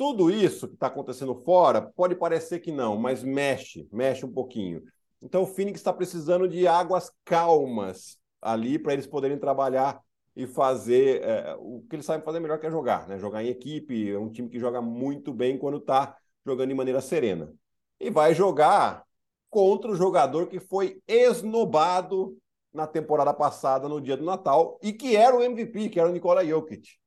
Tudo 0.03 0.29
isso 0.29 0.67
que 0.67 0.73
está 0.73 0.87
acontecendo 0.87 1.33
fora 1.45 1.81
pode 1.81 2.13
parecer 2.13 2.59
que 2.59 2.73
não, 2.73 2.97
mas 2.97 3.23
mexe, 3.23 3.87
mexe 3.89 4.25
um 4.25 4.31
pouquinho. 4.33 4.83
Então 5.21 5.43
o 5.43 5.45
Phoenix 5.45 5.79
está 5.79 5.93
precisando 5.93 6.45
de 6.45 6.67
águas 6.67 7.09
calmas 7.23 8.17
ali 8.41 8.77
para 8.77 8.91
eles 8.91 9.07
poderem 9.07 9.37
trabalhar 9.37 10.01
e 10.35 10.45
fazer 10.45 11.23
é, 11.23 11.55
o 11.57 11.85
que 11.89 11.95
eles 11.95 12.05
sabem 12.05 12.21
fazer 12.21 12.41
melhor 12.41 12.59
que 12.59 12.67
é 12.67 12.69
jogar, 12.69 13.07
né? 13.07 13.17
Jogar 13.17 13.45
em 13.45 13.47
equipe, 13.47 14.11
é 14.11 14.19
um 14.19 14.29
time 14.29 14.49
que 14.49 14.59
joga 14.59 14.81
muito 14.81 15.31
bem 15.31 15.57
quando 15.57 15.77
está 15.77 16.17
jogando 16.45 16.67
de 16.67 16.75
maneira 16.75 16.99
serena. 16.99 17.53
E 17.97 18.09
vai 18.09 18.33
jogar 18.33 19.05
contra 19.49 19.89
o 19.89 19.95
jogador 19.95 20.47
que 20.47 20.59
foi 20.59 21.01
esnobado 21.07 22.37
na 22.73 22.85
temporada 22.85 23.33
passada, 23.33 23.87
no 23.87 24.01
dia 24.01 24.17
do 24.17 24.25
Natal, 24.25 24.77
e 24.83 24.91
que 24.91 25.15
era 25.15 25.33
o 25.33 25.41
MVP, 25.41 25.87
que 25.87 25.97
era 25.97 26.09
o 26.09 26.11
Nikola 26.11 26.45
Jokic. 26.45 27.01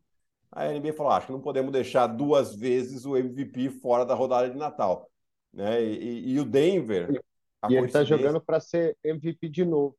A 0.56 0.72
NBA 0.72 0.94
falou: 0.94 1.12
ah, 1.12 1.16
acho 1.18 1.26
que 1.26 1.32
não 1.32 1.40
podemos 1.40 1.70
deixar 1.70 2.06
duas 2.06 2.54
vezes 2.54 3.04
o 3.04 3.14
MVP 3.14 3.68
fora 3.68 4.06
da 4.06 4.14
rodada 4.14 4.48
de 4.48 4.56
Natal. 4.56 5.10
Né? 5.52 5.84
E, 5.84 5.98
e, 5.98 6.30
e 6.32 6.40
o 6.40 6.44
Denver. 6.46 7.22
E 7.68 7.74
ele 7.74 7.86
está 7.86 8.02
jogando 8.02 8.40
para 8.40 8.58
ser 8.58 8.96
MVP 9.04 9.50
de 9.50 9.66
novo. 9.66 9.94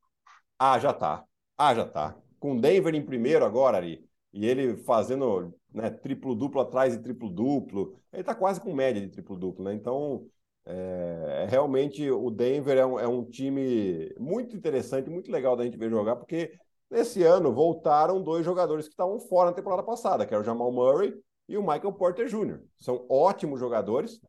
Ah, 0.57 0.79
já 0.79 0.91
tá. 0.91 1.23
Ah, 1.55 1.75
já 1.75 1.85
tá. 1.85 2.15
Com 2.39 2.59
Denver 2.59 2.95
em 2.95 3.05
primeiro 3.05 3.45
agora, 3.45 3.77
Ari, 3.77 4.03
e 4.33 4.47
ele 4.47 4.77
fazendo 4.77 5.53
né, 5.71 5.91
triplo-duplo 5.91 6.59
atrás 6.59 6.97
de 6.97 7.03
triplo-duplo. 7.03 7.95
Ele 8.11 8.21
está 8.21 8.33
quase 8.33 8.59
com 8.59 8.73
média 8.73 8.99
de 8.99 9.09
triplo-duplo, 9.09 9.63
né? 9.63 9.73
Então, 9.75 10.27
é, 10.65 11.45
realmente 11.49 12.09
o 12.09 12.31
Denver 12.31 12.77
é 12.77 12.85
um, 12.85 12.99
é 12.99 13.07
um, 13.07 13.23
time 13.23 14.11
muito 14.19 14.55
interessante, 14.55 15.09
muito 15.09 15.31
legal 15.31 15.55
da 15.55 15.63
gente 15.63 15.77
ver 15.77 15.89
jogar, 15.89 16.15
porque 16.15 16.57
nesse 16.89 17.23
ano 17.23 17.53
voltaram 17.53 18.21
dois 18.21 18.45
jogadores 18.45 18.87
que 18.87 18.93
estavam 18.93 19.19
fora 19.19 19.49
na 19.49 19.55
temporada 19.55 19.83
passada, 19.83 20.25
que 20.25 20.33
era 20.33 20.41
o 20.41 20.45
Jamal 20.45 20.71
Murray 20.71 21.13
e 21.47 21.57
o 21.57 21.61
Michael 21.61 21.93
Porter 21.93 22.27
Jr. 22.27 22.61
São 22.79 23.05
ótimos 23.09 23.59
jogadores. 23.59 24.19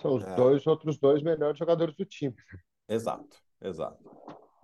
São 0.00 0.14
os 0.14 0.24
é... 0.24 0.34
dois 0.34 0.66
outros 0.66 0.98
dois 0.98 1.22
melhores 1.22 1.58
jogadores 1.58 1.94
do 1.94 2.04
time. 2.04 2.34
Exato, 2.88 3.36
exato. 3.60 4.02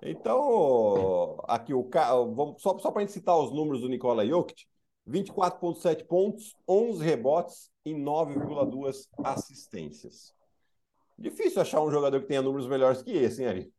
Então, 0.02 1.38
aqui 1.48 1.74
o 1.74 1.88
vamos 2.34 2.62
só, 2.62 2.78
só 2.78 2.90
para 2.90 3.02
a 3.02 3.04
gente 3.04 3.12
citar 3.12 3.36
os 3.36 3.52
números 3.52 3.80
do 3.80 3.88
Nikola 3.88 4.24
Jokic, 4.24 4.64
24,7 5.08 6.06
pontos, 6.06 6.54
11 6.68 7.04
rebotes 7.04 7.70
e 7.84 7.92
9,2 7.92 9.08
assistências. 9.24 10.32
Difícil 11.18 11.60
achar 11.60 11.82
um 11.82 11.90
jogador 11.90 12.20
que 12.20 12.28
tenha 12.28 12.42
números 12.42 12.68
melhores 12.68 13.02
que 13.02 13.10
esse, 13.10 13.42
hein, 13.42 13.48
Ari? 13.48 13.72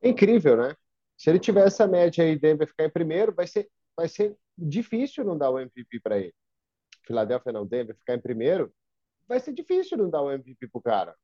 É 0.00 0.08
incrível, 0.08 0.56
né? 0.56 0.76
Se 1.16 1.30
ele 1.30 1.38
tiver 1.38 1.66
essa 1.66 1.86
média 1.86 2.24
aí, 2.24 2.38
Denver 2.38 2.66
ficar 2.66 2.84
em 2.84 2.90
primeiro, 2.90 3.34
vai 3.34 3.46
ser, 3.46 3.70
vai 3.96 4.08
ser 4.08 4.36
difícil 4.56 5.24
não 5.24 5.36
dar 5.36 5.50
o 5.50 5.58
MVP 5.58 6.00
para 6.00 6.18
ele. 6.18 6.34
Filadélfia 7.06 7.52
não, 7.52 7.66
Denver 7.66 7.96
ficar 7.96 8.14
em 8.14 8.20
primeiro, 8.20 8.72
vai 9.26 9.40
ser 9.40 9.52
difícil 9.52 9.96
não 9.96 10.10
dar 10.10 10.22
o 10.22 10.30
MVP 10.30 10.68
pro 10.68 10.80
cara. 10.80 11.16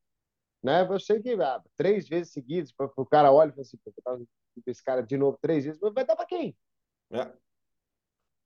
Né? 0.62 0.84
Você 0.84 1.20
que 1.20 1.32
ah, 1.42 1.62
três 1.76 2.08
vezes 2.08 2.32
seguidas, 2.32 2.72
o 2.96 3.06
cara 3.06 3.32
olha 3.32 3.50
e 3.50 3.52
fala 3.52 3.62
assim, 3.62 4.26
esse 4.66 4.82
cara 4.82 5.02
de 5.02 5.16
novo 5.16 5.38
três 5.40 5.64
vezes, 5.64 5.80
vai 5.80 6.04
dar 6.04 6.16
para 6.16 6.26
quem? 6.26 6.56
É. 7.10 7.24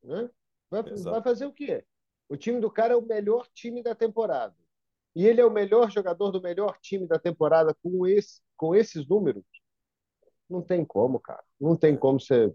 Né? 0.02 0.30
Vai, 0.70 0.82
vai 0.82 1.22
fazer 1.22 1.46
o 1.46 1.52
quê? 1.52 1.84
O 2.28 2.36
time 2.36 2.60
do 2.60 2.70
cara 2.70 2.94
é 2.94 2.96
o 2.96 3.02
melhor 3.02 3.46
time 3.54 3.82
da 3.82 3.94
temporada 3.94 4.56
e 5.14 5.26
ele 5.26 5.40
é 5.40 5.44
o 5.44 5.50
melhor 5.50 5.90
jogador 5.90 6.30
do 6.30 6.42
melhor 6.42 6.78
time 6.78 7.06
da 7.06 7.18
temporada 7.18 7.74
com, 7.82 8.06
esse, 8.06 8.42
com 8.54 8.74
esses 8.74 9.08
números. 9.08 9.44
Não 10.48 10.62
tem 10.62 10.84
como, 10.84 11.18
cara. 11.18 11.42
Não 11.60 11.76
tem 11.76 11.96
como 11.96 12.20
você, 12.20 12.54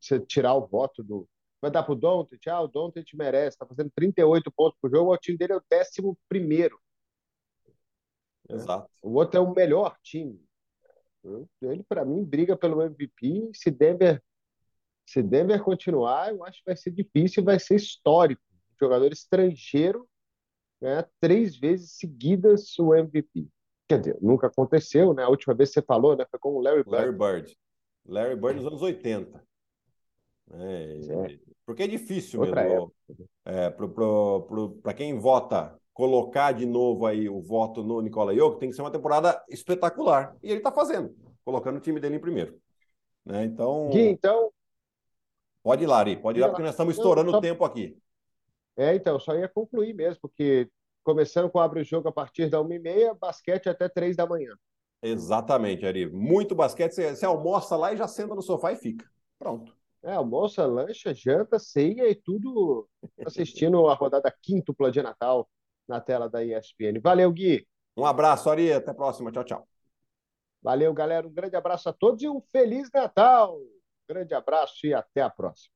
você 0.00 0.20
tirar 0.20 0.54
o 0.54 0.66
voto 0.66 1.02
do. 1.02 1.28
Vai 1.60 1.70
dar 1.70 1.82
pro 1.82 1.94
Doncic? 1.94 2.46
Ah, 2.48 2.60
o 2.60 2.68
Doncic 2.68 3.14
merece. 3.14 3.58
Tá 3.58 3.66
fazendo 3.66 3.90
38 3.94 4.52
pontos 4.52 4.78
por 4.80 4.90
jogo. 4.90 5.12
O 5.12 5.18
time 5.18 5.38
dele 5.38 5.54
é 5.54 5.56
o 5.56 5.64
décimo 5.68 6.16
primeiro. 6.28 6.78
Exato. 8.48 8.88
O 9.02 9.14
outro 9.14 9.38
é 9.38 9.40
o 9.40 9.54
melhor 9.54 9.96
time. 10.02 10.38
Ele, 11.62 11.82
para 11.82 12.04
mim, 12.04 12.22
briga 12.22 12.56
pelo 12.56 12.82
MVP. 12.82 13.50
Se 13.54 13.70
Denver, 13.70 14.22
se 15.06 15.22
Denver 15.22 15.62
continuar, 15.62 16.34
eu 16.34 16.44
acho 16.44 16.58
que 16.58 16.66
vai 16.66 16.76
ser 16.76 16.90
difícil 16.90 17.42
e 17.42 17.46
vai 17.46 17.58
ser 17.58 17.76
histórico. 17.76 18.42
Jogador 18.78 19.10
estrangeiro 19.10 20.06
ganhar 20.84 21.08
três 21.18 21.56
vezes 21.56 21.92
seguidas 21.92 22.78
o 22.78 22.94
MVP. 22.94 23.48
Quer 23.88 23.98
dizer, 23.98 24.18
nunca 24.20 24.46
aconteceu, 24.46 25.12
né? 25.12 25.24
A 25.24 25.28
última 25.28 25.54
vez 25.54 25.70
que 25.70 25.74
você 25.74 25.82
falou, 25.82 26.16
né? 26.16 26.24
Foi 26.30 26.38
com 26.38 26.54
o 26.54 26.60
Larry 26.60 26.84
Bird. 26.84 26.90
Larry 26.90 27.12
Bird. 27.12 27.58
Larry 28.06 28.36
Bird 28.36 28.56
nos 28.56 28.66
anos 28.66 28.82
80. 28.82 29.44
É, 30.52 31.32
é. 31.32 31.38
Porque 31.64 31.82
é 31.82 31.86
difícil 31.86 32.40
Outra 32.40 32.62
mesmo. 32.62 32.92
É, 33.44 33.70
Para 34.82 34.94
quem 34.94 35.18
vota 35.18 35.78
colocar 35.92 36.52
de 36.52 36.66
novo 36.66 37.06
aí 37.06 37.28
o 37.28 37.40
voto 37.40 37.82
no 37.82 38.00
Nicola 38.00 38.34
Jokic, 38.34 38.60
tem 38.60 38.68
que 38.68 38.74
ser 38.74 38.82
uma 38.82 38.90
temporada 38.90 39.42
espetacular. 39.48 40.36
E 40.42 40.48
ele 40.48 40.58
está 40.58 40.72
fazendo, 40.72 41.14
colocando 41.44 41.76
o 41.76 41.80
time 41.80 42.00
dele 42.00 42.16
em 42.16 42.20
primeiro. 42.20 42.58
Né? 43.24 43.44
Então. 43.44 43.88
Gui, 43.90 44.08
então. 44.08 44.50
Pode 45.62 45.84
ir 45.84 45.86
lá, 45.86 45.98
Ari. 45.98 46.16
Pode 46.16 46.38
ir 46.38 46.42
lá, 46.42 46.48
porque 46.48 46.62
nós 46.62 46.72
estamos 46.72 46.96
estourando 46.96 47.30
o 47.30 47.40
tempo 47.40 47.64
aqui. 47.64 47.96
É, 48.76 48.94
então, 48.94 49.18
só 49.20 49.34
ia 49.34 49.48
concluir 49.48 49.94
mesmo, 49.94 50.20
porque 50.20 50.68
começando 51.04 51.50
com 51.50 51.60
abre 51.60 51.80
o 51.80 51.84
jogo 51.84 52.08
a 52.08 52.12
partir 52.12 52.48
da 52.48 52.58
1h30, 52.58 53.16
basquete 53.18 53.68
até 53.68 53.88
3 53.88 54.16
da 54.16 54.26
manhã. 54.26 54.56
Exatamente, 55.02 55.84
Ari. 55.86 56.10
Muito 56.10 56.54
basquete. 56.54 56.92
Você, 56.92 57.14
você 57.14 57.26
almoça 57.26 57.76
lá 57.76 57.92
e 57.92 57.96
já 57.96 58.08
senta 58.08 58.34
no 58.34 58.42
sofá 58.42 58.72
e 58.72 58.76
fica. 58.76 59.06
Pronto. 59.38 59.76
É, 60.02 60.14
almoça, 60.14 60.66
lancha, 60.66 61.14
janta, 61.14 61.58
ceia 61.58 62.10
e 62.10 62.14
tudo 62.14 62.88
assistindo 63.24 63.86
a 63.86 63.94
rodada 63.94 64.34
quíntupla 64.42 64.90
de 64.90 65.02
Natal 65.02 65.48
na 65.86 66.00
tela 66.00 66.28
da 66.28 66.42
ESPN. 66.42 67.00
Valeu, 67.02 67.30
Gui. 67.30 67.66
Um 67.96 68.06
abraço, 68.06 68.48
Ari. 68.48 68.72
Até 68.72 68.90
a 68.90 68.94
próxima. 68.94 69.30
Tchau, 69.30 69.44
tchau. 69.44 69.68
Valeu, 70.62 70.92
galera. 70.94 71.26
Um 71.26 71.32
grande 71.32 71.56
abraço 71.56 71.88
a 71.88 71.92
todos 71.92 72.22
e 72.22 72.28
um 72.28 72.40
Feliz 72.40 72.90
Natal. 72.92 73.58
grande 74.08 74.34
abraço 74.34 74.86
e 74.86 74.94
até 74.94 75.20
a 75.20 75.30
próxima. 75.30 75.73